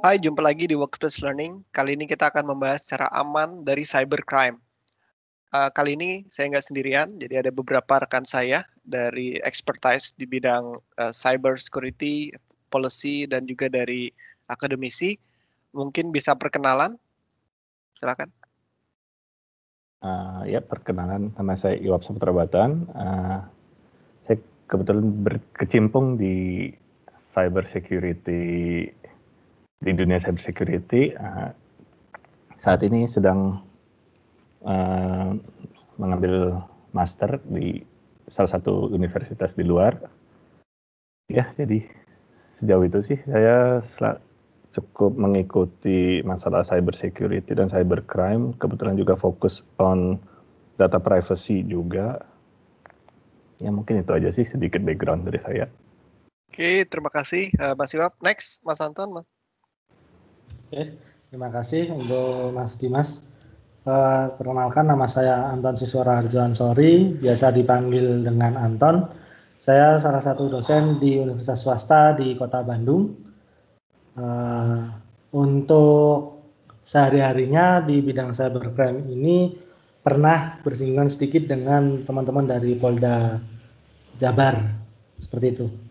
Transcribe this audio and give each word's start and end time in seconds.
Hai, 0.00 0.16
jumpa 0.16 0.40
lagi 0.40 0.64
di 0.64 0.72
Workplace 0.72 1.20
Learning. 1.20 1.60
Kali 1.76 1.92
ini 1.92 2.08
kita 2.08 2.32
akan 2.32 2.56
membahas 2.56 2.88
cara 2.88 3.04
aman 3.12 3.68
dari 3.68 3.84
cybercrime. 3.84 4.56
Uh, 5.52 5.68
kali 5.76 5.92
ini 5.92 6.24
saya 6.32 6.48
nggak 6.48 6.64
sendirian, 6.64 7.20
jadi 7.20 7.44
ada 7.44 7.52
beberapa 7.52 8.00
rekan 8.00 8.24
saya 8.24 8.64
dari 8.88 9.36
expertise 9.44 10.16
di 10.16 10.24
bidang 10.24 10.80
uh, 10.96 11.12
cyber 11.12 11.60
security, 11.60 12.32
policy, 12.72 13.28
dan 13.28 13.44
juga 13.44 13.68
dari 13.68 14.08
akademisi. 14.48 15.20
Mungkin 15.76 16.08
bisa 16.08 16.32
perkenalan? 16.32 16.96
Silakan. 18.00 18.32
Uh, 20.00 20.48
ya, 20.48 20.64
perkenalan 20.64 21.28
nama 21.36 21.60
saya 21.60 21.76
Iwap 21.76 22.08
Saputra 22.08 22.32
Batan. 22.32 22.88
Uh, 22.96 23.44
saya 24.24 24.40
kebetulan 24.70 25.12
berkecimpung 25.28 26.16
di 26.16 26.72
cyber 27.36 27.68
security 27.68 28.88
di 29.76 29.92
dunia 29.92 30.16
cyber 30.16 30.40
security. 30.40 31.12
Uh, 31.12 31.52
saat 32.56 32.80
ini 32.80 33.04
sedang 33.04 33.60
uh, 34.64 35.36
mengambil 36.00 36.64
master 36.96 37.36
di 37.52 37.84
salah 38.32 38.56
satu 38.56 38.88
universitas 38.88 39.52
di 39.52 39.68
luar. 39.68 40.00
Ya, 41.28 41.52
jadi 41.60 41.84
sejauh 42.56 42.88
itu 42.88 43.04
sih 43.04 43.18
saya 43.28 43.84
cukup 44.72 45.12
mengikuti 45.20 46.24
masalah 46.24 46.64
cyber 46.64 46.96
security 46.96 47.52
dan 47.52 47.68
cyber 47.68 48.00
crime. 48.08 48.56
Kebetulan 48.56 48.96
juga 48.96 49.12
fokus 49.12 49.60
on 49.76 50.16
data 50.80 50.96
privacy 50.96 51.60
juga. 51.68 52.24
Ya 53.60 53.72
mungkin 53.72 54.00
itu 54.00 54.12
aja 54.12 54.32
sih 54.32 54.44
sedikit 54.48 54.80
background 54.84 55.28
dari 55.28 55.40
saya. 55.40 55.66
Oke, 56.50 56.88
terima 56.88 57.10
kasih 57.12 57.52
uh, 57.60 57.74
Mas 57.76 57.92
Iwap. 57.92 58.16
Next, 58.22 58.64
Mas 58.64 58.80
Anton. 58.80 59.12
Mas. 59.12 59.26
Oke, 60.66 60.98
terima 61.30 61.48
kasih 61.52 61.94
untuk 61.94 62.50
Mas 62.56 62.74
Dimas. 62.74 63.22
Uh, 63.86 64.34
perkenalkan 64.34 64.90
nama 64.90 65.06
saya 65.06 65.46
Anton 65.54 65.78
Siswara 65.78 66.18
Harjo 66.18 66.42
Ansori, 66.42 67.14
biasa 67.22 67.54
dipanggil 67.54 68.26
dengan 68.26 68.58
Anton. 68.58 69.06
Saya 69.62 69.96
salah 70.02 70.18
satu 70.18 70.50
dosen 70.50 70.98
di 70.98 71.22
Universitas 71.22 71.62
Swasta 71.62 72.18
di 72.18 72.34
Kota 72.34 72.66
Bandung 72.66 73.14
uh, 74.18 74.90
untuk 75.32 76.36
sehari-harinya 76.82 77.82
di 77.82 77.98
bidang 78.02 78.34
cybercrime 78.34 79.06
ini 79.10 79.54
pernah 80.02 80.62
bersinggungan 80.62 81.10
sedikit 81.10 81.50
dengan 81.50 82.06
teman-teman 82.06 82.46
dari 82.46 82.78
Polda 82.78 83.38
Jabar 84.18 84.54
seperti 85.18 85.46
itu. 85.50 85.85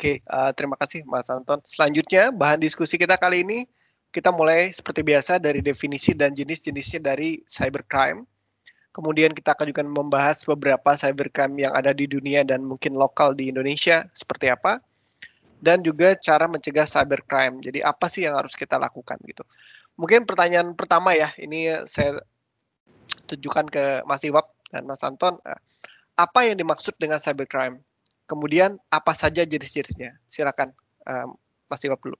Oke, 0.00 0.16
uh, 0.32 0.48
terima 0.56 0.80
kasih 0.80 1.04
Mas 1.04 1.28
Anton. 1.28 1.60
Selanjutnya 1.60 2.32
bahan 2.32 2.56
diskusi 2.56 2.96
kita 2.96 3.20
kali 3.20 3.44
ini 3.44 3.68
kita 4.08 4.32
mulai 4.32 4.72
seperti 4.72 5.04
biasa 5.04 5.36
dari 5.36 5.60
definisi 5.60 6.16
dan 6.16 6.32
jenis-jenisnya 6.32 7.04
dari 7.04 7.44
cybercrime. 7.44 8.24
Kemudian 8.96 9.36
kita 9.36 9.52
akan 9.52 9.68
juga 9.68 9.84
membahas 9.84 10.40
beberapa 10.48 10.96
cybercrime 10.96 11.68
yang 11.68 11.76
ada 11.76 11.92
di 11.92 12.08
dunia 12.08 12.48
dan 12.48 12.64
mungkin 12.64 12.96
lokal 12.96 13.36
di 13.36 13.52
Indonesia 13.52 14.08
seperti 14.16 14.48
apa 14.48 14.80
dan 15.60 15.84
juga 15.84 16.16
cara 16.16 16.48
mencegah 16.48 16.88
cybercrime. 16.88 17.60
Jadi 17.60 17.84
apa 17.84 18.08
sih 18.08 18.24
yang 18.24 18.40
harus 18.40 18.56
kita 18.56 18.80
lakukan 18.80 19.20
gitu. 19.28 19.44
Mungkin 20.00 20.24
pertanyaan 20.24 20.72
pertama 20.72 21.12
ya, 21.12 21.28
ini 21.36 21.68
saya 21.84 22.24
tunjukkan 23.28 23.68
ke 23.68 23.84
Mas 24.08 24.24
Iwap 24.24 24.48
dan 24.72 24.88
Mas 24.88 25.04
Anton. 25.04 25.36
Apa 26.16 26.48
yang 26.48 26.56
dimaksud 26.56 26.96
dengan 26.96 27.20
cybercrime? 27.20 27.84
Kemudian 28.30 28.78
apa 28.94 29.10
saja 29.10 29.42
jenis-jenisnya? 29.42 30.14
Silakan 30.30 30.70
um, 31.10 31.34
Mas 31.66 31.82
Iwap 31.82 31.98
dulu. 31.98 32.14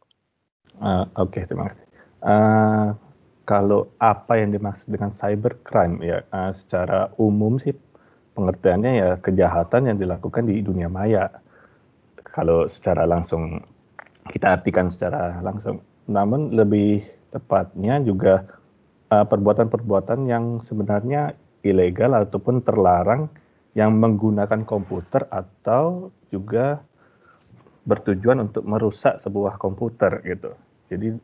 Uh, 0.83 1.07
Oke, 1.15 1.39
okay, 1.39 1.43
terima 1.47 1.71
kasih. 1.71 1.87
Uh, 2.27 2.99
kalau 3.47 3.87
apa 4.03 4.43
yang 4.43 4.51
dimaksud 4.51 4.91
dengan 4.91 5.15
cybercrime 5.15 6.03
ya 6.03 6.27
uh, 6.35 6.51
secara 6.51 7.15
umum 7.15 7.63
sih 7.63 7.79
pengertiannya 8.35 8.93
ya 8.99 9.11
kejahatan 9.23 9.87
yang 9.87 9.99
dilakukan 10.03 10.51
di 10.51 10.59
dunia 10.59 10.91
maya 10.91 11.31
kalau 12.27 12.67
secara 12.67 13.07
langsung 13.07 13.63
kita 14.35 14.59
artikan 14.59 14.91
secara 14.91 15.39
langsung. 15.47 15.79
Namun 16.11 16.59
lebih 16.59 17.07
tepatnya 17.31 18.03
juga 18.03 18.51
perbuatan-perbuatan 19.11 20.27
uh, 20.27 20.29
yang 20.31 20.45
sebenarnya 20.67 21.39
ilegal 21.63 22.15
ataupun 22.19 22.63
terlarang 22.63 23.31
yang 23.79 23.95
menggunakan 23.99 24.67
komputer 24.67 25.31
atau 25.31 26.11
juga 26.31 26.83
bertujuan 27.87 28.51
untuk 28.51 28.67
merusak 28.67 29.23
sebuah 29.23 29.57
komputer 29.57 30.23
gitu. 30.27 30.53
Jadi 30.91 31.15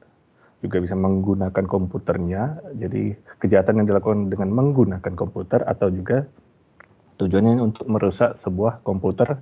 juga 0.62 0.76
bisa 0.80 0.94
menggunakan 0.96 1.64
komputernya. 1.66 2.62
Jadi 2.78 3.12
kejahatan 3.42 3.82
yang 3.82 3.86
dilakukan 3.90 4.30
dengan 4.32 4.50
menggunakan 4.54 5.14
komputer 5.14 5.66
atau 5.66 5.90
juga 5.90 6.24
tujuannya 7.16 7.60
untuk 7.60 7.86
merusak 7.88 8.38
sebuah 8.40 8.84
komputer 8.84 9.40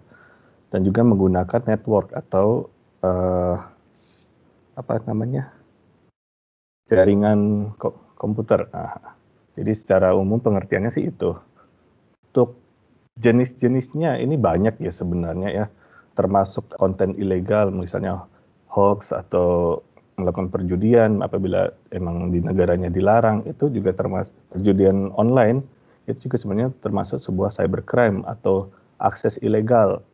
dan 0.71 0.81
juga 0.83 1.07
menggunakan 1.07 1.61
network 1.71 2.11
atau 2.15 2.71
uh, 3.03 3.57
apa 4.75 4.95
namanya 5.07 5.55
jaringan 6.91 7.71
komputer. 8.19 8.67
Nah, 8.75 9.15
jadi 9.55 9.73
secara 9.75 10.13
umum 10.19 10.43
pengertiannya 10.43 10.91
sih 10.91 11.15
itu. 11.15 11.31
Untuk 12.35 12.64
jenis-jenisnya 13.19 14.19
ini 14.19 14.35
banyak 14.35 14.79
ya 14.83 14.93
sebenarnya 14.93 15.51
ya, 15.51 15.67
termasuk 16.19 16.67
konten 16.79 17.15
ilegal 17.19 17.71
misalnya 17.71 18.27
hoax 18.71 19.15
atau 19.15 19.81
melakukan 20.15 20.51
perjudian 20.51 21.23
apabila 21.27 21.75
emang 21.91 22.31
di 22.31 22.39
negaranya 22.39 22.87
dilarang 22.87 23.43
itu 23.51 23.67
juga 23.71 23.91
termasuk 23.91 24.35
perjudian 24.55 25.11
online 25.19 25.63
itu 26.07 26.29
juga 26.29 26.37
sebenarnya 26.39 26.71
termasuk 26.85 27.19
sebuah 27.19 27.51
cybercrime 27.55 28.23
atau 28.29 28.69
akses 29.01 29.41
ilegal. 29.41 30.05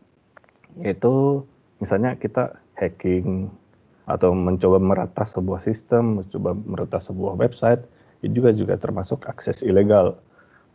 Yaitu 0.78 1.42
misalnya 1.82 2.14
kita 2.14 2.56
hacking 2.78 3.50
atau 4.06 4.32
mencoba 4.34 4.78
meretas 4.78 5.34
sebuah 5.34 5.62
sistem, 5.66 6.22
mencoba 6.22 6.54
meretas 6.54 7.10
sebuah 7.10 7.34
website, 7.38 7.82
itu 8.22 8.42
juga 8.42 8.50
juga 8.54 8.74
termasuk 8.78 9.26
akses 9.26 9.66
ilegal 9.66 10.18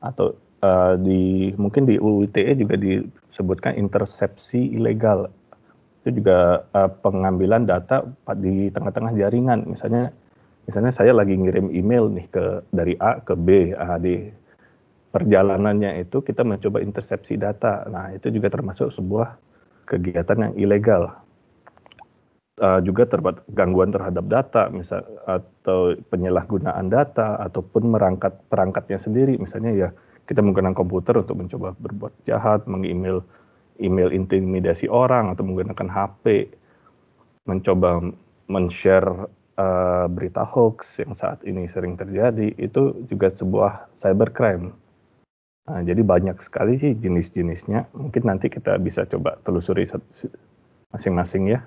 atau 0.04 0.36
uh, 0.66 0.94
di 0.98 1.54
mungkin 1.56 1.86
di 1.86 2.02
UU 2.02 2.26
ITE 2.32 2.54
juga 2.58 2.76
disebutkan 2.82 3.78
intersepsi 3.78 4.74
ilegal. 4.74 5.30
Itu 6.02 6.22
juga 6.22 6.66
uh, 6.74 6.90
pengambilan 6.90 7.70
data 7.70 8.06
di 8.38 8.70
tengah-tengah 8.74 9.14
jaringan. 9.18 9.70
Misalnya 9.70 10.10
misalnya 10.66 10.92
saya 10.94 11.14
lagi 11.14 11.38
ngirim 11.38 11.70
email 11.70 12.10
nih 12.10 12.26
ke 12.34 12.46
dari 12.74 12.98
A 12.98 13.22
ke 13.22 13.38
B 13.38 13.74
uh, 13.78 13.98
di 14.02 14.30
perjalanannya 15.14 16.04
itu 16.04 16.20
kita 16.20 16.42
mencoba 16.44 16.82
intersepsi 16.82 17.38
data. 17.38 17.86
Nah 17.88 18.12
itu 18.12 18.28
juga 18.34 18.52
termasuk 18.52 18.92
sebuah 18.92 19.38
kegiatan 19.86 20.50
yang 20.50 20.54
ilegal. 20.58 21.14
Uh, 22.56 22.80
juga 22.80 23.04
terdapat 23.04 23.44
gangguan 23.52 23.92
terhadap 23.92 24.32
data, 24.32 24.72
misal 24.72 25.04
atau 25.28 25.92
penyalahgunaan 26.08 26.88
data 26.88 27.36
ataupun 27.44 27.92
merangkat 27.92 28.32
perangkatnya 28.48 28.96
sendiri, 28.96 29.36
misalnya 29.36 29.76
ya 29.76 29.90
kita 30.26 30.42
menggunakan 30.42 30.78
komputer 30.78 31.22
untuk 31.22 31.38
mencoba 31.40 31.74
berbuat 31.78 32.14
jahat, 32.26 32.66
mengemail 32.66 33.22
email 33.82 34.10
intimidasi 34.10 34.88
orang 34.88 35.36
atau 35.36 35.44
menggunakan 35.44 35.88
HP, 35.92 36.50
mencoba 37.46 38.02
men-share 38.48 39.28
uh, 39.60 40.08
berita 40.08 40.48
hoax 40.48 41.04
yang 41.04 41.14
saat 41.14 41.44
ini 41.44 41.68
sering 41.68 42.00
terjadi, 42.00 42.56
itu 42.56 43.06
juga 43.10 43.28
sebuah 43.30 43.92
cybercrime 44.00 44.74
Nah, 45.66 45.82
jadi 45.82 46.06
banyak 46.06 46.38
sekali 46.46 46.78
sih 46.78 46.94
jenis-jenisnya. 46.94 47.90
Mungkin 47.98 48.22
nanti 48.30 48.54
kita 48.54 48.78
bisa 48.78 49.10
coba 49.10 49.42
telusuri 49.42 49.90
masing-masing 50.94 51.58
ya. 51.58 51.66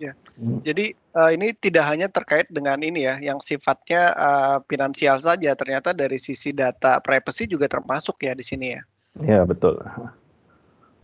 Ya. 0.00 0.16
Hmm. 0.40 0.64
Jadi 0.64 0.96
uh, 1.12 1.28
ini 1.28 1.52
tidak 1.52 1.84
hanya 1.92 2.08
terkait 2.08 2.48
dengan 2.48 2.80
ini 2.80 3.04
ya, 3.04 3.20
yang 3.20 3.36
sifatnya 3.36 4.16
uh, 4.16 4.56
finansial 4.64 5.20
saja. 5.20 5.52
Ternyata 5.52 5.92
dari 5.92 6.16
sisi 6.16 6.56
data 6.56 7.04
privacy 7.04 7.44
juga 7.44 7.68
termasuk 7.68 8.16
ya 8.24 8.32
di 8.32 8.42
sini 8.42 8.66
ya. 8.72 8.82
Ya 9.20 9.40
betul 9.44 9.76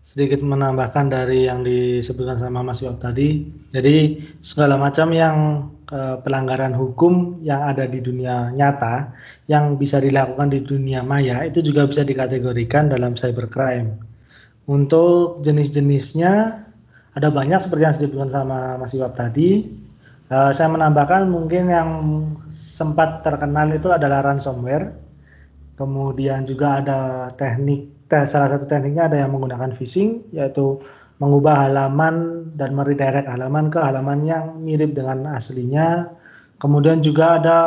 sedikit 0.07 0.41
menambahkan 0.41 1.11
dari 1.11 1.51
yang 1.51 1.67
disebutkan 1.67 2.39
sama 2.39 2.63
Mas 2.63 2.81
Yop 2.81 3.03
tadi. 3.03 3.43
Jadi 3.75 4.23
segala 4.41 4.79
macam 4.79 5.11
yang 5.11 5.69
uh, 5.91 6.23
pelanggaran 6.23 6.73
hukum 6.73 7.43
yang 7.43 7.67
ada 7.67 7.91
di 7.91 7.99
dunia 7.99 8.55
nyata 8.55 9.11
yang 9.51 9.75
bisa 9.75 9.99
dilakukan 9.99 10.55
di 10.55 10.63
dunia 10.63 11.03
maya 11.03 11.43
itu 11.45 11.61
juga 11.61 11.91
bisa 11.91 12.07
dikategorikan 12.07 12.89
dalam 12.89 13.19
cybercrime. 13.19 13.99
Untuk 14.67 15.43
jenis-jenisnya 15.43 16.65
ada 17.17 17.33
banyak 17.33 17.57
seperti 17.59 17.83
yang 17.83 17.95
disebutkan 17.97 18.29
sama 18.29 18.77
Mas 18.77 18.93
Iwab 18.93 19.17
tadi. 19.17 19.65
Uh, 20.29 20.53
saya 20.53 20.69
menambahkan 20.69 21.31
mungkin 21.33 21.73
yang 21.73 21.89
sempat 22.53 23.25
terkenal 23.25 23.73
itu 23.73 23.89
adalah 23.89 24.21
ransomware. 24.21 24.93
Kemudian 25.81 26.45
juga 26.45 26.85
ada 26.85 27.01
teknik 27.33 27.97
salah 28.07 28.55
satu 28.55 28.71
tekniknya 28.71 29.11
ada 29.11 29.17
yang 29.19 29.35
menggunakan 29.35 29.75
phishing 29.75 30.23
yaitu 30.31 30.79
mengubah 31.19 31.67
halaman 31.67 32.47
dan 32.55 32.77
meredirect 32.77 33.27
halaman 33.27 33.73
ke 33.73 33.81
halaman 33.81 34.23
yang 34.23 34.61
mirip 34.61 34.93
dengan 34.93 35.27
aslinya. 35.33 36.13
Kemudian 36.61 37.05
juga 37.05 37.41
ada 37.41 37.61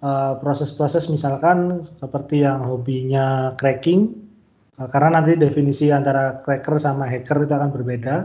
eh, 0.00 0.32
proses-proses 0.40 1.08
uh, 1.08 1.12
misalkan 1.12 1.84
seperti 2.00 2.44
yang 2.44 2.64
hobinya 2.64 3.52
cracking, 3.60 4.12
uh, 4.80 4.88
karena 4.88 5.20
nanti 5.20 5.36
definisi 5.36 5.92
antara 5.92 6.40
cracker 6.40 6.80
sama 6.80 7.04
hacker 7.08 7.44
itu 7.44 7.52
akan 7.52 7.70
berbeda. 7.72 8.16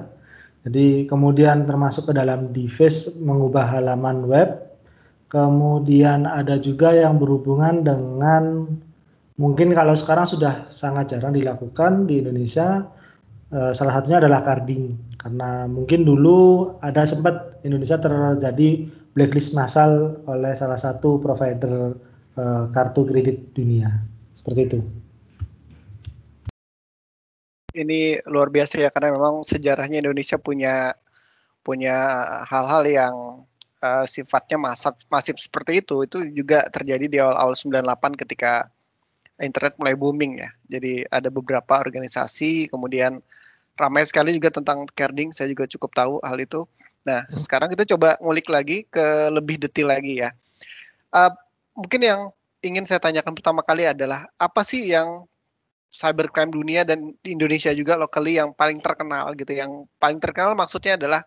Jadi 0.61 1.09
kemudian 1.09 1.65
termasuk 1.65 2.09
ke 2.09 2.13
dalam 2.13 2.53
device 2.53 3.17
mengubah 3.17 3.77
halaman 3.77 4.29
web. 4.29 4.49
Kemudian 5.31 6.27
ada 6.27 6.59
juga 6.59 6.91
yang 6.91 7.15
berhubungan 7.15 7.87
dengan 7.87 8.67
mungkin 9.39 9.71
kalau 9.71 9.95
sekarang 9.95 10.27
sudah 10.27 10.67
sangat 10.67 11.15
jarang 11.15 11.33
dilakukan 11.33 12.05
di 12.05 12.19
Indonesia 12.19 12.83
Eh, 13.51 13.75
salah 13.75 13.99
satunya 13.99 14.23
adalah 14.23 14.47
carding 14.47 14.95
karena 15.19 15.67
mungkin 15.67 16.07
dulu 16.07 16.71
ada 16.79 17.03
sempat 17.03 17.59
Indonesia 17.67 17.99
terjadi 17.99 18.87
blacklist 19.11 19.51
massal 19.51 20.23
oleh 20.23 20.55
salah 20.55 20.79
satu 20.79 21.19
provider 21.19 21.91
uh, 22.39 22.71
kartu 22.71 23.03
kredit 23.03 23.51
dunia 23.51 23.91
seperti 24.39 24.71
itu. 24.71 24.79
Ini 27.71 28.19
luar 28.27 28.51
biasa 28.51 28.83
ya 28.83 28.89
karena 28.91 29.15
memang 29.15 29.47
sejarahnya 29.47 30.03
Indonesia 30.03 30.35
punya 30.35 30.91
punya 31.61 31.95
hal-hal 32.49 32.83
yang 32.89 33.15
uh, 33.79 34.05
sifatnya 34.05 34.57
masif 34.57 34.97
masif 35.07 35.37
seperti 35.37 35.79
itu 35.79 36.03
itu 36.03 36.17
juga 36.33 36.65
terjadi 36.73 37.05
di 37.07 37.17
awal-awal 37.21 37.53
98 37.53 38.21
ketika 38.25 38.67
internet 39.41 39.75
mulai 39.81 39.97
booming 39.97 40.39
ya. 40.39 40.49
Jadi 40.69 41.03
ada 41.09 41.27
beberapa 41.33 41.81
organisasi, 41.81 42.69
kemudian 42.69 43.19
ramai 43.75 44.05
sekali 44.05 44.37
juga 44.37 44.53
tentang 44.53 44.85
carding, 44.93 45.33
saya 45.33 45.49
juga 45.49 45.65
cukup 45.65 45.91
tahu 45.97 46.13
hal 46.21 46.37
itu. 46.37 46.63
Nah, 47.03 47.25
hmm. 47.25 47.35
sekarang 47.41 47.67
kita 47.73 47.83
coba 47.97 48.15
ngulik 48.21 48.47
lagi 48.47 48.85
ke 48.87 49.33
lebih 49.33 49.57
detail 49.57 49.89
lagi 49.89 50.21
ya. 50.21 50.29
Uh, 51.11 51.33
mungkin 51.73 52.01
yang 52.05 52.21
ingin 52.61 52.85
saya 52.85 53.01
tanyakan 53.01 53.33
pertama 53.33 53.65
kali 53.65 53.89
adalah 53.89 54.29
apa 54.37 54.61
sih 54.61 54.93
yang 54.93 55.25
cybercrime 55.91 56.55
dunia 56.55 56.87
dan 56.87 57.11
di 57.19 57.35
Indonesia 57.35 57.75
juga 57.75 57.99
locally 57.99 58.39
yang 58.39 58.55
paling 58.55 58.79
terkenal 58.79 59.35
gitu. 59.35 59.51
Yang 59.51 59.91
paling 59.99 60.23
terkenal 60.23 60.55
maksudnya 60.55 60.95
adalah 60.95 61.21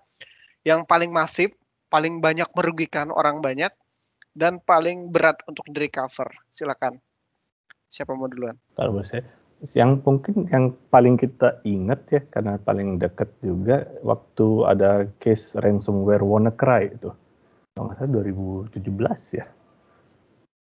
yang 0.65 0.89
paling 0.89 1.13
masif, 1.13 1.53
paling 1.93 2.19
banyak 2.25 2.49
merugikan 2.57 3.13
orang 3.13 3.45
banyak 3.45 3.71
dan 4.33 4.59
paling 4.65 5.13
berat 5.13 5.37
untuk 5.45 5.69
di 5.69 5.85
recover. 5.85 6.27
Silakan. 6.49 6.97
Siapa 7.87 8.17
mau 8.17 8.27
duluan? 8.27 8.59
Kalau 8.75 9.05
saya, 9.07 9.23
yang 9.77 10.03
mungkin 10.03 10.49
yang 10.51 10.75
paling 10.91 11.15
kita 11.21 11.63
ingat 11.63 12.01
ya 12.11 12.21
karena 12.33 12.59
paling 12.59 12.99
dekat 12.99 13.31
juga 13.45 13.87
waktu 14.03 14.47
ada 14.67 15.07
case 15.23 15.55
ransomware 15.61 16.25
WannaCry 16.25 16.91
itu. 16.91 17.15
Kalau 17.77 17.93
nggak 17.93 17.97
salah 18.01 18.11
2017 18.27 19.39
ya. 19.39 19.47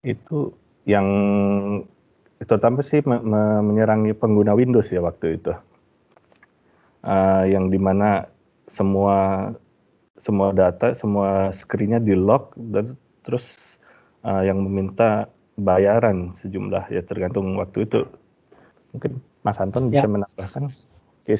Itu 0.01 0.55
yang 0.87 1.07
terutama 2.47 2.79
sih 2.85 3.03
me 3.03 3.19
me 3.19 3.41
menyerangi 3.63 4.15
pengguna 4.15 4.55
Windows 4.55 4.87
ya 4.91 5.03
waktu 5.03 5.39
itu. 5.39 5.51
Uh, 6.99 7.47
yang 7.47 7.71
di 7.71 7.79
mana 7.79 8.27
semua 8.67 9.51
semua 10.19 10.51
data, 10.51 10.91
semua 10.99 11.55
screen-nya 11.55 12.03
di 12.03 12.11
lock 12.11 12.55
dan 12.59 12.99
terus 13.23 13.43
uh, 14.23 14.43
yang 14.43 14.59
meminta 14.63 15.31
bayaran 15.59 16.35
sejumlah 16.39 16.87
ya 16.91 17.03
tergantung 17.03 17.59
waktu 17.59 17.83
itu 17.83 18.07
mungkin 18.95 19.19
Mas 19.43 19.59
Anton 19.59 19.91
ya. 19.91 20.03
bisa 20.03 20.07
menambahkan. 20.07 20.63
Oke, 21.29 21.35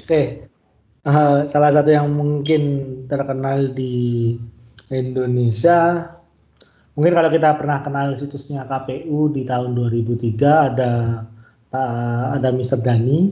uh, 1.08 1.48
salah 1.50 1.72
satu 1.74 1.90
yang 1.90 2.14
mungkin 2.14 2.62
terkenal 3.10 3.74
di 3.74 4.36
Indonesia, 4.92 6.08
mungkin 7.00 7.16
kalau 7.16 7.32
kita 7.32 7.56
pernah 7.56 7.80
kenal 7.80 8.12
situsnya 8.20 8.68
KPU 8.68 9.32
di 9.32 9.48
tahun 9.48 9.72
2003 9.72 10.36
ada 10.44 11.24
uh, 11.72 12.26
ada 12.36 12.52
Mr. 12.52 12.84
Dani 12.84 13.32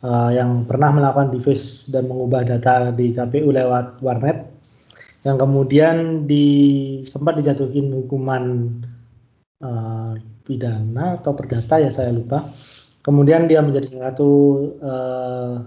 uh, 0.00 0.32
yang 0.32 0.64
pernah 0.64 0.88
melakukan 0.88 1.36
device 1.36 1.92
dan 1.92 2.08
mengubah 2.08 2.48
data 2.48 2.96
di 2.96 3.12
KPU 3.12 3.52
lewat 3.52 4.00
warnet 4.00 4.48
yang 5.20 5.36
kemudian 5.36 6.24
di 6.24 6.48
sempat 7.04 7.36
dijatuhin 7.36 7.92
hukuman 7.92 8.72
uh, 9.60 10.16
pidana 10.48 11.20
atau 11.20 11.36
perdata 11.36 11.76
ya 11.76 11.92
saya 11.92 12.08
lupa. 12.08 12.48
Kemudian 13.00 13.48
dia 13.48 13.60
menjadi 13.64 13.96
satu 13.96 14.30
uh, 14.80 15.60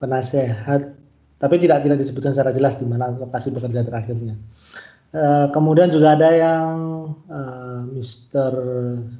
penasehat, 0.00 0.96
tapi 1.40 1.60
tidak 1.60 1.84
tidak 1.84 2.00
disebutkan 2.00 2.32
secara 2.32 2.52
jelas 2.52 2.76
di 2.76 2.84
mana 2.88 3.12
lokasi 3.12 3.52
bekerja 3.52 3.84
terakhirnya. 3.84 4.36
Uh, 5.14 5.46
kemudian 5.54 5.94
juga 5.94 6.18
ada 6.18 6.26
yang 6.34 6.66
uh, 7.30 7.86
Mister 7.86 8.50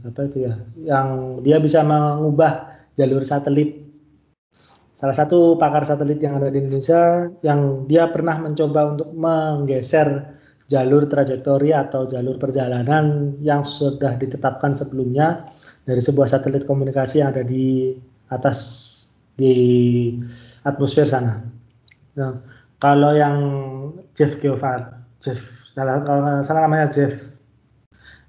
apa 0.02 0.26
itu 0.26 0.50
ya, 0.50 0.58
yang 0.82 1.38
dia 1.46 1.62
bisa 1.62 1.86
mengubah 1.86 2.66
jalur 2.98 3.22
satelit. 3.22 3.78
Salah 4.90 5.14
satu 5.14 5.54
pakar 5.54 5.86
satelit 5.86 6.18
yang 6.18 6.42
ada 6.42 6.50
di 6.50 6.58
Indonesia 6.58 7.30
yang 7.46 7.86
dia 7.86 8.10
pernah 8.10 8.42
mencoba 8.42 8.90
untuk 8.90 9.14
menggeser 9.14 10.34
jalur 10.66 11.06
trajektori 11.06 11.70
atau 11.70 12.10
jalur 12.10 12.42
perjalanan 12.42 13.38
yang 13.38 13.62
sudah 13.62 14.18
ditetapkan 14.18 14.74
sebelumnya 14.74 15.46
dari 15.86 16.02
sebuah 16.02 16.26
satelit 16.26 16.66
komunikasi 16.66 17.22
yang 17.22 17.30
ada 17.38 17.46
di 17.46 17.94
atas 18.34 18.58
di 19.38 19.54
atmosfer 20.66 21.06
sana. 21.06 21.38
Nah, 22.18 22.42
kalau 22.82 23.14
yang 23.14 23.36
Jeff 24.18 24.42
Geoffar, 24.42 25.06
Jeff, 25.22 25.38
salah 25.74 26.00
kalau 26.06 26.40
salah 26.46 26.62
namanya 26.64 26.88
Jeff. 26.88 27.12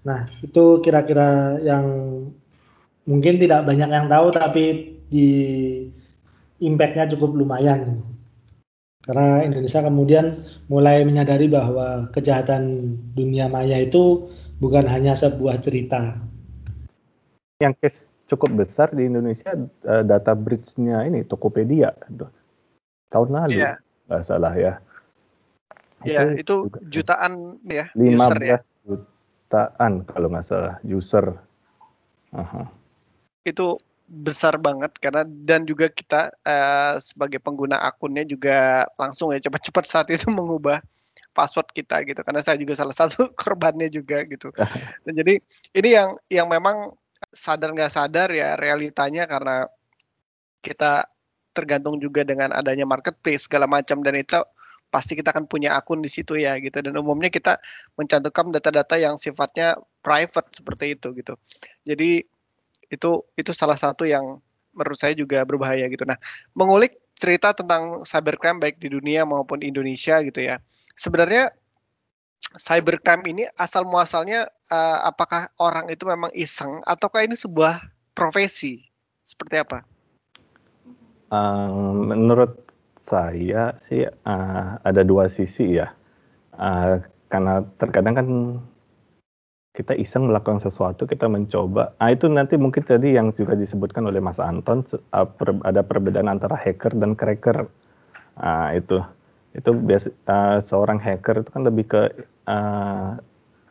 Nah, 0.05 0.29
itu 0.41 0.81
kira-kira 0.85 1.61
yang 1.61 1.85
mungkin 3.05 3.41
tidak 3.41 3.65
banyak 3.65 3.89
yang 3.89 4.05
tahu 4.09 4.27
tapi 4.33 4.65
di 5.09 5.29
impactnya 6.61 7.09
cukup 7.13 7.37
lumayan. 7.37 8.01
Karena 9.05 9.45
Indonesia 9.45 9.85
kemudian 9.85 10.41
mulai 10.65 11.05
menyadari 11.05 11.45
bahwa 11.45 12.09
kejahatan 12.09 12.93
dunia 13.13 13.45
maya 13.45 13.77
itu 13.77 14.25
bukan 14.57 14.89
hanya 14.89 15.13
sebuah 15.13 15.61
cerita. 15.61 16.17
Yang 17.61 17.73
case 17.85 17.99
cukup 18.25 18.65
besar 18.65 18.89
di 18.89 19.05
Indonesia 19.05 19.53
uh, 19.85 20.01
data 20.01 20.33
bridge-nya 20.33 21.05
ini 21.05 21.21
Tokopedia 21.21 21.93
tahun 23.13 23.29
lalu 23.29 23.61
yeah. 23.61 23.77
nggak 24.09 24.25
salah 24.25 24.53
ya. 24.57 24.81
Iya, 26.05 26.37
itu, 26.37 26.69
itu 26.69 26.77
jutaan 27.01 27.57
ya 27.65 27.89
15 27.97 28.15
user 28.15 28.39
ya. 28.41 28.57
jutaan 28.85 29.91
kalau 30.05 30.27
nggak 30.29 30.45
salah 30.45 30.75
user. 30.85 31.25
Uh 32.31 32.45
-huh. 32.45 32.65
Itu 33.43 33.81
besar 34.05 34.61
banget 34.61 34.93
karena 35.01 35.25
dan 35.25 35.65
juga 35.65 35.89
kita 35.89 36.29
uh, 36.45 37.01
sebagai 37.01 37.41
pengguna 37.41 37.81
akunnya 37.81 38.21
juga 38.21 38.85
langsung 39.01 39.33
ya 39.33 39.41
cepat-cepat 39.41 39.83
saat 39.85 40.07
itu 40.13 40.29
mengubah 40.33 40.77
password 41.33 41.67
kita 41.73 42.05
gitu 42.05 42.21
karena 42.21 42.41
saya 42.45 42.55
juga 42.61 42.77
salah 42.77 42.93
satu 42.93 43.27
korbannya 43.41 43.89
juga 43.89 44.21
gitu 44.29 44.53
dan 45.03 45.13
jadi 45.13 45.41
ini 45.73 45.89
yang 45.89 46.09
yang 46.29 46.47
memang 46.47 46.93
sadar 47.33 47.73
nggak 47.73 47.91
sadar 47.91 48.29
ya 48.29 48.53
realitanya 48.55 49.25
karena 49.25 49.65
kita 50.61 51.09
tergantung 51.55 51.97
juga 51.97 52.21
dengan 52.21 52.53
adanya 52.53 52.85
marketplace 52.85 53.49
segala 53.49 53.65
macam 53.65 54.05
dan 54.05 54.15
itu 54.19 54.37
pasti 54.95 55.19
kita 55.19 55.35
akan 55.35 55.51
punya 55.51 55.75
akun 55.75 55.99
di 55.99 56.07
situ 56.07 56.39
ya 56.39 56.55
gitu 56.63 56.79
dan 56.79 56.95
umumnya 56.95 57.27
kita 57.27 57.59
mencantumkan 57.99 58.55
data-data 58.55 58.95
yang 58.95 59.19
sifatnya 59.19 59.75
private 59.99 60.55
seperti 60.55 60.95
itu 60.95 61.11
gitu 61.19 61.35
jadi 61.83 62.23
itu 62.87 63.11
itu 63.35 63.51
salah 63.51 63.75
satu 63.75 64.07
yang 64.07 64.39
menurut 64.75 64.99
saya 64.99 65.15
juga 65.15 65.41
berbahaya 65.47 65.87
gitu. 65.87 66.03
Nah, 66.03 66.19
mengulik 66.53 66.99
cerita 67.15 67.55
tentang 67.55 68.03
cybercrime 68.03 68.59
baik 68.59 68.77
di 68.77 68.91
dunia 68.91 69.23
maupun 69.23 69.63
Indonesia 69.63 70.19
gitu 70.21 70.43
ya. 70.43 70.59
Sebenarnya 70.99 71.49
cybercrime 72.59 73.23
ini 73.31 73.43
asal 73.55 73.87
muasalnya 73.87 74.51
uh, 74.69 75.07
apakah 75.07 75.47
orang 75.57 75.87
itu 75.87 76.03
memang 76.03 76.29
iseng 76.35 76.83
ataukah 76.83 77.23
ini 77.23 77.39
sebuah 77.39 77.79
profesi? 78.11 78.83
Seperti 79.25 79.63
apa? 79.63 79.81
Uh, 81.33 81.95
menurut 82.05 82.64
saya 83.05 83.77
sih 83.85 84.01
uh, 84.09 84.81
ada 84.81 85.01
dua 85.05 85.29
sisi 85.29 85.77
ya. 85.77 85.93
Uh, 86.57 86.97
karena 87.29 87.61
terkadang 87.77 88.15
kan 88.17 88.27
kita 89.75 89.93
iseng 89.99 90.31
melakukan 90.31 90.63
sesuatu, 90.63 91.05
kita 91.05 91.27
mencoba. 91.27 91.93
Nah, 91.99 92.09
itu 92.09 92.31
nanti 92.31 92.55
mungkin 92.55 92.81
tadi 92.87 93.13
yang 93.13 93.35
juga 93.35 93.59
disebutkan 93.59 94.07
oleh 94.07 94.23
Mas 94.23 94.39
Anton, 94.39 94.87
ada 95.67 95.83
perbedaan 95.83 96.31
antara 96.31 96.55
hacker 96.55 96.95
dan 96.95 97.11
cracker. 97.11 97.67
Itu 98.71 99.03
itu 99.55 99.71
biasa 99.71 100.07
uh, 100.27 100.59
seorang 100.59 100.99
hacker 100.99 101.43
itu 101.43 101.49
kan 101.51 101.63
lebih 101.63 101.85
ke 101.87 102.03
uh, 102.51 103.15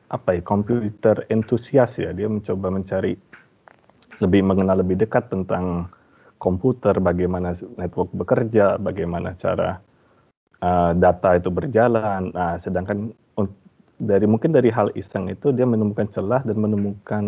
apa 0.08 0.28
ya 0.32 0.40
komputer 0.40 1.28
entusias 1.28 2.00
ya 2.00 2.14
dia 2.16 2.24
mencoba 2.24 2.72
mencari 2.72 3.20
lebih 4.24 4.40
mengenal 4.40 4.80
lebih 4.80 5.04
dekat 5.04 5.28
tentang 5.28 5.92
komputer, 6.44 7.00
bagaimana 7.00 7.56
network 7.80 8.12
bekerja, 8.12 8.76
bagaimana 8.76 9.32
cara 9.40 9.80
uh, 10.60 10.92
data 10.92 11.40
itu 11.40 11.48
berjalan. 11.48 12.28
Nah, 12.36 12.60
sedangkan 12.60 13.16
dari 13.96 14.26
mungkin 14.28 14.52
dari 14.52 14.68
hal 14.68 14.92
iseng 14.92 15.32
itu 15.32 15.54
dia 15.56 15.64
menemukan 15.64 16.04
celah 16.12 16.44
dan 16.44 16.60
menemukan 16.60 17.24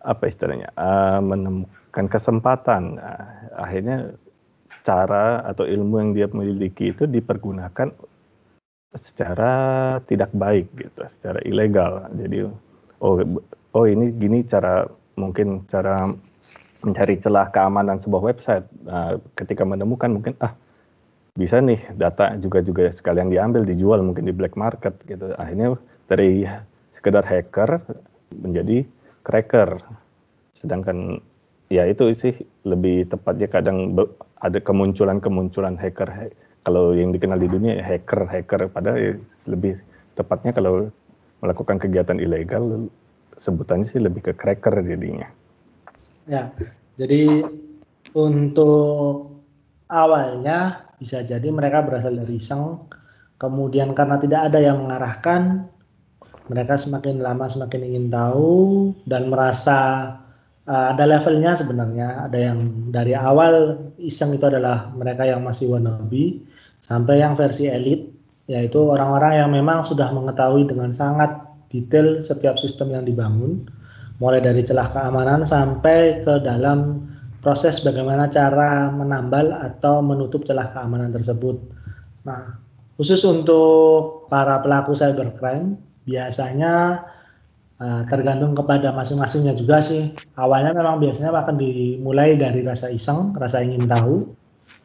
apa 0.00 0.24
istilahnya, 0.24 0.72
uh, 0.80 1.20
menemukan 1.20 2.06
kesempatan. 2.08 2.96
Nah, 2.96 3.20
akhirnya 3.60 4.16
cara 4.86 5.44
atau 5.44 5.66
ilmu 5.66 5.94
yang 6.00 6.10
dia 6.16 6.26
miliki 6.30 6.94
itu 6.94 7.04
dipergunakan 7.04 7.90
secara 8.96 9.52
tidak 10.08 10.30
baik 10.32 10.70
gitu, 10.78 11.04
secara 11.10 11.42
ilegal. 11.44 12.06
Jadi 12.16 12.46
oh 13.02 13.16
oh 13.76 13.84
ini 13.84 14.14
gini 14.14 14.46
cara 14.46 14.86
mungkin 15.18 15.66
cara 15.66 16.06
mencari 16.84 17.16
celah 17.20 17.48
keamanan 17.52 18.00
sebuah 18.00 18.22
website. 18.32 18.66
Nah, 18.84 19.16
ketika 19.38 19.62
menemukan 19.64 20.10
mungkin 20.12 20.34
ah 20.42 20.52
bisa 21.36 21.60
nih 21.60 21.80
data 21.96 22.32
juga 22.40 22.64
juga 22.64 22.88
sekalian 22.88 23.28
diambil 23.28 23.68
dijual 23.68 24.00
mungkin 24.00 24.24
di 24.24 24.32
black 24.32 24.56
market 24.56 24.96
gitu. 25.04 25.36
Akhirnya 25.36 25.76
dari 26.08 26.48
sekedar 26.96 27.24
hacker 27.24 27.84
menjadi 28.32 28.88
cracker. 29.24 29.80
Sedangkan 30.56 31.20
ya 31.68 31.84
itu 31.84 32.08
sih 32.16 32.34
lebih 32.64 33.10
tepatnya 33.12 33.48
kadang 33.52 33.92
ada 34.40 34.58
kemunculan-kemunculan 34.60 35.76
hacker 35.76 36.32
kalau 36.66 36.96
yang 36.96 37.12
dikenal 37.14 37.38
di 37.38 37.48
dunia 37.50 37.78
hacker 37.84 38.26
hacker 38.26 38.66
padahal 38.70 38.98
ya 38.98 39.12
lebih 39.46 39.78
tepatnya 40.18 40.50
kalau 40.56 40.90
melakukan 41.44 41.76
kegiatan 41.76 42.18
ilegal 42.18 42.88
sebutannya 43.36 43.86
sih 43.86 44.00
lebih 44.00 44.24
ke 44.24 44.32
cracker 44.32 44.80
jadinya. 44.80 45.28
Ya, 46.26 46.50
jadi 46.98 47.46
untuk 48.10 49.38
awalnya 49.86 50.90
bisa 50.98 51.22
jadi 51.22 51.46
mereka 51.54 51.86
berasal 51.86 52.18
dari 52.18 52.42
iseng, 52.42 52.82
kemudian 53.38 53.94
karena 53.94 54.18
tidak 54.18 54.50
ada 54.50 54.58
yang 54.58 54.82
mengarahkan, 54.82 55.70
mereka 56.50 56.74
semakin 56.74 57.22
lama 57.22 57.46
semakin 57.46 57.82
ingin 57.86 58.06
tahu 58.10 58.90
dan 59.06 59.30
merasa 59.30 59.78
uh, 60.66 60.86
ada 60.90 61.06
levelnya 61.06 61.54
sebenarnya. 61.54 62.26
Ada 62.26 62.38
yang 62.50 62.90
dari 62.90 63.14
awal 63.14 63.78
iseng 64.02 64.34
itu 64.34 64.50
adalah 64.50 64.90
mereka 64.98 65.30
yang 65.30 65.46
masih 65.46 65.70
wannabe, 65.70 66.42
sampai 66.82 67.22
yang 67.22 67.38
versi 67.38 67.70
elit, 67.70 68.02
yaitu 68.50 68.82
orang-orang 68.82 69.46
yang 69.46 69.50
memang 69.54 69.86
sudah 69.86 70.10
mengetahui 70.10 70.66
dengan 70.66 70.90
sangat 70.90 71.38
detail 71.70 72.18
setiap 72.18 72.58
sistem 72.58 72.98
yang 72.98 73.06
dibangun 73.06 73.66
mulai 74.16 74.40
dari 74.40 74.64
celah 74.64 74.88
keamanan 74.92 75.44
sampai 75.44 76.24
ke 76.24 76.40
dalam 76.40 77.04
proses 77.44 77.78
bagaimana 77.84 78.26
cara 78.26 78.90
menambal 78.90 79.54
atau 79.54 80.02
menutup 80.02 80.42
celah 80.42 80.72
keamanan 80.72 81.14
tersebut. 81.14 81.54
Nah, 82.26 82.58
khusus 82.98 83.22
untuk 83.22 84.26
para 84.26 84.58
pelaku 84.64 84.96
cybercrime, 84.96 85.78
biasanya 86.08 87.06
uh, 87.78 88.02
tergantung 88.10 88.56
kepada 88.56 88.90
masing-masingnya 88.90 89.54
juga 89.54 89.78
sih. 89.78 90.10
Awalnya 90.34 90.74
memang 90.74 90.98
biasanya 90.98 91.30
akan 91.30 91.56
dimulai 91.60 92.34
dari 92.34 92.66
rasa 92.66 92.90
iseng, 92.90 93.36
rasa 93.36 93.62
ingin 93.62 93.86
tahu. 93.86 94.26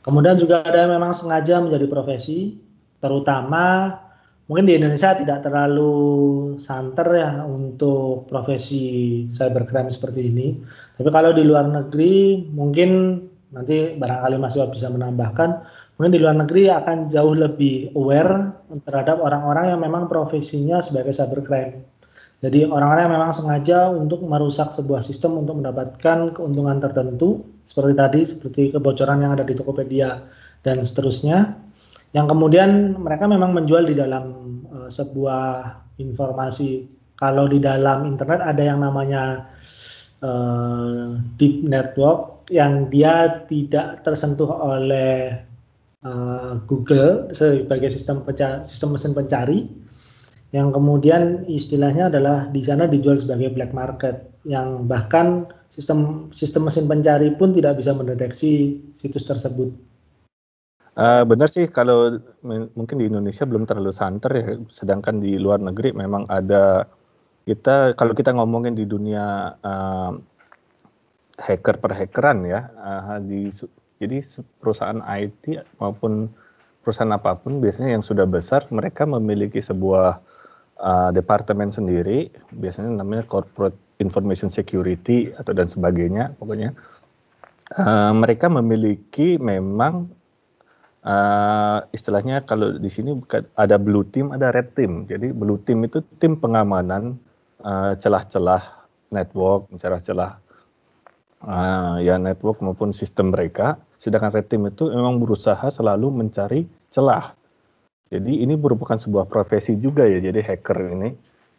Kemudian 0.06 0.38
juga 0.38 0.62
ada 0.62 0.86
yang 0.86 1.02
memang 1.02 1.14
sengaja 1.14 1.62
menjadi 1.62 1.86
profesi, 1.90 2.58
terutama 3.02 3.96
mungkin 4.52 4.68
di 4.68 4.76
Indonesia 4.76 5.16
tidak 5.16 5.48
terlalu 5.48 5.96
santer 6.60 7.08
ya 7.16 7.48
untuk 7.48 8.28
profesi 8.28 9.24
cybercrime 9.32 9.88
seperti 9.88 10.28
ini. 10.28 10.60
Tapi 11.00 11.08
kalau 11.08 11.32
di 11.32 11.48
luar 11.48 11.72
negeri 11.72 12.44
mungkin 12.52 13.16
nanti 13.56 13.96
barangkali 13.96 14.36
masih 14.36 14.68
bisa 14.68 14.92
menambahkan, 14.92 15.50
mungkin 15.96 16.12
di 16.12 16.20
luar 16.20 16.36
negeri 16.36 16.68
akan 16.68 17.08
jauh 17.08 17.32
lebih 17.32 17.96
aware 17.96 18.52
terhadap 18.84 19.24
orang-orang 19.24 19.72
yang 19.72 19.80
memang 19.80 20.12
profesinya 20.12 20.84
sebagai 20.84 21.16
cybercrime. 21.16 21.88
Jadi 22.44 22.68
orang-orang 22.68 23.08
yang 23.08 23.16
memang 23.16 23.32
sengaja 23.32 23.88
untuk 23.88 24.20
merusak 24.28 24.76
sebuah 24.76 25.00
sistem 25.00 25.40
untuk 25.40 25.64
mendapatkan 25.64 26.36
keuntungan 26.36 26.84
tertentu 26.84 27.48
seperti 27.64 27.94
tadi 27.96 28.22
seperti 28.28 28.62
kebocoran 28.76 29.24
yang 29.24 29.32
ada 29.32 29.48
di 29.48 29.56
Tokopedia 29.56 30.28
dan 30.60 30.84
seterusnya 30.84 31.56
yang 32.12 32.28
kemudian 32.28 33.00
mereka 33.00 33.24
memang 33.28 33.56
menjual 33.56 33.88
di 33.88 33.96
dalam 33.96 34.26
uh, 34.68 34.90
sebuah 34.92 35.44
informasi. 36.00 37.00
Kalau 37.16 37.46
di 37.46 37.62
dalam 37.62 38.10
internet 38.10 38.42
ada 38.42 38.64
yang 38.66 38.82
namanya 38.82 39.46
uh, 40.26 41.22
deep 41.38 41.64
network 41.64 42.50
yang 42.50 42.90
dia 42.92 43.46
tidak 43.46 44.02
tersentuh 44.02 44.50
oleh 44.50 45.38
uh, 46.04 46.58
Google 46.66 47.32
sebagai 47.32 47.94
sistem 47.94 48.26
sistem 48.68 48.90
mesin 48.98 49.14
pencari. 49.16 49.60
Yang 50.52 50.68
kemudian 50.76 51.48
istilahnya 51.48 52.12
adalah 52.12 52.52
di 52.52 52.60
sana 52.60 52.84
dijual 52.84 53.16
sebagai 53.16 53.56
black 53.56 53.72
market 53.72 54.36
yang 54.44 54.84
bahkan 54.84 55.48
sistem 55.72 56.28
sistem 56.36 56.68
mesin 56.68 56.92
pencari 56.92 57.32
pun 57.40 57.56
tidak 57.56 57.80
bisa 57.80 57.96
mendeteksi 57.96 58.84
situs 58.92 59.24
tersebut 59.24 59.72
Uh, 60.92 61.24
benar 61.24 61.48
sih 61.48 61.72
kalau 61.72 62.20
mungkin 62.76 63.00
di 63.00 63.08
Indonesia 63.08 63.48
belum 63.48 63.64
terlalu 63.64 63.96
santer 63.96 64.32
ya, 64.36 64.48
sedangkan 64.76 65.24
di 65.24 65.40
luar 65.40 65.64
negeri 65.64 65.96
memang 65.96 66.28
ada 66.28 66.84
kita 67.48 67.96
kalau 67.96 68.12
kita 68.12 68.36
ngomongin 68.36 68.76
di 68.76 68.84
dunia 68.84 69.56
uh, 69.56 70.12
hacker 71.40 71.80
per 71.80 71.96
hackeran 71.96 72.44
ya, 72.44 72.68
uh, 72.76 73.24
di 73.24 73.56
jadi 74.04 74.20
perusahaan 74.60 75.00
IT 75.00 75.64
maupun 75.80 76.28
perusahaan 76.84 77.16
apa 77.16 77.40
pun 77.40 77.64
biasanya 77.64 77.96
yang 77.96 78.04
sudah 78.04 78.28
besar 78.28 78.68
mereka 78.68 79.08
memiliki 79.08 79.64
sebuah 79.64 80.20
uh, 80.76 81.10
departemen 81.16 81.72
sendiri, 81.72 82.28
biasanya 82.52 83.00
namanya 83.00 83.24
corporate 83.32 83.80
information 84.04 84.52
security 84.52 85.32
atau 85.40 85.56
dan 85.56 85.72
sebagainya 85.72 86.36
pokoknya. 86.36 86.76
Uh, 87.72 88.12
mereka 88.12 88.52
memiliki 88.52 89.40
memang 89.40 90.12
uh, 91.06 91.80
istilahnya 91.94 92.46
kalau 92.46 92.78
di 92.78 92.90
sini 92.90 93.18
ada 93.58 93.76
blue 93.82 94.06
team, 94.08 94.34
ada 94.34 94.50
red 94.54 94.74
team. 94.74 95.06
Jadi 95.06 95.34
blue 95.34 95.62
team 95.62 95.86
itu 95.86 96.02
tim 96.22 96.38
pengamanan 96.38 97.18
celah 97.62 97.94
celah-celah 98.02 98.64
network, 99.14 99.70
celah-celah 99.78 100.32
uh, 101.46 102.02
ya 102.02 102.18
network 102.18 102.58
maupun 102.66 102.90
sistem 102.90 103.30
mereka. 103.30 103.78
Sedangkan 104.02 104.34
red 104.34 104.50
team 104.50 104.66
itu 104.66 104.90
memang 104.90 105.22
berusaha 105.22 105.70
selalu 105.70 106.10
mencari 106.10 106.66
celah. 106.90 107.38
Jadi 108.12 108.44
ini 108.44 108.58
merupakan 108.58 108.98
sebuah 109.00 109.30
profesi 109.30 109.78
juga 109.80 110.04
ya, 110.04 110.20
jadi 110.20 110.42
hacker 110.44 110.78
ini. 111.00 111.10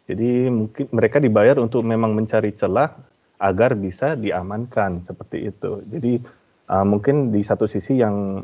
Jadi 0.05 0.51
mungkin 0.51 0.85
mereka 0.91 1.17
dibayar 1.23 1.57
untuk 1.57 1.81
memang 1.87 2.11
mencari 2.13 2.51
celah 2.53 2.91
agar 3.39 3.73
bisa 3.79 4.13
diamankan 4.19 5.07
seperti 5.07 5.49
itu. 5.49 5.81
Jadi 5.87 6.19
uh, 6.67 6.85
mungkin 6.85 7.31
di 7.31 7.41
satu 7.41 7.65
sisi 7.65 7.97
yang 8.03 8.43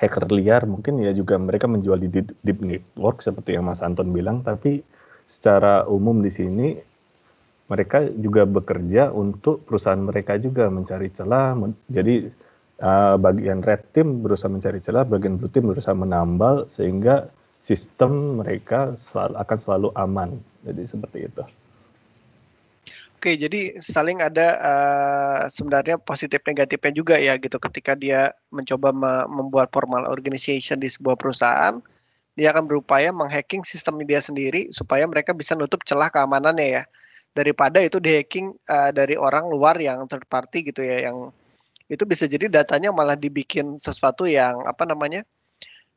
hacker 0.00 0.24
liar 0.32 0.64
mungkin 0.64 1.04
ya 1.04 1.12
juga 1.12 1.36
mereka 1.36 1.68
menjual 1.68 2.00
di 2.00 2.08
deep 2.24 2.58
network 2.64 3.20
seperti 3.20 3.60
yang 3.60 3.68
Mas 3.68 3.84
Anton 3.84 4.08
bilang 4.16 4.40
tapi 4.40 4.80
secara 5.28 5.84
umum 5.84 6.24
di 6.24 6.32
sini 6.32 6.68
mereka 7.68 8.02
juga 8.16 8.48
bekerja 8.48 9.12
untuk 9.12 9.62
perusahaan 9.68 10.00
mereka 10.00 10.40
juga 10.40 10.72
mencari 10.72 11.12
celah 11.12 11.54
jadi 11.86 12.32
uh, 12.80 13.14
bagian 13.20 13.60
red 13.60 13.84
team 13.92 14.24
berusaha 14.24 14.48
mencari 14.48 14.80
celah 14.80 15.04
bagian 15.04 15.36
blue 15.36 15.52
team 15.52 15.68
berusaha 15.68 15.94
menambal 15.94 16.66
sehingga 16.72 17.28
sistem 17.62 18.40
mereka 18.40 18.96
selalu, 19.12 19.34
akan 19.36 19.58
selalu 19.60 19.88
aman 19.94 20.30
jadi 20.64 20.82
seperti 20.88 21.18
itu. 21.28 21.44
Oke, 23.20 23.36
jadi 23.36 23.76
saling 23.84 24.24
ada 24.24 24.56
uh, 24.64 25.40
sebenarnya 25.52 26.00
positif 26.00 26.40
negatifnya 26.48 26.88
juga 26.96 27.20
ya 27.20 27.36
gitu. 27.36 27.60
Ketika 27.60 27.92
dia 27.92 28.32
mencoba 28.48 28.96
me 28.96 29.28
membuat 29.28 29.68
formal 29.76 30.08
organization 30.08 30.80
di 30.80 30.88
sebuah 30.88 31.20
perusahaan, 31.20 31.84
dia 32.32 32.48
akan 32.48 32.64
berupaya 32.64 33.12
menghacking 33.12 33.60
sistem 33.60 34.00
dia 34.08 34.24
sendiri 34.24 34.72
supaya 34.72 35.04
mereka 35.04 35.36
bisa 35.36 35.52
nutup 35.52 35.84
celah 35.84 36.08
keamanannya 36.08 36.80
ya. 36.80 36.82
Daripada 37.36 37.84
itu 37.84 38.00
dihacking 38.00 38.56
uh, 38.72 38.88
dari 38.88 39.20
orang 39.20 39.52
luar 39.52 39.76
yang 39.76 40.08
third 40.08 40.24
party 40.24 40.72
gitu 40.72 40.80
ya, 40.80 41.12
yang 41.12 41.28
itu 41.92 42.08
bisa 42.08 42.24
jadi 42.24 42.48
datanya 42.48 42.88
malah 42.88 43.20
dibikin 43.20 43.76
sesuatu 43.76 44.24
yang 44.24 44.64
apa 44.64 44.88
namanya? 44.88 45.28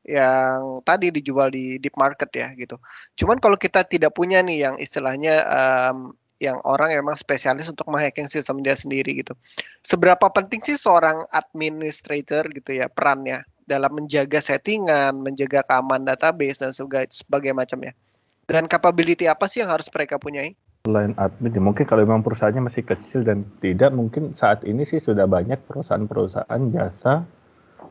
yang 0.03 0.83
tadi 0.83 1.07
dijual 1.15 1.47
di 1.47 1.79
deep 1.79 1.95
market 1.95 2.27
ya 2.35 2.51
gitu. 2.59 2.75
Cuman 3.15 3.39
kalau 3.39 3.55
kita 3.55 3.87
tidak 3.87 4.11
punya 4.11 4.43
nih 4.43 4.67
yang 4.67 4.75
istilahnya 4.75 5.39
um, 5.47 6.11
yang 6.43 6.59
orang 6.67 6.91
emang 6.91 7.15
spesialis 7.15 7.71
untuk 7.71 7.87
menghacking 7.87 8.27
sistem 8.27 8.59
dia 8.59 8.75
sendiri 8.75 9.23
gitu. 9.23 9.31
Seberapa 9.79 10.27
penting 10.27 10.59
sih 10.59 10.75
seorang 10.75 11.23
administrator 11.31 12.51
gitu 12.51 12.75
ya 12.75 12.91
perannya 12.91 13.47
dalam 13.63 13.95
menjaga 13.95 14.43
settingan, 14.43 15.23
menjaga 15.23 15.63
keamanan 15.63 16.11
database 16.11 16.59
dan 16.59 16.75
sebagai, 16.75 17.07
sebagai 17.15 17.55
macamnya. 17.55 17.95
Dan 18.43 18.67
capability 18.67 19.31
apa 19.31 19.47
sih 19.47 19.63
yang 19.63 19.71
harus 19.71 19.87
mereka 19.87 20.19
punyai? 20.19 20.51
Selain 20.83 21.15
admin, 21.15 21.55
ya 21.55 21.63
mungkin 21.63 21.87
kalau 21.87 22.03
memang 22.03 22.27
perusahaannya 22.27 22.67
masih 22.67 22.83
kecil 22.83 23.23
dan 23.23 23.47
tidak, 23.63 23.95
mungkin 23.95 24.35
saat 24.35 24.67
ini 24.67 24.83
sih 24.83 24.99
sudah 24.99 25.23
banyak 25.23 25.63
perusahaan-perusahaan 25.63 26.61
jasa 26.75 27.23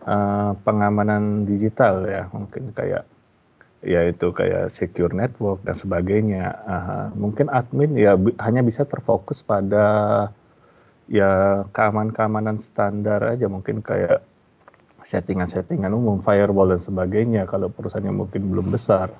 uh, 0.04 0.52
pengamanan 0.61 1.49
digital 1.49 2.04
ya, 2.04 2.28
mungkin 2.37 2.68
kayak 2.76 3.09
yaitu 3.82 4.30
kayak 4.30 4.70
secure 4.72 5.10
network 5.10 5.58
dan 5.66 5.74
sebagainya. 5.74 6.54
Uh, 6.64 7.06
mungkin 7.18 7.50
admin 7.50 7.98
ya 7.98 8.14
hanya 8.38 8.62
bisa 8.62 8.86
terfokus 8.86 9.42
pada 9.42 10.30
ya 11.10 11.62
keamanan-keamanan 11.74 12.62
standar 12.62 13.20
aja 13.26 13.50
mungkin 13.50 13.82
kayak 13.82 14.22
settingan-settingan 15.02 15.90
umum, 15.90 16.22
firewall 16.22 16.70
dan 16.70 16.78
sebagainya 16.78 17.42
kalau 17.50 17.66
perusahaannya 17.68 18.14
mungkin 18.14 18.42
belum 18.54 18.70
besar. 18.70 19.10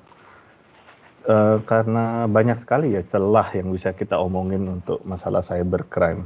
Uh, 1.23 1.59
karena 1.63 2.27
banyak 2.27 2.59
sekali 2.59 2.95
ya 2.95 3.03
celah 3.07 3.47
yang 3.55 3.71
bisa 3.71 3.95
kita 3.95 4.15
omongin 4.15 4.63
untuk 4.79 5.03
masalah 5.03 5.43
cybercrime. 5.43 6.23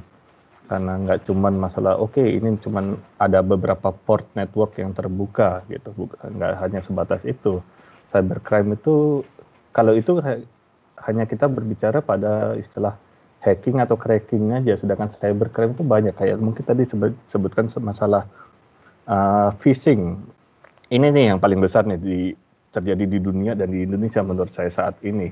Karena 0.67 1.00
nggak 1.00 1.25
cuman 1.25 1.53
masalah, 1.58 1.96
oke 1.96 2.20
okay, 2.20 2.38
ini 2.38 2.60
cuman 2.60 3.00
ada 3.17 3.39
beberapa 3.39 3.89
port 3.96 4.27
network 4.36 4.75
yang 4.75 4.91
terbuka 4.91 5.63
gitu, 5.72 5.96
nggak 6.27 6.53
hanya 6.60 6.84
sebatas 6.84 7.24
itu 7.24 7.63
cybercrime 8.12 8.76
itu 8.76 9.26
kalau 9.76 9.94
itu 9.94 10.18
hanya 11.06 11.24
kita 11.30 11.46
berbicara 11.46 12.02
pada 12.02 12.58
istilah 12.58 12.98
hacking 13.46 13.80
atau 13.80 13.96
cracking 13.96 14.52
aja, 14.52 14.76
sedangkan 14.76 15.14
cybercrime 15.16 15.78
itu 15.78 15.84
banyak 15.86 16.14
kayak 16.18 16.42
mungkin 16.42 16.64
tadi 16.66 16.84
sebut, 16.84 17.14
sebutkan 17.30 17.70
masalah 17.80 18.26
uh, 19.06 19.54
phishing. 19.62 20.20
Ini 20.90 21.14
nih 21.14 21.36
yang 21.36 21.40
paling 21.40 21.60
besar 21.62 21.86
nih 21.86 22.00
di 22.00 22.20
terjadi 22.74 23.06
di 23.08 23.20
dunia 23.22 23.54
dan 23.56 23.72
di 23.72 23.86
Indonesia 23.86 24.24
menurut 24.26 24.52
saya 24.52 24.72
saat 24.74 24.98
ini. 25.04 25.32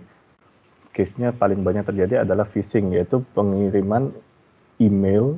Case-nya 0.96 1.36
paling 1.36 1.60
banyak 1.60 1.84
terjadi 1.84 2.24
adalah 2.24 2.48
phishing 2.48 2.96
yaitu 2.96 3.20
pengiriman 3.36 4.16
email 4.80 5.36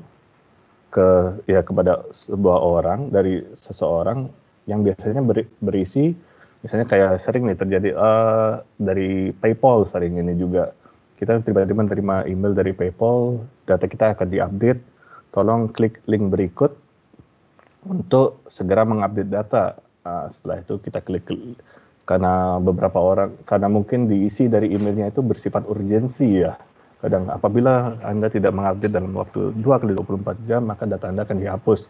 ke 0.93 1.37
ya 1.49 1.65
kepada 1.65 2.05
sebuah 2.13 2.57
orang 2.61 3.09
dari 3.09 3.41
seseorang 3.65 4.29
yang 4.69 4.85
biasanya 4.85 5.23
berisi 5.61 6.13
misalnya 6.61 6.87
kayak 6.89 7.21
sering 7.21 7.45
nih 7.45 7.57
terjadi 7.57 7.89
uh, 7.93 8.61
dari 8.77 9.33
PayPal 9.35 9.85
sering 9.89 10.17
ini 10.17 10.33
juga. 10.37 10.73
Kita 11.17 11.41
tiba-tiba 11.41 11.81
menerima 11.81 12.29
email 12.29 12.53
dari 12.53 12.77
PayPal 12.77 13.41
data 13.65 13.85
kita 13.89 14.13
akan 14.13 14.27
diupdate. 14.29 14.81
Tolong 15.33 15.69
klik 15.73 16.01
link 16.05 16.29
berikut 16.29 16.77
untuk 17.85 18.45
segera 18.49 18.85
mengupdate 18.85 19.29
data. 19.29 19.77
Uh, 20.07 20.31
setelah 20.31 20.63
itu 20.63 20.79
kita 20.79 21.03
klik 21.03 21.27
karena 22.07 22.55
beberapa 22.63 23.03
orang 23.03 23.35
karena 23.43 23.67
mungkin 23.67 24.07
diisi 24.07 24.47
dari 24.47 24.71
emailnya 24.71 25.11
itu 25.11 25.19
bersifat 25.19 25.67
urgensi 25.67 26.39
ya. 26.39 26.55
Kadang 26.97 27.29
apabila 27.29 27.99
Anda 28.01 28.31
tidak 28.31 28.55
mengupdate 28.55 28.93
dalam 28.95 29.13
waktu 29.13 29.53
2 29.53 29.61
kali 29.61 29.93
24 29.93 30.47
jam 30.49 30.65
maka 30.65 30.87
data 30.87 31.11
Anda 31.11 31.27
akan 31.27 31.37
dihapus. 31.43 31.85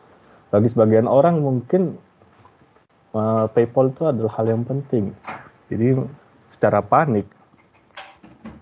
Bagi 0.49 0.67
sebagian 0.71 1.05
orang 1.05 1.43
mungkin 1.43 1.99
uh, 3.17 3.45
PayPal 3.49 3.89
itu 3.89 4.05
adalah 4.05 4.31
hal 4.37 4.45
yang 4.47 4.63
penting. 4.63 5.11
Jadi 5.67 5.97
secara 6.53 6.79
panik, 6.79 7.27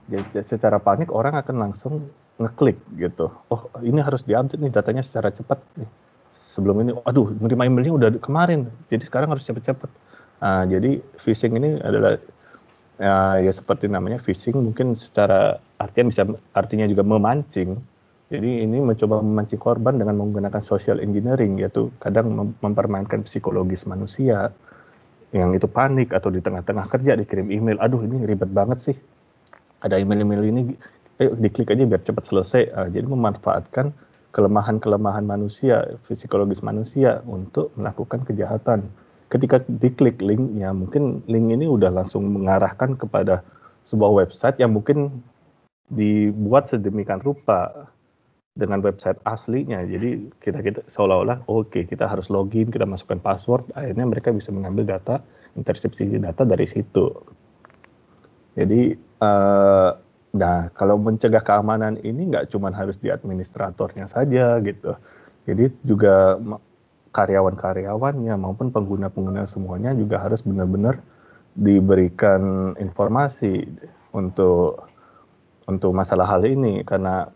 ya, 0.10 0.24
secara 0.48 0.82
panik 0.82 1.14
orang 1.14 1.38
akan 1.38 1.56
langsung 1.60 1.94
ngeklik 2.42 2.80
gitu. 3.00 3.32
Oh 3.52 3.70
ini 3.80 4.00
harus 4.02 4.24
diupdate 4.24 4.60
nih 4.60 4.72
datanya 4.74 5.04
secara 5.06 5.32
cepat 5.32 5.60
nih. 5.80 5.88
Sebelum 6.56 6.88
ini, 6.88 6.92
aduh 7.04 7.36
menerima 7.36 7.68
emailnya 7.68 7.94
udah 7.94 8.10
kemarin, 8.24 8.72
jadi 8.88 9.04
sekarang 9.04 9.28
harus 9.28 9.44
cepat-cepat. 9.44 9.92
Nah, 10.40 10.64
jadi 10.68 11.04
phishing 11.20 11.52
ini 11.60 11.84
adalah 11.84 12.16
ya, 12.96 13.44
ya 13.44 13.52
seperti 13.52 13.92
namanya 13.92 14.20
phishing 14.24 14.56
mungkin 14.56 14.96
secara 14.96 15.60
artinya 15.80 16.12
bisa 16.12 16.24
artinya 16.56 16.88
juga 16.88 17.04
memancing 17.04 17.76
jadi 18.25 18.65
ini 18.65 18.82
mencoba 18.82 19.22
memancing 19.22 19.62
korban 19.62 20.01
dengan 20.01 20.17
menggunakan 20.17 20.65
social 20.65 20.98
engineering, 20.98 21.62
yaitu 21.62 21.94
kadang 22.01 22.58
mempermainkan 22.58 23.22
psikologis 23.22 23.86
manusia 23.86 24.50
yang 25.29 25.53
itu 25.53 25.70
panik 25.70 26.10
atau 26.10 26.34
di 26.34 26.41
tengah-tengah 26.41 26.89
kerja 26.89 27.13
dikirim 27.13 27.53
email, 27.53 27.77
aduh 27.77 28.01
ini 28.01 28.25
ribet 28.25 28.50
banget 28.50 28.82
sih, 28.82 28.98
ada 29.86 30.02
email-email 30.02 30.41
ini, 30.41 30.62
ayo 31.21 31.38
diklik 31.38 31.69
aja 31.69 31.86
biar 31.86 32.02
cepat 32.02 32.23
selesai. 32.26 32.62
Uh, 32.73 32.89
jadi 32.89 33.06
memanfaatkan 33.06 33.93
kelemahan-kelemahan 34.34 35.21
manusia, 35.21 35.86
psikologis 36.10 36.65
manusia 36.65 37.21
untuk 37.30 37.69
melakukan 37.78 38.26
kejahatan. 38.26 38.89
Ketika 39.30 39.62
diklik 39.69 40.17
linknya, 40.17 40.73
mungkin 40.73 41.21
link 41.30 41.54
ini 41.54 41.69
udah 41.69 41.93
langsung 41.93 42.26
mengarahkan 42.26 42.97
kepada 42.97 43.45
sebuah 43.86 44.26
website 44.26 44.58
yang 44.58 44.73
mungkin 44.73 45.21
dibuat 45.93 46.73
sedemikian 46.73 47.21
rupa 47.21 47.93
dengan 48.56 48.80
website 48.80 49.20
aslinya. 49.28 49.84
Jadi 49.84 50.32
kita 50.39 50.63
kita 50.63 50.80
seolah-olah 50.88 51.44
oke 51.52 51.76
okay, 51.76 51.84
kita 51.84 52.08
harus 52.08 52.32
login, 52.32 52.72
kita 52.72 52.88
masukkan 52.88 53.20
password, 53.20 53.68
akhirnya 53.76 54.08
mereka 54.08 54.32
bisa 54.32 54.56
mengambil 54.56 54.96
data 54.96 55.20
intersepsi 55.60 56.08
data 56.18 56.48
dari 56.48 56.63
situ. 56.63 57.12
Jadi 58.56 58.96
uh, 59.20 59.91
nah 60.36 60.72
kalau 60.72 60.96
mencegah 61.00 61.44
keamanan 61.44 62.00
ini 62.04 62.32
nggak 62.32 62.52
cuma 62.52 62.72
harus 62.72 62.96
di 62.96 63.12
administratornya 63.12 64.08
saja 64.08 64.63
gitu. 64.63 64.96
Jadi 65.46 65.70
juga 65.84 66.39
karyawan-karyawannya 67.12 68.36
maupun 68.36 68.72
pengguna-pengguna 68.72 69.48
semuanya 69.48 69.96
juga 69.96 70.20
harus 70.20 70.44
benar-benar 70.44 71.00
diberikan 71.56 72.76
informasi 72.76 73.63
untuk 74.12 74.84
untuk 75.68 75.91
masalah 75.96 76.28
hal 76.28 76.44
ini 76.44 76.84
karena 76.84 77.32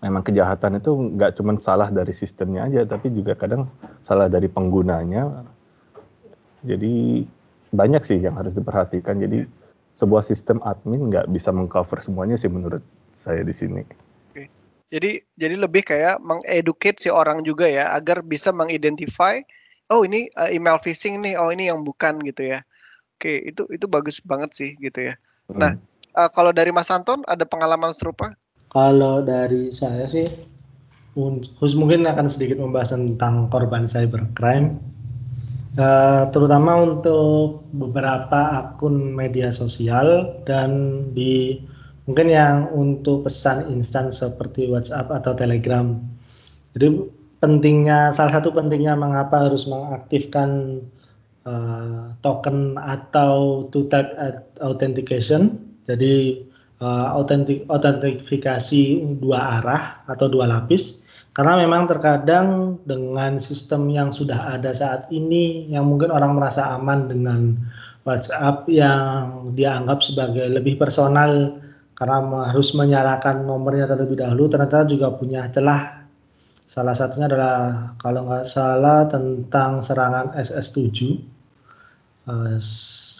memang 0.00 0.24
kejahatan 0.24 0.80
itu 0.80 0.90
nggak 1.16 1.36
cuma 1.36 1.56
salah 1.60 1.92
dari 1.92 2.12
sistemnya 2.16 2.66
aja, 2.66 2.88
tapi 2.88 3.12
juga 3.12 3.36
kadang 3.36 3.68
salah 4.04 4.26
dari 4.26 4.48
penggunanya. 4.48 5.44
Jadi 6.64 7.24
banyak 7.72 8.02
sih 8.04 8.18
yang 8.20 8.36
harus 8.36 8.52
diperhatikan. 8.56 9.20
Jadi 9.20 9.44
sebuah 10.00 10.24
sistem 10.24 10.64
admin 10.64 11.12
nggak 11.12 11.28
bisa 11.28 11.52
mengcover 11.52 12.00
semuanya 12.00 12.40
sih 12.40 12.48
menurut 12.48 12.80
saya 13.20 13.44
di 13.44 13.52
sini. 13.52 13.84
Oke. 14.32 14.48
Jadi 14.88 15.20
jadi 15.36 15.54
lebih 15.60 15.84
kayak 15.84 16.20
mengeducate 16.24 16.98
si 17.00 17.08
orang 17.12 17.44
juga 17.44 17.68
ya 17.68 17.92
agar 17.92 18.24
bisa 18.24 18.50
mengidentify 18.50 19.44
oh 19.90 20.06
ini 20.06 20.30
uh, 20.38 20.48
email 20.48 20.78
phishing 20.80 21.20
nih, 21.20 21.36
oh 21.36 21.50
ini 21.52 21.68
yang 21.68 21.82
bukan 21.82 22.22
gitu 22.24 22.56
ya. 22.56 22.64
Oke, 23.18 23.52
itu 23.52 23.68
itu 23.68 23.84
bagus 23.84 24.22
banget 24.24 24.56
sih 24.56 24.70
gitu 24.80 25.12
ya. 25.12 25.14
Nah, 25.52 25.52
hmm. 25.52 25.60
Nah, 25.60 25.72
uh, 26.16 26.30
kalau 26.32 26.54
dari 26.54 26.72
Mas 26.72 26.88
Anton 26.88 27.20
ada 27.28 27.44
pengalaman 27.44 27.92
serupa? 27.92 28.32
Kalau 28.70 29.26
dari 29.26 29.74
saya 29.74 30.06
sih, 30.06 30.30
khusus 31.58 31.74
mungkin 31.74 32.06
akan 32.06 32.30
sedikit 32.30 32.62
membahas 32.62 32.94
tentang 32.94 33.50
korban 33.50 33.90
cybercrime, 33.90 34.78
uh, 35.74 36.30
terutama 36.30 36.78
untuk 36.78 37.66
beberapa 37.74 38.62
akun 38.62 39.10
media 39.10 39.50
sosial 39.50 40.38
dan 40.46 41.02
di 41.10 41.58
mungkin 42.06 42.30
yang 42.30 42.70
untuk 42.70 43.26
pesan 43.26 43.66
instan 43.74 44.14
seperti 44.14 44.70
WhatsApp 44.70 45.10
atau 45.18 45.34
Telegram. 45.34 45.98
Jadi 46.78 47.10
pentingnya 47.42 48.14
salah 48.14 48.38
satu 48.38 48.54
pentingnya 48.54 48.94
mengapa 48.94 49.50
harus 49.50 49.66
mengaktifkan 49.66 50.78
uh, 51.42 52.14
token 52.22 52.78
atau 52.78 53.66
two-step 53.74 54.14
authentication. 54.62 55.58
Jadi 55.90 56.46
uh, 56.80 57.14
autentifikasi 57.68 58.82
dua 59.20 59.60
arah 59.60 60.02
atau 60.08 60.26
dua 60.26 60.48
lapis. 60.48 61.06
Karena 61.30 61.62
memang 61.62 61.86
terkadang 61.86 62.76
dengan 62.82 63.38
sistem 63.38 63.86
yang 63.86 64.10
sudah 64.10 64.58
ada 64.58 64.74
saat 64.74 65.06
ini 65.14 65.70
yang 65.70 65.86
mungkin 65.86 66.10
orang 66.10 66.34
merasa 66.34 66.74
aman 66.74 67.06
dengan 67.06 67.54
WhatsApp 68.02 68.66
yang 68.66 69.54
dianggap 69.54 70.02
sebagai 70.02 70.50
lebih 70.50 70.74
personal 70.74 71.54
karena 71.94 72.50
harus 72.50 72.74
menyalakan 72.74 73.46
nomornya 73.46 73.86
terlebih 73.86 74.18
dahulu 74.18 74.50
ternyata 74.50 74.88
juga 74.90 75.14
punya 75.14 75.46
celah. 75.54 76.02
Salah 76.66 76.98
satunya 76.98 77.30
adalah 77.30 77.94
kalau 78.02 78.26
nggak 78.26 78.46
salah 78.50 79.06
tentang 79.06 79.82
serangan 79.86 80.34
SS7 80.34 80.98
uh, 82.26 82.58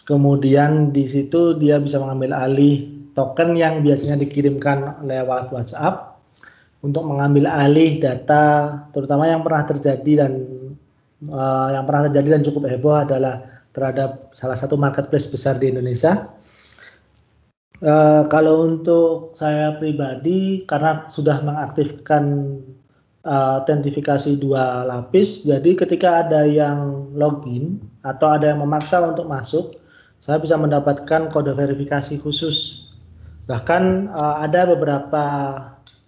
kemudian 0.07 0.91
di 0.91 1.07
situ 1.07 1.55
dia 1.59 1.79
bisa 1.79 1.99
mengambil 1.99 2.35
alih 2.35 3.00
token 3.11 3.55
yang 3.59 3.83
biasanya 3.83 4.19
dikirimkan 4.19 5.03
lewat 5.03 5.51
WhatsApp 5.51 6.11
untuk 6.81 7.05
mengambil 7.05 7.45
alih 7.51 8.01
data 8.01 8.73
terutama 8.89 9.29
yang 9.29 9.45
pernah 9.45 9.63
terjadi 9.67 10.25
dan 10.25 10.31
uh, 11.29 11.69
yang 11.75 11.85
pernah 11.85 12.09
terjadi 12.09 12.39
dan 12.39 12.41
cukup 12.47 12.63
heboh 12.71 13.05
adalah 13.05 13.45
terhadap 13.71 14.33
salah 14.35 14.57
satu 14.57 14.75
marketplace 14.75 15.29
besar 15.29 15.61
di 15.61 15.71
Indonesia. 15.71 16.27
Uh, 17.81 18.29
kalau 18.29 18.61
untuk 18.69 19.33
saya 19.33 19.73
pribadi 19.81 20.69
karena 20.69 21.09
sudah 21.09 21.41
mengaktifkan 21.41 22.57
uh, 23.25 23.61
autentifikasi 23.61 24.37
dua 24.37 24.85
lapis, 24.85 25.49
jadi 25.49 25.73
ketika 25.73 26.21
ada 26.21 26.45
yang 26.45 27.09
login 27.17 27.81
atau 28.05 28.37
ada 28.37 28.53
yang 28.53 28.61
memaksa 28.61 29.01
untuk 29.01 29.25
masuk, 29.25 29.81
saya 30.21 30.37
bisa 30.37 30.53
mendapatkan 30.61 31.33
kode 31.33 31.57
verifikasi 31.57 32.21
khusus 32.21 32.90
Bahkan 33.49 34.13
uh, 34.13 34.35
ada 34.45 34.69
beberapa 34.69 35.23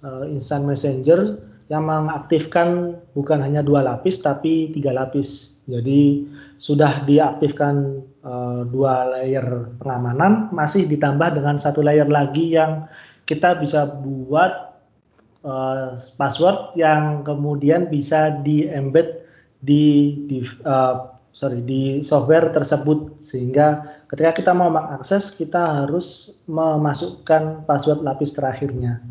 uh, 0.04 0.24
instant 0.30 0.67
messenger 0.67 1.39
yang 1.72 1.88
mengaktifkan 1.88 3.00
bukan 3.15 3.39
hanya 3.41 3.63
dua 3.63 3.82
lapis 3.82 4.19
tapi 4.22 4.69
tiga 4.76 4.93
lapis. 4.93 5.56
Jadi 5.63 6.28
sudah 6.60 7.08
diaktifkan 7.08 8.04
uh, 8.22 8.67
dua 8.67 9.08
layer 9.15 9.72
pengamanan, 9.80 10.52
masih 10.52 10.84
ditambah 10.91 11.39
dengan 11.39 11.56
satu 11.56 11.80
layer 11.80 12.06
lagi 12.12 12.52
yang 12.52 12.84
kita 13.24 13.56
bisa 13.56 13.88
buat 14.04 14.76
uh, 15.48 15.96
password 16.19 16.76
yang 16.76 17.24
kemudian 17.24 17.88
bisa 17.88 18.43
di 18.43 18.67
embed 18.67 19.24
di, 19.63 20.19
di 20.28 20.43
uh, 20.67 21.12
sorry 21.34 21.60
di 21.65 22.00
software 22.06 22.54
tersebut. 22.54 23.19
Sehingga 23.19 23.84
ketika 24.08 24.32
kita 24.39 24.52
mau 24.56 24.72
mengakses 24.72 25.34
kita 25.34 25.84
harus 25.84 26.39
memasukkan 26.48 27.67
password 27.67 28.06
lapis 28.06 28.32
terakhirnya. 28.32 29.04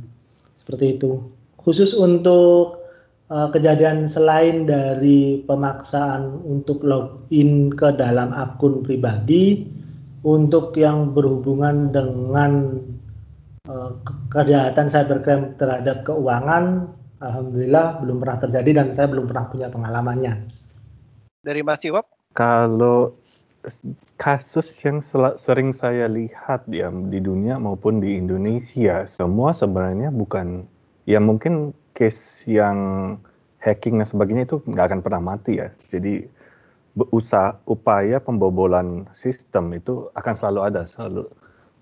Seperti 0.62 0.96
itu. 0.96 1.20
Khusus 1.60 1.92
untuk 1.94 2.82
uh, 3.28 3.52
kejadian 3.52 4.08
selain 4.08 4.64
dari 4.64 5.42
pemaksaan 5.44 6.42
untuk 6.46 6.80
login 6.82 7.70
ke 7.74 7.94
dalam 7.94 8.32
akun 8.32 8.80
pribadi 8.80 9.68
untuk 10.22 10.74
yang 10.78 11.12
berhubungan 11.12 11.90
dengan 11.90 12.78
uh, 13.66 13.92
kejahatan 14.30 14.86
cybercrime 14.86 15.54
terhadap 15.58 16.06
keuangan 16.06 16.90
Alhamdulillah 17.22 18.02
belum 18.02 18.18
pernah 18.18 18.38
terjadi 18.42 18.70
dan 18.82 18.86
saya 18.90 19.06
belum 19.06 19.30
pernah 19.30 19.46
punya 19.46 19.70
pengalamannya. 19.70 20.61
Dari 21.42 21.58
Mas 21.66 21.82
Iwap? 21.82 22.06
Kalau 22.38 23.18
kasus 24.14 24.66
yang 24.86 25.02
sering 25.38 25.74
saya 25.74 26.06
lihat 26.06 26.70
ya 26.70 26.86
di 26.90 27.18
dunia 27.18 27.58
maupun 27.58 27.98
di 27.98 28.14
Indonesia, 28.14 29.02
semua 29.10 29.50
sebenarnya 29.50 30.14
bukan 30.14 30.62
ya 31.02 31.18
mungkin 31.18 31.74
case 31.98 32.46
yang 32.46 32.78
hacking 33.58 33.98
dan 33.98 34.06
sebagainya 34.06 34.46
itu 34.46 34.62
nggak 34.70 34.86
akan 34.86 35.00
pernah 35.02 35.34
mati 35.34 35.58
ya. 35.58 35.74
Jadi 35.90 36.22
usaha 37.10 37.58
upaya 37.66 38.22
pembobolan 38.22 39.10
sistem 39.18 39.74
itu 39.74 40.14
akan 40.14 40.34
selalu 40.38 40.60
ada 40.62 40.86
selalu 40.86 41.26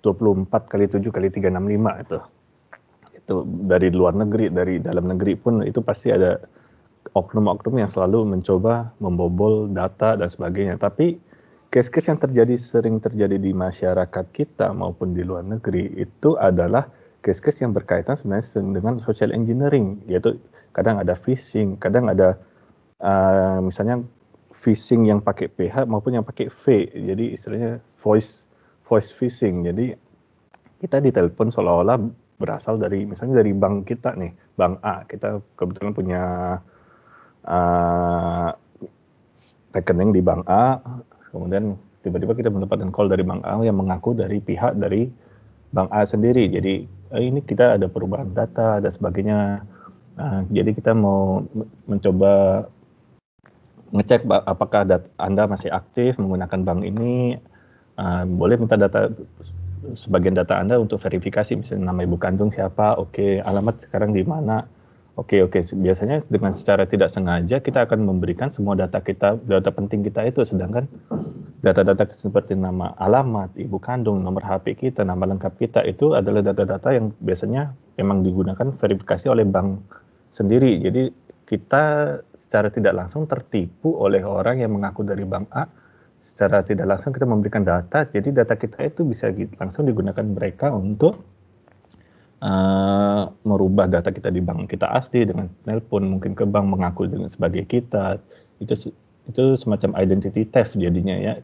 24 0.00 0.72
kali 0.72 0.88
7 0.88 1.04
kali 1.12 1.28
365 1.28 2.04
itu 2.08 2.18
itu 3.12 3.36
dari 3.68 3.88
luar 3.92 4.16
negeri, 4.16 4.48
dari 4.48 4.80
dalam 4.80 5.04
negeri 5.04 5.36
pun 5.36 5.60
itu 5.60 5.84
pasti 5.84 6.08
ada 6.08 6.40
oknum-oknum 7.16 7.80
yang 7.80 7.90
selalu 7.90 8.28
mencoba 8.28 8.92
membobol 9.02 9.66
data 9.72 10.14
dan 10.14 10.28
sebagainya. 10.28 10.76
Tapi 10.78 11.18
case-case 11.70 12.10
yang 12.10 12.20
terjadi 12.20 12.54
sering 12.58 12.98
terjadi 12.98 13.38
di 13.38 13.50
masyarakat 13.54 14.26
kita 14.34 14.74
maupun 14.74 15.14
di 15.14 15.22
luar 15.22 15.46
negeri 15.46 15.90
itu 15.98 16.36
adalah 16.38 16.86
case-case 17.22 17.62
yang 17.64 17.72
berkaitan 17.76 18.16
sebenarnya 18.16 18.62
dengan 18.74 18.98
social 19.00 19.30
engineering, 19.30 20.00
yaitu 20.08 20.40
kadang 20.72 21.00
ada 21.02 21.12
phishing, 21.18 21.76
kadang 21.76 22.08
ada 22.08 22.38
uh, 23.02 23.60
misalnya 23.60 24.00
phishing 24.54 25.08
yang 25.08 25.20
pakai 25.20 25.48
PH 25.52 25.84
maupun 25.86 26.16
yang 26.16 26.24
pakai 26.26 26.48
V, 26.48 26.88
jadi 26.90 27.24
istilahnya 27.36 27.72
voice 28.00 28.44
voice 28.88 29.14
phishing. 29.14 29.62
Jadi 29.62 29.94
kita 30.80 30.98
ditelepon 30.98 31.52
seolah-olah 31.52 32.00
berasal 32.40 32.80
dari 32.80 33.04
misalnya 33.04 33.44
dari 33.44 33.52
bank 33.52 33.84
kita 33.84 34.16
nih, 34.16 34.32
bank 34.56 34.80
A. 34.80 35.04
Kita 35.04 35.38
kebetulan 35.60 35.92
punya 35.92 36.22
uh, 37.46 38.50
rekening 39.70 40.10
di 40.10 40.20
bank 40.20 40.44
A, 40.50 40.82
kemudian 41.30 41.78
tiba-tiba 42.02 42.32
kita 42.34 42.50
mendapatkan 42.50 42.90
call 42.90 43.12
dari 43.12 43.22
bank 43.22 43.44
A 43.46 43.60
yang 43.62 43.78
mengaku 43.78 44.16
dari 44.16 44.42
pihak 44.42 44.76
dari 44.76 45.06
bank 45.70 45.88
A 45.94 46.02
sendiri. 46.04 46.50
Jadi 46.50 46.84
eh, 46.86 47.22
ini 47.22 47.40
kita 47.44 47.78
ada 47.78 47.86
perubahan 47.86 48.34
data 48.34 48.82
dan 48.82 48.90
sebagainya. 48.90 49.62
Uh, 50.20 50.44
jadi 50.52 50.74
kita 50.74 50.92
mau 50.92 51.46
mencoba 51.88 52.66
ngecek 53.94 54.26
apakah 54.26 54.84
data 54.84 55.08
Anda 55.16 55.48
masih 55.48 55.70
aktif 55.70 56.18
menggunakan 56.18 56.60
bank 56.66 56.80
ini. 56.82 57.38
Uh, 58.00 58.24
boleh 58.24 58.56
minta 58.56 58.80
data 58.80 59.12
sebagian 59.96 60.36
data 60.36 60.60
Anda 60.60 60.76
untuk 60.76 61.00
verifikasi 61.00 61.56
misalnya 61.56 61.90
nama 61.92 62.04
ibu 62.04 62.16
kandung 62.20 62.52
siapa, 62.52 63.00
oke, 63.00 63.16
okay, 63.16 63.32
alamat 63.40 63.80
sekarang 63.88 64.12
di 64.12 64.22
mana. 64.24 64.66
Oke, 65.20 65.44
oke. 65.44 65.60
Biasanya 65.60 66.24
dengan 66.32 66.56
secara 66.56 66.88
tidak 66.88 67.12
sengaja 67.12 67.60
kita 67.60 67.84
akan 67.84 68.08
memberikan 68.08 68.48
semua 68.56 68.72
data 68.72 69.04
kita, 69.04 69.36
data 69.44 69.68
penting 69.68 70.00
kita 70.00 70.24
itu 70.24 70.48
sedangkan 70.48 70.88
data-data 71.60 72.08
seperti 72.16 72.56
nama 72.56 72.96
alamat, 72.96 73.52
ibu 73.60 73.76
kandung, 73.76 74.24
nomor 74.24 74.40
HP 74.40 74.80
kita, 74.80 75.04
nama 75.04 75.28
lengkap 75.28 75.60
kita 75.60 75.84
itu 75.84 76.16
adalah 76.16 76.40
data-data 76.40 76.96
yang 76.96 77.12
biasanya 77.20 77.76
memang 78.00 78.24
digunakan 78.24 78.72
verifikasi 78.80 79.28
oleh 79.28 79.44
bank 79.44 79.84
sendiri. 80.32 80.80
Jadi 80.80 81.12
kita 81.44 82.16
secara 82.48 82.72
tidak 82.72 82.96
langsung 82.96 83.28
tertipu 83.28 84.00
oleh 84.00 84.24
orang 84.24 84.64
yang 84.64 84.72
mengaku 84.72 85.04
dari 85.04 85.28
bank 85.28 85.52
A 85.52 85.68
secara 86.24 86.64
tidak 86.64 86.96
langsung 86.96 87.12
kita 87.12 87.28
memberikan 87.28 87.60
data, 87.60 88.08
jadi 88.08 88.32
data 88.32 88.56
kita 88.56 88.88
itu 88.88 89.04
bisa 89.04 89.28
langsung 89.60 89.84
digunakan 89.84 90.24
mereka 90.24 90.72
untuk 90.72 91.20
uh, 92.40 93.22
merubah 93.44 93.86
data 93.86 94.10
kita 94.10 94.32
di 94.32 94.40
bank 94.40 94.72
kita 94.72 94.88
asli 94.90 95.28
dengan 95.28 95.48
telepon 95.64 96.18
mungkin 96.18 96.32
ke 96.32 96.44
bank 96.48 96.66
mengaku 96.66 97.06
dengan 97.08 97.28
sebagai 97.28 97.64
kita. 97.68 98.20
Itu 98.60 98.92
itu 99.30 99.44
semacam 99.60 99.96
identity 100.00 100.48
theft 100.48 100.76
jadinya 100.76 101.16
ya. 101.16 101.34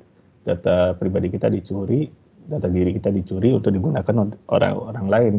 Data 0.46 0.96
pribadi 0.96 1.32
kita 1.32 1.52
dicuri 1.52 2.08
data 2.46 2.70
diri 2.70 2.94
kita 2.94 3.10
dicuri 3.10 3.50
untuk 3.52 3.74
digunakan 3.74 4.14
orang-orang 4.48 5.06
lain. 5.06 5.34